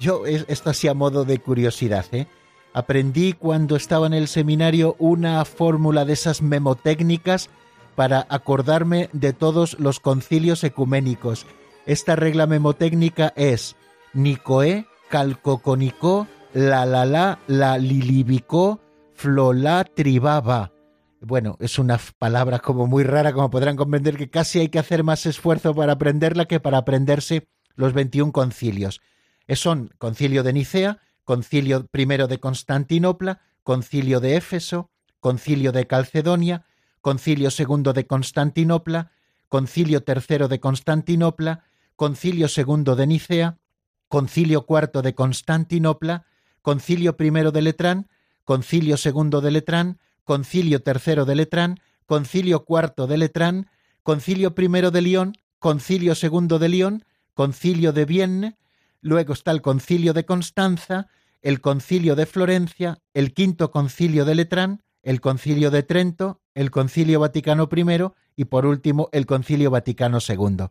Yo, 0.00 0.26
esto 0.26 0.70
así 0.70 0.88
a 0.88 0.94
modo 0.94 1.24
de 1.24 1.38
curiosidad, 1.38 2.06
¿eh? 2.12 2.26
aprendí 2.74 3.32
cuando 3.32 3.76
estaba 3.76 4.06
en 4.06 4.14
el 4.14 4.28
seminario 4.28 4.96
una 4.98 5.44
fórmula 5.44 6.04
de 6.04 6.12
esas 6.12 6.42
memotécnicas 6.42 7.48
para 7.94 8.26
acordarme 8.28 9.08
de 9.12 9.32
todos 9.32 9.78
los 9.78 10.00
concilios 10.00 10.64
ecuménicos. 10.64 11.46
Esta 11.86 12.16
regla 12.16 12.46
memotécnica 12.46 13.32
es 13.36 13.76
Nicoé, 14.12 14.86
Calcoconicó, 15.08 16.26
la 16.52 16.84
la 16.84 17.04
la, 17.04 17.38
la 17.46 17.78
lilibicó, 17.78 18.80
flola 19.14 19.84
tribaba. 19.84 20.72
Bueno, 21.20 21.56
es 21.60 21.78
una 21.78 22.00
palabra 22.18 22.58
como 22.58 22.86
muy 22.86 23.04
rara, 23.04 23.32
como 23.32 23.50
podrán 23.50 23.76
comprender 23.76 24.16
que 24.16 24.28
casi 24.28 24.58
hay 24.58 24.68
que 24.68 24.80
hacer 24.80 25.04
más 25.04 25.24
esfuerzo 25.24 25.74
para 25.74 25.92
aprenderla 25.92 26.46
que 26.46 26.58
para 26.58 26.78
aprenderse 26.78 27.46
los 27.76 27.92
21 27.92 28.32
concilios 28.32 29.00
son 29.48 29.90
Concilio 29.98 30.42
de 30.42 30.52
Nicea, 30.52 31.00
Concilio 31.24 31.88
I 31.92 32.06
de 32.28 32.38
Constantinopla, 32.38 33.40
Concilio 33.62 34.20
de 34.20 34.36
Éfeso, 34.36 34.90
Concilio 35.20 35.72
de 35.72 35.86
Calcedonia, 35.86 36.64
Concilio 37.00 37.50
II 37.56 37.92
de 37.94 38.06
Constantinopla, 38.06 39.12
Concilio 39.48 40.02
III 40.06 40.48
de 40.48 40.60
Constantinopla, 40.60 41.64
Concilio 41.96 42.46
II 42.54 42.96
de 42.96 43.06
Nicea, 43.06 43.58
Concilio 44.08 44.66
IV 44.68 45.02
de 45.02 45.14
Constantinopla, 45.14 46.26
Concilio 46.62 47.16
I 47.18 47.30
de 47.52 47.62
Letrán, 47.62 48.08
Concilio 48.44 48.96
II 49.02 49.40
de 49.42 49.50
Letrán, 49.50 49.98
Concilio 50.24 50.82
III 50.84 51.24
de 51.24 51.34
Letrán, 51.34 51.80
Concilio 52.06 52.64
IV 52.68 53.06
de 53.06 53.18
Letrán, 53.18 53.70
Concilio 54.02 54.54
I 54.56 54.90
de 54.90 55.00
León, 55.02 55.32
Concilio 55.58 56.14
II 56.20 56.58
de 56.58 56.68
León, 56.68 57.04
Concilio 57.34 57.92
de 57.92 58.04
Vienne, 58.04 58.58
luego 59.04 59.34
está 59.34 59.50
el 59.50 59.60
concilio 59.60 60.14
de 60.14 60.24
Constanza, 60.24 61.08
el 61.42 61.60
concilio 61.60 62.16
de 62.16 62.24
Florencia, 62.24 63.02
el 63.12 63.34
quinto 63.34 63.70
concilio 63.70 64.24
de 64.24 64.34
Letrán, 64.34 64.82
el 65.02 65.20
concilio 65.20 65.70
de 65.70 65.82
Trento, 65.82 66.40
el 66.54 66.70
concilio 66.70 67.20
Vaticano 67.20 67.68
I 67.70 67.84
y 68.34 68.46
por 68.46 68.64
último 68.64 69.10
el 69.12 69.26
concilio 69.26 69.70
Vaticano 69.70 70.18
II. 70.26 70.68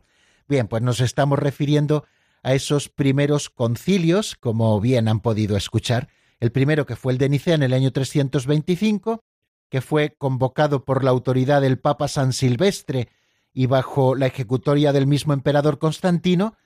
Bien, 0.48 0.66
pues 0.66 0.82
nos 0.82 0.98
estamos 0.98 1.38
refiriendo 1.38 2.04
a 2.42 2.54
esos 2.54 2.88
primeros 2.88 3.50
concilios, 3.50 4.34
como 4.34 4.80
bien 4.80 5.06
han 5.06 5.20
podido 5.20 5.56
escuchar. 5.56 6.08
El 6.40 6.50
primero 6.50 6.86
que 6.86 6.96
fue 6.96 7.12
el 7.12 7.18
de 7.18 7.28
Nicea 7.28 7.54
en 7.54 7.62
el 7.62 7.72
año 7.72 7.92
325, 7.92 9.22
que 9.70 9.80
fue 9.80 10.16
convocado 10.18 10.84
por 10.84 11.04
la 11.04 11.10
autoridad 11.10 11.60
del 11.60 11.78
Papa 11.78 12.08
San 12.08 12.32
Silvestre 12.32 13.08
y 13.52 13.66
bajo 13.66 14.16
la 14.16 14.26
ejecutoria 14.26 14.92
del 14.92 15.06
mismo 15.06 15.32
emperador 15.32 15.78
Constantino, 15.78 16.56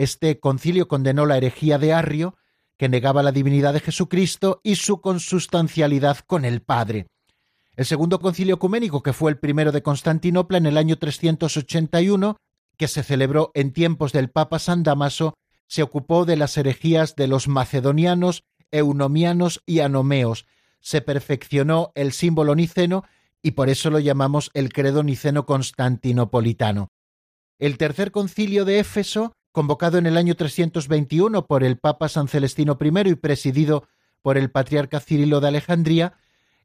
este 0.00 0.40
concilio 0.40 0.88
condenó 0.88 1.26
la 1.26 1.36
herejía 1.36 1.76
de 1.76 1.92
Arrio, 1.92 2.34
que 2.78 2.88
negaba 2.88 3.22
la 3.22 3.32
divinidad 3.32 3.74
de 3.74 3.80
Jesucristo 3.80 4.62
y 4.64 4.76
su 4.76 5.02
consustancialidad 5.02 6.20
con 6.26 6.46
el 6.46 6.62
Padre. 6.62 7.08
El 7.76 7.84
segundo 7.84 8.18
concilio 8.18 8.54
ecuménico, 8.54 9.02
que 9.02 9.12
fue 9.12 9.30
el 9.30 9.38
primero 9.38 9.72
de 9.72 9.82
Constantinopla 9.82 10.56
en 10.56 10.64
el 10.64 10.78
año 10.78 10.96
381, 10.96 12.38
que 12.78 12.88
se 12.88 13.02
celebró 13.02 13.50
en 13.52 13.74
tiempos 13.74 14.12
del 14.12 14.30
Papa 14.30 14.58
San 14.58 14.82
Damaso, 14.82 15.34
se 15.66 15.82
ocupó 15.82 16.24
de 16.24 16.38
las 16.38 16.56
herejías 16.56 17.14
de 17.14 17.28
los 17.28 17.46
macedonianos, 17.46 18.44
eunomianos 18.70 19.62
y 19.66 19.80
anomeos, 19.80 20.46
se 20.80 21.02
perfeccionó 21.02 21.92
el 21.94 22.12
símbolo 22.12 22.54
niceno 22.54 23.04
y 23.42 23.50
por 23.50 23.68
eso 23.68 23.90
lo 23.90 23.98
llamamos 23.98 24.50
el 24.54 24.72
credo 24.72 25.02
niceno 25.02 25.44
constantinopolitano. 25.44 26.88
El 27.58 27.76
tercer 27.76 28.12
concilio 28.12 28.64
de 28.64 28.78
Éfeso, 28.78 29.34
convocado 29.52 29.98
en 29.98 30.06
el 30.06 30.16
año 30.16 30.34
321 30.34 31.46
por 31.46 31.64
el 31.64 31.78
Papa 31.78 32.08
San 32.08 32.28
Celestino 32.28 32.78
I 32.80 33.10
y 33.10 33.14
presidido 33.14 33.88
por 34.22 34.38
el 34.38 34.50
patriarca 34.50 35.00
Cirilo 35.00 35.40
de 35.40 35.48
Alejandría, 35.48 36.14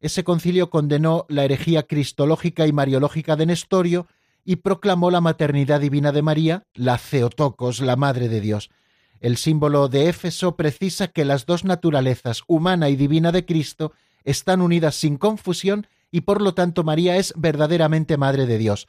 ese 0.01 0.23
concilio 0.23 0.69
condenó 0.69 1.25
la 1.29 1.45
herejía 1.45 1.83
cristológica 1.83 2.67
y 2.67 2.73
mariológica 2.73 3.35
de 3.35 3.45
Nestorio 3.47 4.07
y 4.43 4.57
proclamó 4.57 5.09
la 5.09 5.21
maternidad 5.21 5.81
divina 5.81 6.11
de 6.11 6.21
María, 6.21 6.63
la 6.73 6.97
Ceotocos, 6.97 7.79
la 7.79 7.95
Madre 7.95 8.29
de 8.29 8.41
Dios. 8.41 8.69
El 9.19 9.37
símbolo 9.37 9.87
de 9.87 10.09
Éfeso 10.09 10.55
precisa 10.55 11.07
que 11.07 11.25
las 11.25 11.47
dos 11.47 11.63
naturalezas, 11.63 12.43
humana 12.45 12.89
y 12.89 12.95
divina 12.95 13.31
de 13.31 13.45
Cristo, 13.45 13.93
están 14.23 14.61
unidas 14.61 14.95
sin 14.95 15.17
confusión 15.17 15.87
y 16.11 16.21
por 16.21 16.41
lo 16.41 16.53
tanto 16.53 16.83
María 16.83 17.17
es 17.17 17.33
verdaderamente 17.35 18.17
Madre 18.17 18.45
de 18.45 18.57
Dios. 18.57 18.87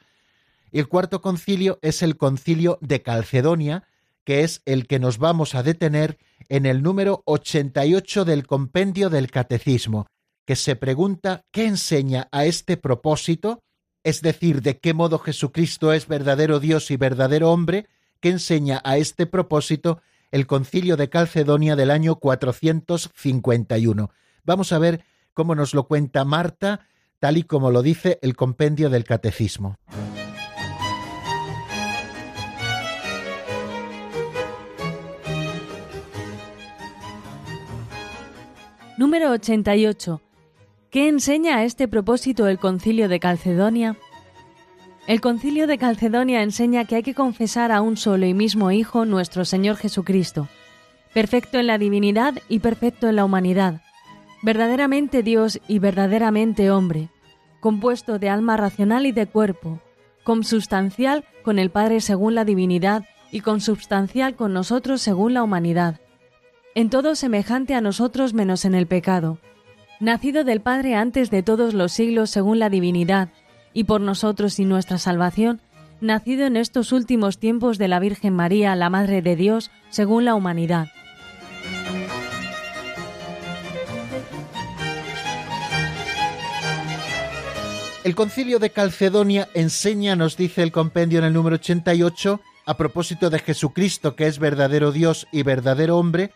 El 0.71 0.87
cuarto 0.87 1.21
concilio 1.21 1.79
es 1.81 2.01
el 2.01 2.17
concilio 2.17 2.77
de 2.81 3.01
Calcedonia, 3.01 3.87
que 4.23 4.43
es 4.43 4.61
el 4.65 4.87
que 4.87 4.99
nos 4.99 5.17
vamos 5.17 5.55
a 5.55 5.63
detener 5.63 6.17
en 6.49 6.65
el 6.65 6.83
número 6.83 7.23
88 7.25 8.25
del 8.25 8.45
compendio 8.45 9.09
del 9.09 9.31
Catecismo, 9.31 10.07
que 10.45 10.55
se 10.55 10.75
pregunta 10.75 11.45
qué 11.51 11.65
enseña 11.65 12.27
a 12.31 12.45
este 12.45 12.77
propósito 12.77 13.63
es 14.07 14.21
decir, 14.21 14.61
de 14.61 14.79
qué 14.79 14.93
modo 14.93 15.19
Jesucristo 15.19 15.91
es 15.91 16.07
verdadero 16.07 16.61
Dios 16.61 16.91
y 16.91 16.95
verdadero 16.95 17.51
hombre, 17.51 17.87
que 18.21 18.29
enseña 18.29 18.79
a 18.85 18.95
este 18.95 19.25
propósito 19.25 19.99
el 20.31 20.47
concilio 20.47 20.95
de 20.95 21.09
Calcedonia 21.09 21.75
del 21.75 21.91
año 21.91 22.15
451. 22.15 24.09
Vamos 24.45 24.71
a 24.71 24.79
ver 24.79 25.03
cómo 25.33 25.55
nos 25.55 25.73
lo 25.73 25.89
cuenta 25.89 26.23
Marta, 26.23 26.87
tal 27.19 27.35
y 27.35 27.43
como 27.43 27.69
lo 27.69 27.81
dice 27.81 28.17
el 28.21 28.37
compendio 28.37 28.89
del 28.89 29.03
Catecismo. 29.03 29.75
Número 38.97 39.29
88. 39.29 40.21
¿Qué 40.89 41.07
enseña 41.07 41.57
a 41.57 41.63
este 41.65 41.87
propósito 41.87 42.47
el 42.47 42.57
concilio 42.57 43.07
de 43.07 43.19
Calcedonia? 43.19 43.95
El 45.05 45.21
concilio 45.21 45.67
de 45.67 45.77
Calcedonia 45.77 46.41
enseña 46.41 46.83
que 46.85 46.95
hay 46.95 47.03
que 47.03 47.13
confesar 47.13 47.71
a 47.71 47.81
un 47.81 47.95
solo 47.95 48.25
y 48.25 48.33
mismo 48.33 48.71
Hijo, 48.71 49.05
nuestro 49.05 49.45
Señor 49.45 49.75
Jesucristo, 49.75 50.47
perfecto 51.13 51.59
en 51.59 51.67
la 51.67 51.77
divinidad 51.77 52.39
y 52.49 52.57
perfecto 52.57 53.07
en 53.07 53.17
la 53.17 53.25
humanidad, 53.25 53.83
verdaderamente 54.41 55.21
Dios 55.21 55.59
y 55.67 55.77
verdaderamente 55.77 56.71
hombre, 56.71 57.09
compuesto 57.59 58.17
de 58.17 58.29
alma 58.29 58.57
racional 58.57 59.05
y 59.05 59.11
de 59.11 59.27
cuerpo, 59.27 59.79
consubstancial 60.23 61.23
con 61.43 61.59
el 61.59 61.69
Padre 61.69 62.01
según 62.01 62.33
la 62.33 62.45
divinidad 62.45 63.05
y 63.31 63.41
consubstancial 63.41 64.35
con 64.35 64.53
nosotros 64.53 65.03
según 65.03 65.35
la 65.35 65.43
humanidad, 65.43 66.01
en 66.77 66.91
todo 66.91 67.15
semejante 67.15 67.73
a 67.73 67.81
nosotros 67.81 68.35
menos 68.35 68.63
en 68.63 68.75
el 68.75 68.85
pecado, 68.85 69.39
nacido 69.99 70.43
del 70.43 70.61
Padre 70.61 70.93
antes 70.93 71.31
de 71.31 71.41
todos 71.41 71.73
los 71.73 71.91
siglos 71.91 72.29
según 72.29 72.59
la 72.59 72.69
divinidad, 72.69 73.29
y 73.73 73.85
por 73.85 73.99
nosotros 73.99 74.59
y 74.59 74.65
nuestra 74.65 74.99
salvación, 74.99 75.59
nacido 76.01 76.45
en 76.45 76.55
estos 76.55 76.91
últimos 76.91 77.39
tiempos 77.39 77.79
de 77.79 77.87
la 77.87 77.99
Virgen 77.99 78.35
María, 78.35 78.75
la 78.75 78.91
Madre 78.91 79.23
de 79.23 79.35
Dios, 79.35 79.71
según 79.89 80.23
la 80.23 80.35
humanidad. 80.35 80.89
El 88.03 88.13
concilio 88.13 88.59
de 88.59 88.69
Calcedonia 88.69 89.49
enseña, 89.55 90.15
nos 90.15 90.37
dice 90.37 90.61
el 90.61 90.71
compendio 90.71 91.17
en 91.17 91.25
el 91.25 91.33
número 91.33 91.55
88, 91.55 92.39
a 92.67 92.77
propósito 92.77 93.31
de 93.31 93.39
Jesucristo, 93.39 94.15
que 94.15 94.27
es 94.27 94.37
verdadero 94.37 94.91
Dios 94.91 95.27
y 95.31 95.41
verdadero 95.41 95.97
hombre, 95.97 96.29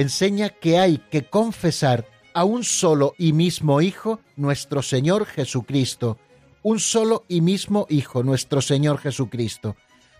enseña 0.00 0.50
que 0.50 0.78
hay 0.78 0.98
que 1.10 1.24
confesar 1.24 2.06
a 2.32 2.44
un 2.44 2.62
solo 2.62 3.14
y 3.18 3.32
mismo 3.32 3.80
Hijo, 3.80 4.20
nuestro 4.36 4.80
Señor 4.80 5.26
Jesucristo. 5.26 6.18
Un 6.62 6.78
solo 6.78 7.24
y 7.26 7.40
mismo 7.40 7.84
Hijo, 7.90 8.22
nuestro 8.22 8.60
Señor 8.60 8.98
Jesucristo. 8.98 9.74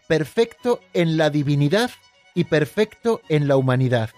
Perfecto 0.08 0.80
en 0.94 1.16
la 1.16 1.30
divinidad 1.30 1.92
y 2.34 2.44
perfecto 2.44 3.20
en 3.28 3.46
la 3.46 3.56
humanidad. 3.56 4.10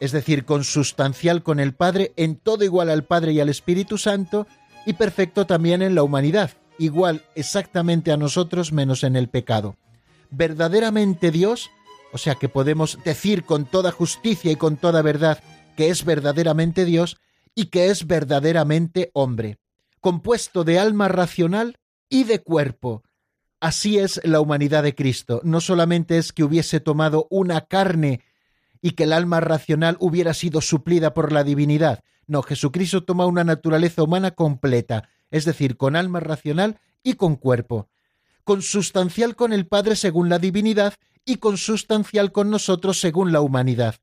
Es 0.00 0.12
decir, 0.12 0.46
consustancial 0.46 1.42
con 1.42 1.60
el 1.60 1.74
Padre, 1.74 2.14
en 2.16 2.36
todo 2.36 2.64
igual 2.64 2.88
al 2.88 3.04
Padre 3.04 3.32
y 3.32 3.40
al 3.40 3.50
Espíritu 3.50 3.98
Santo, 3.98 4.46
y 4.86 4.94
perfecto 4.94 5.46
también 5.46 5.82
en 5.82 5.94
la 5.94 6.04
humanidad, 6.04 6.52
igual 6.78 7.22
exactamente 7.34 8.12
a 8.12 8.16
nosotros 8.16 8.72
menos 8.72 9.04
en 9.04 9.14
el 9.14 9.28
pecado. 9.28 9.76
Verdaderamente 10.30 11.30
Dios, 11.30 11.70
o 12.16 12.18
sea 12.18 12.36
que 12.36 12.48
podemos 12.48 12.98
decir 13.04 13.44
con 13.44 13.66
toda 13.66 13.92
justicia 13.92 14.50
y 14.50 14.56
con 14.56 14.78
toda 14.78 15.02
verdad 15.02 15.44
que 15.76 15.90
es 15.90 16.06
verdaderamente 16.06 16.86
Dios, 16.86 17.18
y 17.54 17.66
que 17.66 17.90
es 17.90 18.06
verdaderamente 18.06 19.10
hombre, 19.12 19.58
compuesto 20.00 20.64
de 20.64 20.78
alma 20.78 21.08
racional 21.08 21.76
y 22.08 22.24
de 22.24 22.38
cuerpo. 22.42 23.02
Así 23.60 23.98
es 23.98 24.18
la 24.24 24.40
humanidad 24.40 24.82
de 24.82 24.94
Cristo. 24.94 25.42
No 25.44 25.60
solamente 25.60 26.16
es 26.16 26.32
que 26.32 26.42
hubiese 26.42 26.80
tomado 26.80 27.26
una 27.28 27.66
carne 27.66 28.22
y 28.80 28.92
que 28.92 29.02
el 29.02 29.12
alma 29.12 29.40
racional 29.40 29.98
hubiera 30.00 30.32
sido 30.32 30.62
suplida 30.62 31.12
por 31.12 31.32
la 31.32 31.44
divinidad. 31.44 32.02
No, 32.26 32.40
Jesucristo 32.40 33.04
toma 33.04 33.26
una 33.26 33.44
naturaleza 33.44 34.02
humana 34.02 34.30
completa, 34.30 35.10
es 35.30 35.44
decir, 35.44 35.76
con 35.76 35.96
alma 35.96 36.20
racional 36.20 36.78
y 37.02 37.12
con 37.14 37.36
cuerpo, 37.36 37.90
consustancial 38.42 39.36
con 39.36 39.52
el 39.52 39.66
Padre 39.66 39.96
según 39.96 40.30
la 40.30 40.38
divinidad 40.38 40.94
y 41.26 41.36
consustancial 41.36 42.32
con 42.32 42.48
nosotros 42.50 42.98
según 42.98 43.32
la 43.32 43.42
humanidad 43.42 43.96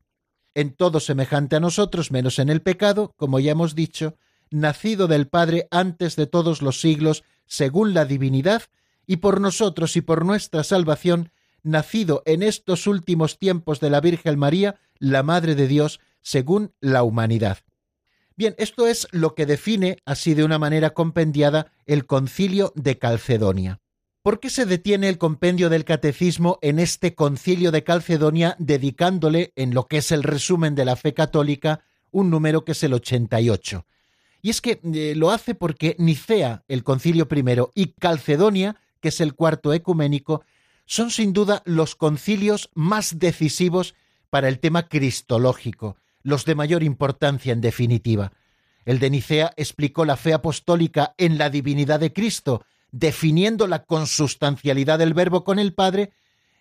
en 0.55 0.73
todo 0.73 0.99
semejante 0.99 1.55
a 1.55 1.59
nosotros, 1.59 2.11
menos 2.11 2.39
en 2.39 2.49
el 2.49 2.61
pecado, 2.61 3.13
como 3.17 3.39
ya 3.39 3.51
hemos 3.51 3.75
dicho, 3.75 4.15
nacido 4.51 5.07
del 5.07 5.27
Padre 5.27 5.67
antes 5.71 6.15
de 6.15 6.27
todos 6.27 6.61
los 6.61 6.79
siglos, 6.79 7.23
según 7.45 7.93
la 7.93 8.05
divinidad, 8.05 8.63
y 9.05 9.17
por 9.17 9.41
nosotros 9.41 9.95
y 9.97 10.01
por 10.01 10.25
nuestra 10.25 10.63
salvación, 10.63 11.31
nacido 11.63 12.21
en 12.25 12.43
estos 12.43 12.87
últimos 12.87 13.39
tiempos 13.39 13.79
de 13.79 13.89
la 13.89 13.99
Virgen 14.01 14.37
María, 14.37 14.79
la 14.99 15.23
Madre 15.23 15.55
de 15.55 15.67
Dios, 15.67 15.99
según 16.21 16.73
la 16.79 17.03
humanidad. 17.03 17.59
Bien, 18.35 18.55
esto 18.57 18.87
es 18.87 19.07
lo 19.11 19.35
que 19.35 19.45
define, 19.45 19.97
así 20.05 20.33
de 20.33 20.43
una 20.43 20.57
manera 20.57 20.91
compendiada, 20.91 21.71
el 21.85 22.05
concilio 22.05 22.73
de 22.75 22.97
Calcedonia. 22.97 23.79
¿Por 24.23 24.39
qué 24.39 24.49
se 24.49 24.65
detiene 24.65 25.09
el 25.09 25.17
compendio 25.17 25.69
del 25.69 25.83
catecismo 25.83 26.57
en 26.61 26.79
este 26.79 27.13
concilio 27.13 27.71
de 27.71 27.83
Calcedonia 27.83 28.55
dedicándole, 28.57 29.51
en 29.57 29.73
lo 29.73 29.89
que 29.89 29.97
es 29.97 30.13
el 30.13 30.23
resumen 30.23 30.75
de 30.75 30.85
la 30.85 30.95
fe 30.95 31.13
católica, 31.13 31.81
un 32.09 32.29
número 32.29 32.63
que 32.63 32.71
es 32.71 32.81
el 32.83 32.93
88? 32.93 33.85
Y 34.41 34.49
es 34.49 34.61
que 34.61 34.79
eh, 34.81 35.13
lo 35.17 35.29
hace 35.29 35.55
porque 35.55 35.97
Nicea, 35.99 36.63
el 36.69 36.85
concilio 36.85 37.27
primero, 37.27 37.71
y 37.75 37.87
Calcedonia, 37.87 38.77
que 39.01 39.09
es 39.09 39.19
el 39.19 39.33
cuarto 39.33 39.73
ecuménico, 39.73 40.45
son 40.85 41.11
sin 41.11 41.33
duda 41.33 41.61
los 41.65 41.95
concilios 41.95 42.69
más 42.73 43.19
decisivos 43.19 43.93
para 44.29 44.47
el 44.47 44.59
tema 44.59 44.87
cristológico, 44.87 45.97
los 46.21 46.45
de 46.45 46.55
mayor 46.55 46.81
importancia 46.83 47.51
en 47.51 47.59
definitiva. 47.59 48.31
El 48.85 48.99
de 48.99 49.09
Nicea 49.09 49.51
explicó 49.57 50.05
la 50.05 50.15
fe 50.15 50.31
apostólica 50.31 51.13
en 51.17 51.37
la 51.37 51.49
divinidad 51.49 51.99
de 51.99 52.13
Cristo, 52.13 52.63
definiendo 52.93 53.67
la 53.67 53.83
consustancialidad 53.83 54.99
del 54.99 55.15
Verbo 55.15 55.43
con 55.43 55.59
el 55.59 55.73
Padre, 55.73 56.13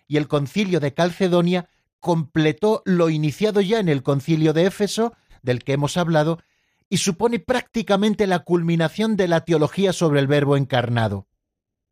y 0.07 0.17
el 0.17 0.27
concilio 0.27 0.79
de 0.79 0.93
Calcedonia 0.93 1.69
completó 1.99 2.81
lo 2.85 3.09
iniciado 3.09 3.61
ya 3.61 3.79
en 3.79 3.87
el 3.87 4.03
concilio 4.03 4.51
de 4.51 4.65
Éfeso, 4.65 5.13
del 5.43 5.63
que 5.63 5.73
hemos 5.73 5.95
hablado, 5.95 6.39
y 6.89 6.97
supone 6.97 7.39
prácticamente 7.39 8.27
la 8.27 8.39
culminación 8.39 9.15
de 9.15 9.27
la 9.27 9.41
teología 9.41 9.93
sobre 9.93 10.19
el 10.19 10.27
Verbo 10.27 10.57
encarnado. 10.57 11.27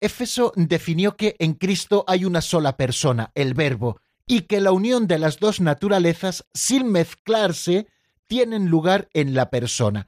Éfeso 0.02 0.52
definió 0.56 1.16
que 1.16 1.36
en 1.38 1.54
Cristo 1.54 2.04
hay 2.08 2.26
una 2.26 2.42
sola 2.42 2.76
persona, 2.76 3.32
el 3.36 3.54
Verbo, 3.54 4.02
y 4.26 4.42
que 4.42 4.60
la 4.60 4.72
unión 4.72 5.06
de 5.06 5.20
las 5.20 5.40
dos 5.40 5.62
naturalezas, 5.62 6.46
sin 6.54 6.92
mezclarse, 6.92 7.88
tienen 8.26 8.70
lugar 8.70 9.08
en 9.14 9.36
la 9.36 9.52
persona. 9.52 10.08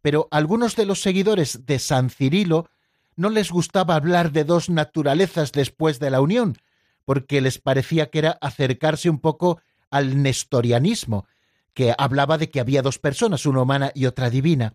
Pero 0.00 0.26
algunos 0.30 0.74
de 0.74 0.86
los 0.86 1.02
seguidores 1.02 1.66
de 1.66 1.78
San 1.78 2.08
Cirilo 2.08 2.70
no 3.16 3.30
les 3.30 3.50
gustaba 3.50 3.94
hablar 3.94 4.32
de 4.32 4.44
dos 4.44 4.70
naturalezas 4.70 5.52
después 5.52 5.98
de 5.98 6.10
la 6.10 6.20
unión, 6.20 6.56
porque 7.04 7.40
les 7.40 7.58
parecía 7.58 8.10
que 8.10 8.18
era 8.18 8.38
acercarse 8.40 9.10
un 9.10 9.18
poco 9.18 9.60
al 9.90 10.22
nestorianismo, 10.22 11.26
que 11.74 11.94
hablaba 11.96 12.38
de 12.38 12.50
que 12.50 12.60
había 12.60 12.82
dos 12.82 12.98
personas, 12.98 13.46
una 13.46 13.62
humana 13.62 13.92
y 13.94 14.06
otra 14.06 14.30
divina. 14.30 14.74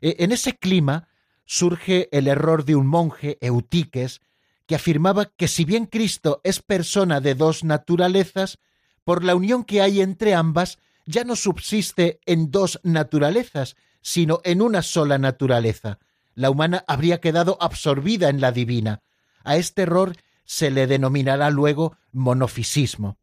E, 0.00 0.16
en 0.20 0.32
ese 0.32 0.56
clima 0.56 1.08
surge 1.44 2.08
el 2.12 2.28
error 2.28 2.64
de 2.64 2.76
un 2.76 2.86
monje, 2.86 3.38
Eutiques, 3.40 4.20
que 4.66 4.76
afirmaba 4.76 5.26
que 5.26 5.48
si 5.48 5.64
bien 5.64 5.86
Cristo 5.86 6.40
es 6.44 6.62
persona 6.62 7.20
de 7.20 7.34
dos 7.34 7.64
naturalezas, 7.64 8.58
por 9.04 9.24
la 9.24 9.34
unión 9.34 9.64
que 9.64 9.82
hay 9.82 10.00
entre 10.00 10.34
ambas, 10.34 10.78
ya 11.06 11.24
no 11.24 11.34
subsiste 11.34 12.20
en 12.26 12.50
dos 12.50 12.78
naturalezas, 12.84 13.76
sino 14.00 14.40
en 14.44 14.62
una 14.62 14.82
sola 14.82 15.18
naturaleza. 15.18 15.98
La 16.34 16.50
humana 16.50 16.84
habría 16.86 17.20
quedado 17.20 17.56
absorbida 17.60 18.28
en 18.28 18.40
la 18.40 18.52
divina. 18.52 19.02
A 19.44 19.56
este 19.56 19.82
error 19.82 20.16
se 20.44 20.70
le 20.70 20.86
denominará 20.86 21.50
luego 21.50 21.96
monofisismo. 22.12 23.18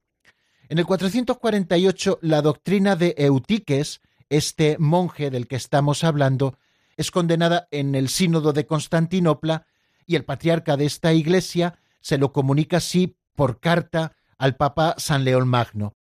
En 0.69 0.79
el 0.79 0.85
448, 0.85 2.19
la 2.21 2.41
doctrina 2.41 2.95
de 2.95 3.15
Eutiques, 3.17 4.01
este 4.29 4.77
monje 4.79 5.29
del 5.29 5.47
que 5.47 5.55
estamos 5.55 6.03
hablando, 6.03 6.57
es 6.97 7.11
condenada 7.11 7.67
en 7.71 7.95
el 7.95 8.09
Sínodo 8.09 8.53
de 8.53 8.65
Constantinopla 8.65 9.65
y 10.05 10.15
el 10.15 10.25
patriarca 10.25 10.75
de 10.75 10.85
esta 10.85 11.13
iglesia 11.13 11.79
se 12.01 12.17
lo 12.17 12.33
comunica 12.33 12.77
así 12.77 13.17
por 13.35 13.59
carta 13.59 14.13
al 14.37 14.55
Papa 14.55 14.95
San 14.97 15.23
León 15.23 15.47
Magno. 15.47 15.93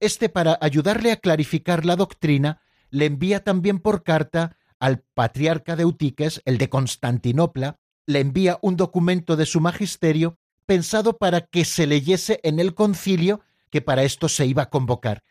Este, 0.00 0.28
para 0.28 0.58
ayudarle 0.60 1.12
a 1.12 1.16
clarificar 1.16 1.84
la 1.84 1.96
doctrina, 1.96 2.60
le 2.90 3.06
envía 3.06 3.42
también 3.42 3.78
por 3.78 4.02
carta 4.02 4.56
al 4.84 4.98
patriarca 4.98 5.76
de 5.76 5.84
Eutiques, 5.84 6.42
el 6.44 6.58
de 6.58 6.68
Constantinopla, 6.68 7.78
le 8.04 8.20
envía 8.20 8.58
un 8.60 8.76
documento 8.76 9.34
de 9.34 9.46
su 9.46 9.62
magisterio 9.62 10.36
pensado 10.66 11.16
para 11.16 11.40
que 11.40 11.64
se 11.64 11.86
leyese 11.86 12.38
en 12.42 12.60
el 12.60 12.74
concilio 12.74 13.40
que 13.70 13.80
para 13.80 14.02
esto 14.02 14.28
se 14.28 14.44
iba 14.44 14.64
a 14.64 14.68
convocar. 14.68 15.22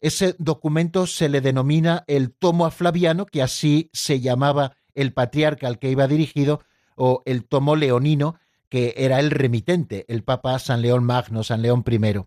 Ese 0.00 0.34
documento 0.38 1.06
se 1.06 1.28
le 1.28 1.42
denomina 1.42 2.04
el 2.06 2.32
tomo 2.32 2.64
a 2.64 2.70
Flaviano, 2.70 3.26
que 3.26 3.42
así 3.42 3.90
se 3.92 4.20
llamaba 4.20 4.76
el 4.94 5.12
patriarca 5.12 5.66
al 5.66 5.78
que 5.78 5.90
iba 5.90 6.08
dirigido, 6.08 6.62
o 6.96 7.22
el 7.26 7.44
tomo 7.44 7.76
leonino, 7.76 8.36
que 8.70 8.94
era 8.96 9.20
el 9.20 9.30
remitente, 9.30 10.06
el 10.08 10.24
Papa 10.24 10.58
San 10.58 10.80
León 10.80 11.04
Magno, 11.04 11.44
San 11.44 11.60
León 11.60 11.84
I. 11.86 12.22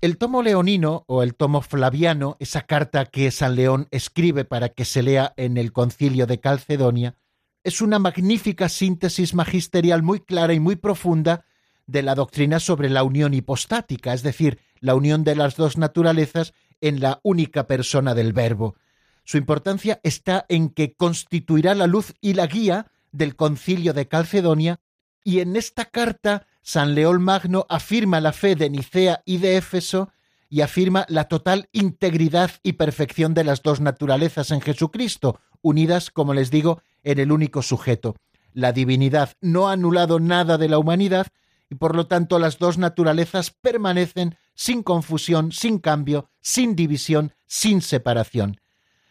El 0.00 0.16
tomo 0.16 0.44
leonino 0.44 1.02
o 1.08 1.24
el 1.24 1.34
tomo 1.34 1.60
flaviano, 1.60 2.36
esa 2.38 2.62
carta 2.62 3.06
que 3.06 3.32
San 3.32 3.56
León 3.56 3.88
escribe 3.90 4.44
para 4.44 4.68
que 4.68 4.84
se 4.84 5.02
lea 5.02 5.34
en 5.36 5.56
el 5.56 5.72
concilio 5.72 6.28
de 6.28 6.38
Calcedonia, 6.38 7.16
es 7.64 7.80
una 7.80 7.98
magnífica 7.98 8.68
síntesis 8.68 9.34
magisterial 9.34 10.04
muy 10.04 10.20
clara 10.20 10.54
y 10.54 10.60
muy 10.60 10.76
profunda 10.76 11.44
de 11.88 12.02
la 12.02 12.14
doctrina 12.14 12.60
sobre 12.60 12.90
la 12.90 13.02
unión 13.02 13.34
hipostática, 13.34 14.12
es 14.12 14.22
decir, 14.22 14.60
la 14.78 14.94
unión 14.94 15.24
de 15.24 15.34
las 15.34 15.56
dos 15.56 15.76
naturalezas 15.76 16.54
en 16.80 17.00
la 17.00 17.18
única 17.24 17.66
persona 17.66 18.14
del 18.14 18.32
Verbo. 18.32 18.76
Su 19.24 19.36
importancia 19.36 19.98
está 20.04 20.46
en 20.48 20.68
que 20.68 20.94
constituirá 20.94 21.74
la 21.74 21.88
luz 21.88 22.14
y 22.20 22.34
la 22.34 22.46
guía 22.46 22.86
del 23.10 23.34
concilio 23.34 23.94
de 23.94 24.06
Calcedonia, 24.06 24.78
y 25.24 25.40
en 25.40 25.56
esta 25.56 25.86
carta 25.86 26.46
San 26.68 26.94
León 26.94 27.22
Magno 27.22 27.64
afirma 27.70 28.20
la 28.20 28.34
fe 28.34 28.54
de 28.54 28.68
Nicea 28.68 29.22
y 29.24 29.38
de 29.38 29.56
Éfeso 29.56 30.10
y 30.50 30.60
afirma 30.60 31.06
la 31.08 31.24
total 31.24 31.70
integridad 31.72 32.50
y 32.62 32.74
perfección 32.74 33.32
de 33.32 33.42
las 33.42 33.62
dos 33.62 33.80
naturalezas 33.80 34.50
en 34.50 34.60
Jesucristo, 34.60 35.40
unidas, 35.62 36.10
como 36.10 36.34
les 36.34 36.50
digo, 36.50 36.82
en 37.04 37.20
el 37.20 37.32
único 37.32 37.62
sujeto. 37.62 38.16
La 38.52 38.72
divinidad 38.72 39.32
no 39.40 39.70
ha 39.70 39.72
anulado 39.72 40.20
nada 40.20 40.58
de 40.58 40.68
la 40.68 40.78
humanidad, 40.78 41.28
y 41.70 41.76
por 41.76 41.96
lo 41.96 42.06
tanto 42.06 42.38
las 42.38 42.58
dos 42.58 42.76
naturalezas 42.76 43.50
permanecen 43.50 44.36
sin 44.54 44.82
confusión, 44.82 45.52
sin 45.52 45.78
cambio, 45.78 46.28
sin 46.42 46.76
división, 46.76 47.32
sin 47.46 47.80
separación. 47.80 48.60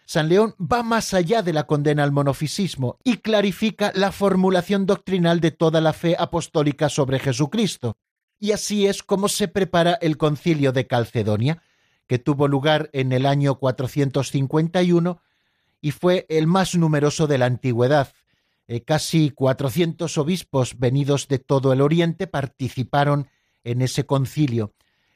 San 0.08 0.30
León 0.30 0.56
va 0.58 0.84
más 0.84 1.14
allá 1.14 1.42
de 1.42 1.52
la 1.52 1.68
condena 1.68 2.02
al 2.02 2.14
monofisismo 2.14 2.98
y 3.04 3.18
clarifica 3.18 3.92
la 3.94 4.14
formulación 4.14 4.86
doctrinal 4.86 5.42
de 5.42 5.52
toda 5.52 5.82
la 5.82 5.92
fe 5.92 6.16
apostólica 6.18 6.88
sobre 6.88 7.20
Jesucristo. 7.20 7.98
Y 8.40 8.54
así 8.54 8.88
es 8.88 9.04
como 9.04 9.28
se 9.28 9.50
prepara 9.50 9.96
el 9.96 10.16
concilio 10.16 10.72
de 10.72 10.88
Calcedonia, 10.88 11.62
que 12.08 12.20
tuvo 12.20 12.48
lugar 12.48 12.90
en 12.94 13.12
el 13.12 13.26
año 13.26 13.56
451 13.56 15.22
y 15.82 15.92
fue 15.92 16.26
el 16.30 16.48
más 16.48 16.74
numeroso 16.76 17.28
de 17.28 17.40
la 17.40 17.48
antigüedad, 17.48 18.14
eh, 18.70 18.84
casi 18.86 19.32
400 19.32 20.18
obispos 20.18 20.80
venidos 20.80 21.28
de 21.28 21.40
todo 21.40 21.74
el 21.74 21.82
Oriente 21.82 22.28
participaron 22.28 23.28
en 23.66 23.82
ese 23.82 24.06
concilio. 24.06 24.72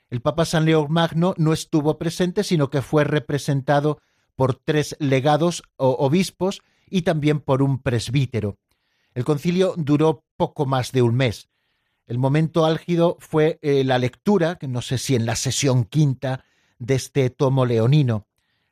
El 0.09 0.19
Papa 0.19 0.43
San 0.43 0.65
León 0.65 0.87
Magno 0.89 1.33
no 1.37 1.53
estuvo 1.53 1.97
presente, 1.97 2.43
sino 2.43 2.69
que 2.69 2.81
fue 2.81 3.05
representado 3.05 4.01
por 4.41 4.55
tres 4.55 4.95
legados 4.97 5.61
o 5.77 5.89
obispos 5.99 6.63
y 6.89 7.03
también 7.03 7.41
por 7.41 7.61
un 7.61 7.77
presbítero. 7.77 8.57
El 9.13 9.23
concilio 9.23 9.75
duró 9.77 10.23
poco 10.35 10.65
más 10.65 10.91
de 10.91 11.03
un 11.03 11.13
mes. 11.13 11.49
El 12.07 12.17
momento 12.17 12.65
álgido 12.65 13.17
fue 13.19 13.59
eh, 13.61 13.83
la 13.83 13.99
lectura, 13.99 14.55
que 14.55 14.67
no 14.67 14.81
sé 14.81 14.97
si 14.97 15.13
en 15.13 15.27
la 15.27 15.35
sesión 15.35 15.83
quinta, 15.83 16.43
de 16.79 16.95
este 16.95 17.29
tomo 17.29 17.67
leonino. 17.67 18.25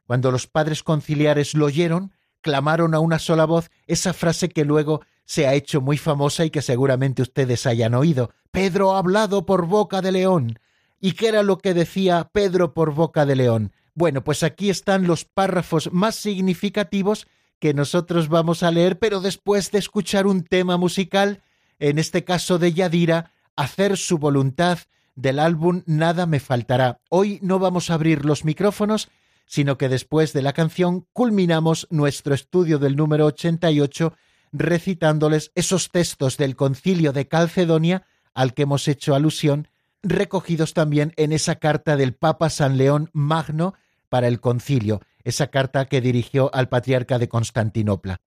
Cuando 0.07 0.31
los 0.31 0.47
padres 0.47 0.81
conciliares 0.81 1.53
lo 1.53 1.67
oyeron, 1.67 2.13
clamaron 2.41 2.95
a 2.95 2.99
una 2.99 3.19
sola 3.19 3.45
voz 3.45 3.69
esa 3.85 4.13
frase 4.13 4.49
que 4.49 4.65
luego 4.65 5.01
se 5.25 5.45
ha 5.45 5.53
hecho 5.53 5.81
muy 5.81 5.99
famosa 5.99 6.45
y 6.45 6.49
que 6.49 6.63
seguramente 6.63 7.21
ustedes 7.21 7.67
hayan 7.67 7.93
oído. 7.93 8.31
Pedro 8.49 8.95
ha 8.95 8.97
hablado 8.97 9.45
por 9.45 9.67
boca 9.67 10.01
de 10.01 10.13
león. 10.13 10.57
¿Y 10.99 11.11
qué 11.11 11.27
era 11.27 11.43
lo 11.43 11.59
que 11.59 11.75
decía 11.75 12.27
Pedro 12.33 12.73
por 12.73 12.95
boca 12.95 13.27
de 13.27 13.35
león? 13.35 13.71
Bueno, 13.93 14.23
pues 14.23 14.43
aquí 14.43 14.69
están 14.69 15.07
los 15.07 15.25
párrafos 15.25 15.91
más 15.91 16.15
significativos 16.15 17.27
que 17.59 17.73
nosotros 17.73 18.29
vamos 18.29 18.63
a 18.63 18.71
leer, 18.71 18.99
pero 18.99 19.19
después 19.19 19.71
de 19.71 19.79
escuchar 19.79 20.27
un 20.27 20.43
tema 20.43 20.77
musical, 20.77 21.41
en 21.79 21.99
este 21.99 22.23
caso 22.23 22.57
de 22.57 22.73
Yadira, 22.73 23.31
hacer 23.55 23.97
su 23.97 24.17
voluntad 24.17 24.79
del 25.15 25.39
álbum 25.39 25.83
Nada 25.85 26.25
me 26.25 26.39
faltará. 26.39 27.01
Hoy 27.09 27.39
no 27.41 27.59
vamos 27.59 27.89
a 27.89 27.95
abrir 27.95 28.23
los 28.23 28.45
micrófonos, 28.45 29.09
sino 29.45 29.77
que 29.77 29.89
después 29.89 30.31
de 30.31 30.41
la 30.41 30.53
canción 30.53 31.05
culminamos 31.11 31.87
nuestro 31.89 32.33
estudio 32.33 32.79
del 32.79 32.95
número 32.95 33.25
88 33.25 34.13
recitándoles 34.51 35.51
esos 35.55 35.89
textos 35.89 36.37
del 36.37 36.55
concilio 36.55 37.11
de 37.11 37.27
Calcedonia 37.27 38.05
al 38.33 38.53
que 38.53 38.63
hemos 38.63 38.87
hecho 38.87 39.15
alusión, 39.15 39.67
recogidos 40.03 40.73
también 40.73 41.13
en 41.17 41.33
esa 41.33 41.55
carta 41.55 41.95
del 41.95 42.13
Papa 42.13 42.49
San 42.49 42.77
León 42.77 43.09
Magno 43.13 43.73
para 44.09 44.27
el 44.27 44.39
concilio, 44.39 45.01
esa 45.23 45.47
carta 45.47 45.85
que 45.85 46.01
dirigió 46.01 46.53
al 46.53 46.69
patriarca 46.69 47.19
de 47.19 47.29
Constantinopla. 47.29 48.21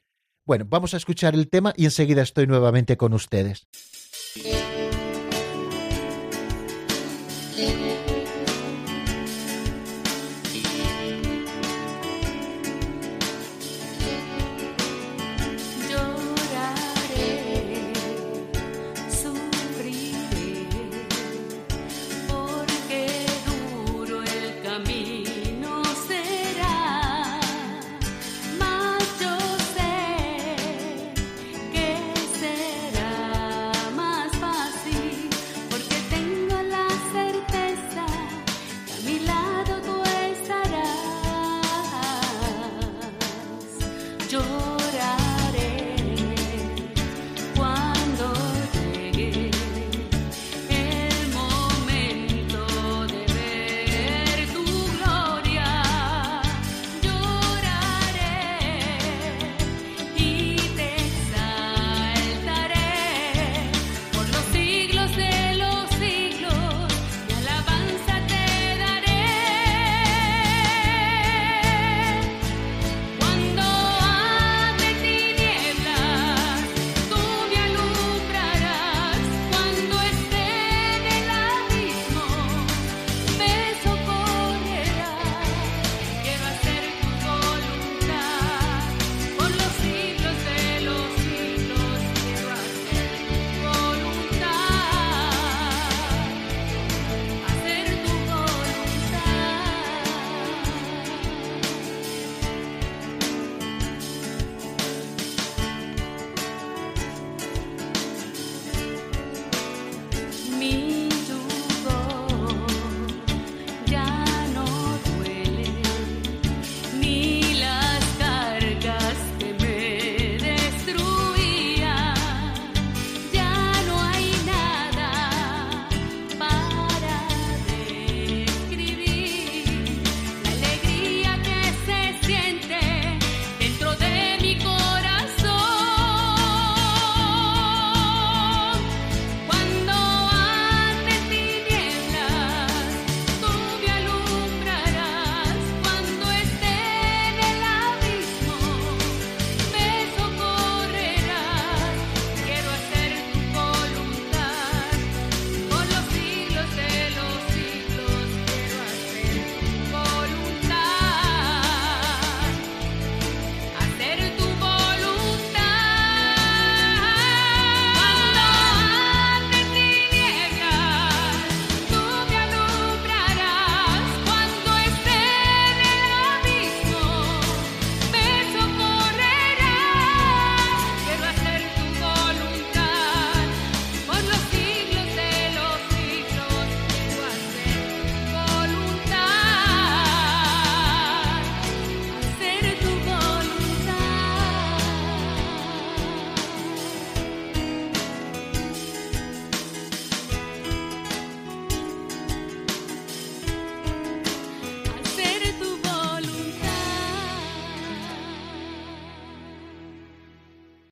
Bueno, 0.45 0.67
vamos 0.69 0.95
a 0.95 0.97
escuchar 0.97 1.35
el 1.35 1.49
tema 1.49 1.73
y 1.77 1.85
enseguida 1.85 2.23
estoy 2.23 2.47
nuevamente 2.47 2.97
con 2.97 3.13
ustedes. 3.13 3.69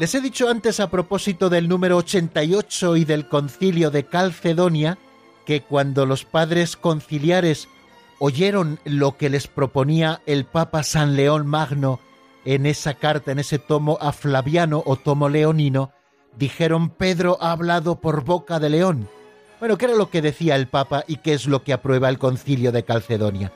Les 0.00 0.14
he 0.14 0.22
dicho 0.22 0.48
antes 0.48 0.80
a 0.80 0.88
propósito 0.88 1.50
del 1.50 1.68
número 1.68 1.98
88 1.98 2.96
y 2.96 3.04
del 3.04 3.28
concilio 3.28 3.90
de 3.90 4.06
Calcedonia 4.06 4.96
que 5.44 5.60
cuando 5.60 6.06
los 6.06 6.24
padres 6.24 6.78
conciliares 6.78 7.68
oyeron 8.18 8.80
lo 8.86 9.18
que 9.18 9.28
les 9.28 9.46
proponía 9.46 10.22
el 10.24 10.46
Papa 10.46 10.84
San 10.84 11.16
León 11.16 11.46
Magno 11.46 12.00
en 12.46 12.64
esa 12.64 12.94
carta, 12.94 13.30
en 13.30 13.40
ese 13.40 13.58
tomo 13.58 13.98
a 14.00 14.12
Flaviano 14.12 14.82
o 14.86 14.96
tomo 14.96 15.28
leonino, 15.28 15.92
dijeron 16.34 16.88
Pedro 16.88 17.36
ha 17.38 17.52
hablado 17.52 18.00
por 18.00 18.24
boca 18.24 18.58
de 18.58 18.70
león. 18.70 19.06
Bueno, 19.58 19.76
¿qué 19.76 19.84
era 19.84 19.96
lo 19.96 20.08
que 20.08 20.22
decía 20.22 20.56
el 20.56 20.66
Papa 20.66 21.04
y 21.08 21.16
qué 21.16 21.34
es 21.34 21.44
lo 21.44 21.62
que 21.62 21.74
aprueba 21.74 22.08
el 22.08 22.18
concilio 22.18 22.72
de 22.72 22.84
Calcedonia? 22.84 23.52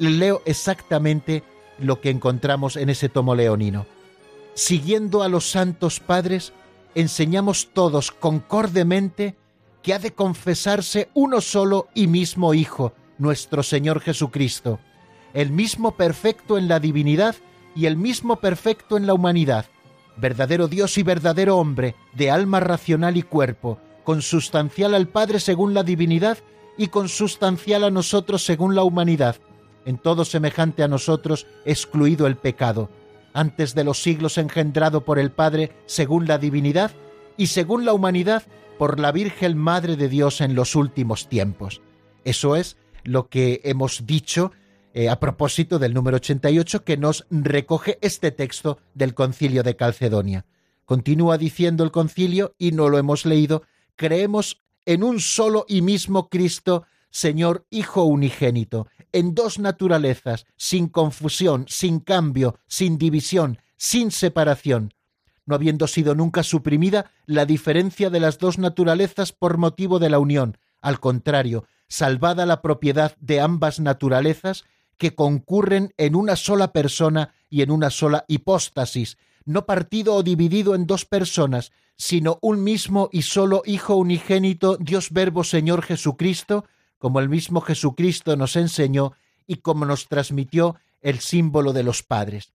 Leo 0.00 0.42
exactamente 0.44 1.44
lo 1.78 2.00
que 2.00 2.10
encontramos 2.10 2.74
en 2.74 2.90
ese 2.90 3.08
tomo 3.08 3.36
leonino 3.36 3.86
siguiendo 4.54 5.22
a 5.22 5.28
los 5.28 5.50
santos 5.50 6.00
padres, 6.00 6.52
enseñamos 6.94 7.70
todos 7.72 8.10
concordemente 8.10 9.36
que 9.82 9.92
ha 9.92 9.98
de 9.98 10.14
confesarse 10.14 11.10
uno 11.14 11.40
solo 11.40 11.88
y 11.94 12.06
mismo 12.06 12.54
Hijo, 12.54 12.94
nuestro 13.18 13.62
Señor 13.62 14.00
Jesucristo, 14.00 14.80
el 15.34 15.50
mismo 15.50 15.96
perfecto 15.96 16.56
en 16.56 16.68
la 16.68 16.80
divinidad 16.80 17.36
y 17.76 17.86
el 17.86 17.96
mismo 17.96 18.36
perfecto 18.36 18.96
en 18.96 19.06
la 19.06 19.14
humanidad, 19.14 19.66
verdadero 20.16 20.68
Dios 20.68 20.96
y 20.96 21.02
verdadero 21.02 21.58
hombre, 21.58 21.96
de 22.14 22.30
alma 22.30 22.60
racional 22.60 23.16
y 23.16 23.22
cuerpo, 23.22 23.78
consustancial 24.04 24.94
al 24.94 25.08
Padre 25.08 25.40
según 25.40 25.74
la 25.74 25.82
divinidad 25.82 26.38
y 26.78 26.88
consustancial 26.88 27.84
a 27.84 27.90
nosotros 27.90 28.44
según 28.44 28.74
la 28.74 28.84
humanidad, 28.84 29.36
en 29.84 29.98
todo 29.98 30.24
semejante 30.24 30.82
a 30.82 30.88
nosotros, 30.88 31.46
excluido 31.64 32.26
el 32.26 32.36
pecado 32.36 32.88
antes 33.34 33.74
de 33.74 33.84
los 33.84 34.02
siglos 34.02 34.38
engendrado 34.38 35.04
por 35.04 35.18
el 35.18 35.30
Padre 35.30 35.72
según 35.84 36.26
la 36.26 36.38
divinidad 36.38 36.92
y 37.36 37.48
según 37.48 37.84
la 37.84 37.92
humanidad 37.92 38.44
por 38.78 38.98
la 38.98 39.12
Virgen 39.12 39.58
Madre 39.58 39.96
de 39.96 40.08
Dios 40.08 40.40
en 40.40 40.54
los 40.54 40.74
últimos 40.74 41.28
tiempos. 41.28 41.82
Eso 42.24 42.56
es 42.56 42.78
lo 43.02 43.28
que 43.28 43.60
hemos 43.64 44.06
dicho 44.06 44.52
eh, 44.94 45.08
a 45.08 45.20
propósito 45.20 45.78
del 45.78 45.92
número 45.92 46.16
88 46.16 46.84
que 46.84 46.96
nos 46.96 47.26
recoge 47.30 47.98
este 48.00 48.30
texto 48.30 48.78
del 48.94 49.12
concilio 49.14 49.62
de 49.62 49.76
Calcedonia. 49.76 50.46
Continúa 50.84 51.36
diciendo 51.38 51.82
el 51.82 51.90
concilio, 51.90 52.54
y 52.58 52.72
no 52.72 52.88
lo 52.88 52.98
hemos 52.98 53.26
leído, 53.26 53.62
creemos 53.96 54.62
en 54.86 55.02
un 55.02 55.18
solo 55.20 55.64
y 55.68 55.82
mismo 55.82 56.28
Cristo, 56.28 56.84
Señor 57.14 57.64
Hijo 57.70 58.02
unigénito, 58.02 58.88
en 59.12 59.36
dos 59.36 59.60
naturalezas, 59.60 60.46
sin 60.56 60.88
confusión, 60.88 61.64
sin 61.68 62.00
cambio, 62.00 62.58
sin 62.66 62.98
división, 62.98 63.58
sin 63.76 64.10
separación, 64.10 64.92
no 65.46 65.54
habiendo 65.54 65.86
sido 65.86 66.16
nunca 66.16 66.42
suprimida 66.42 67.12
la 67.24 67.46
diferencia 67.46 68.10
de 68.10 68.18
las 68.18 68.38
dos 68.38 68.58
naturalezas 68.58 69.30
por 69.30 69.58
motivo 69.58 70.00
de 70.00 70.10
la 70.10 70.18
unión, 70.18 70.58
al 70.80 70.98
contrario, 70.98 71.66
salvada 71.86 72.46
la 72.46 72.60
propiedad 72.62 73.16
de 73.20 73.40
ambas 73.40 73.78
naturalezas 73.78 74.64
que 74.98 75.14
concurren 75.14 75.94
en 75.96 76.16
una 76.16 76.34
sola 76.34 76.72
persona 76.72 77.32
y 77.48 77.62
en 77.62 77.70
una 77.70 77.90
sola 77.90 78.24
hipóstasis, 78.26 79.18
no 79.44 79.66
partido 79.66 80.16
o 80.16 80.24
dividido 80.24 80.74
en 80.74 80.88
dos 80.88 81.04
personas, 81.04 81.70
sino 81.96 82.40
un 82.42 82.64
mismo 82.64 83.08
y 83.12 83.22
solo 83.22 83.62
Hijo 83.66 83.94
unigénito, 83.94 84.76
Dios 84.78 85.12
Verbo 85.12 85.44
Señor 85.44 85.82
Jesucristo, 85.82 86.64
como 87.04 87.20
el 87.20 87.28
mismo 87.28 87.60
Jesucristo 87.60 88.34
nos 88.34 88.56
enseñó 88.56 89.12
y 89.46 89.56
como 89.56 89.84
nos 89.84 90.08
transmitió 90.08 90.76
el 91.02 91.20
símbolo 91.20 91.74
de 91.74 91.82
los 91.82 92.02
padres. 92.02 92.54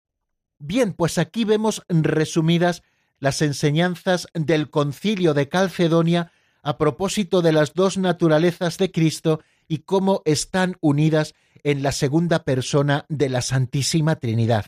Bien, 0.58 0.94
pues 0.94 1.18
aquí 1.18 1.44
vemos 1.44 1.82
resumidas 1.90 2.82
las 3.18 3.42
enseñanzas 3.42 4.26
del 4.32 4.70
concilio 4.70 5.34
de 5.34 5.50
Calcedonia 5.50 6.32
a 6.62 6.78
propósito 6.78 7.42
de 7.42 7.52
las 7.52 7.74
dos 7.74 7.98
naturalezas 7.98 8.78
de 8.78 8.90
Cristo 8.90 9.42
y 9.68 9.80
cómo 9.80 10.22
están 10.24 10.78
unidas 10.80 11.34
en 11.62 11.82
la 11.82 11.92
segunda 11.92 12.44
persona 12.44 13.04
de 13.10 13.28
la 13.28 13.42
Santísima 13.42 14.16
Trinidad. 14.16 14.64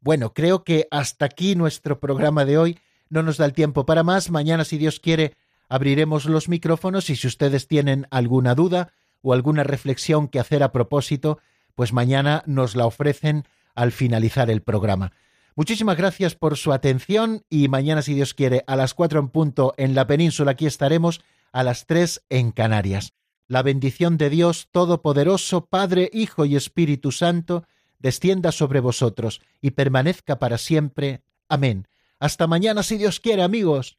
Bueno, 0.00 0.34
creo 0.34 0.62
que 0.62 0.86
hasta 0.92 1.24
aquí 1.24 1.56
nuestro 1.56 1.98
programa 1.98 2.44
de 2.44 2.58
hoy. 2.58 2.78
No 3.08 3.24
nos 3.24 3.38
da 3.38 3.46
el 3.46 3.54
tiempo 3.54 3.86
para 3.86 4.04
más. 4.04 4.30
Mañana, 4.30 4.64
si 4.64 4.78
Dios 4.78 5.00
quiere, 5.00 5.34
abriremos 5.68 6.26
los 6.26 6.48
micrófonos 6.48 7.10
y 7.10 7.16
si 7.16 7.26
ustedes 7.26 7.66
tienen 7.66 8.06
alguna 8.12 8.54
duda, 8.54 8.92
o 9.22 9.32
alguna 9.32 9.64
reflexión 9.64 10.28
que 10.28 10.38
hacer 10.38 10.62
a 10.62 10.72
propósito, 10.72 11.38
pues 11.74 11.92
mañana 11.92 12.42
nos 12.46 12.76
la 12.76 12.86
ofrecen 12.86 13.44
al 13.74 13.92
finalizar 13.92 14.50
el 14.50 14.62
programa. 14.62 15.12
Muchísimas 15.54 15.96
gracias 15.96 16.34
por 16.34 16.56
su 16.56 16.72
atención 16.72 17.44
y 17.48 17.68
mañana, 17.68 18.02
si 18.02 18.14
Dios 18.14 18.34
quiere, 18.34 18.62
a 18.66 18.76
las 18.76 18.92
cuatro 18.94 19.20
en 19.20 19.28
punto 19.28 19.74
en 19.78 19.94
la 19.94 20.06
península, 20.06 20.52
aquí 20.52 20.66
estaremos 20.66 21.22
a 21.52 21.62
las 21.62 21.86
tres 21.86 22.22
en 22.28 22.52
Canarias. 22.52 23.14
La 23.48 23.62
bendición 23.62 24.18
de 24.18 24.28
Dios 24.28 24.68
Todopoderoso, 24.70 25.66
Padre, 25.66 26.10
Hijo 26.12 26.44
y 26.44 26.56
Espíritu 26.56 27.12
Santo, 27.12 27.64
descienda 27.98 28.52
sobre 28.52 28.80
vosotros 28.80 29.40
y 29.62 29.70
permanezca 29.70 30.38
para 30.38 30.58
siempre. 30.58 31.22
Amén. 31.48 31.88
Hasta 32.18 32.46
mañana, 32.46 32.82
si 32.82 32.98
Dios 32.98 33.20
quiere, 33.20 33.42
amigos. 33.42 33.98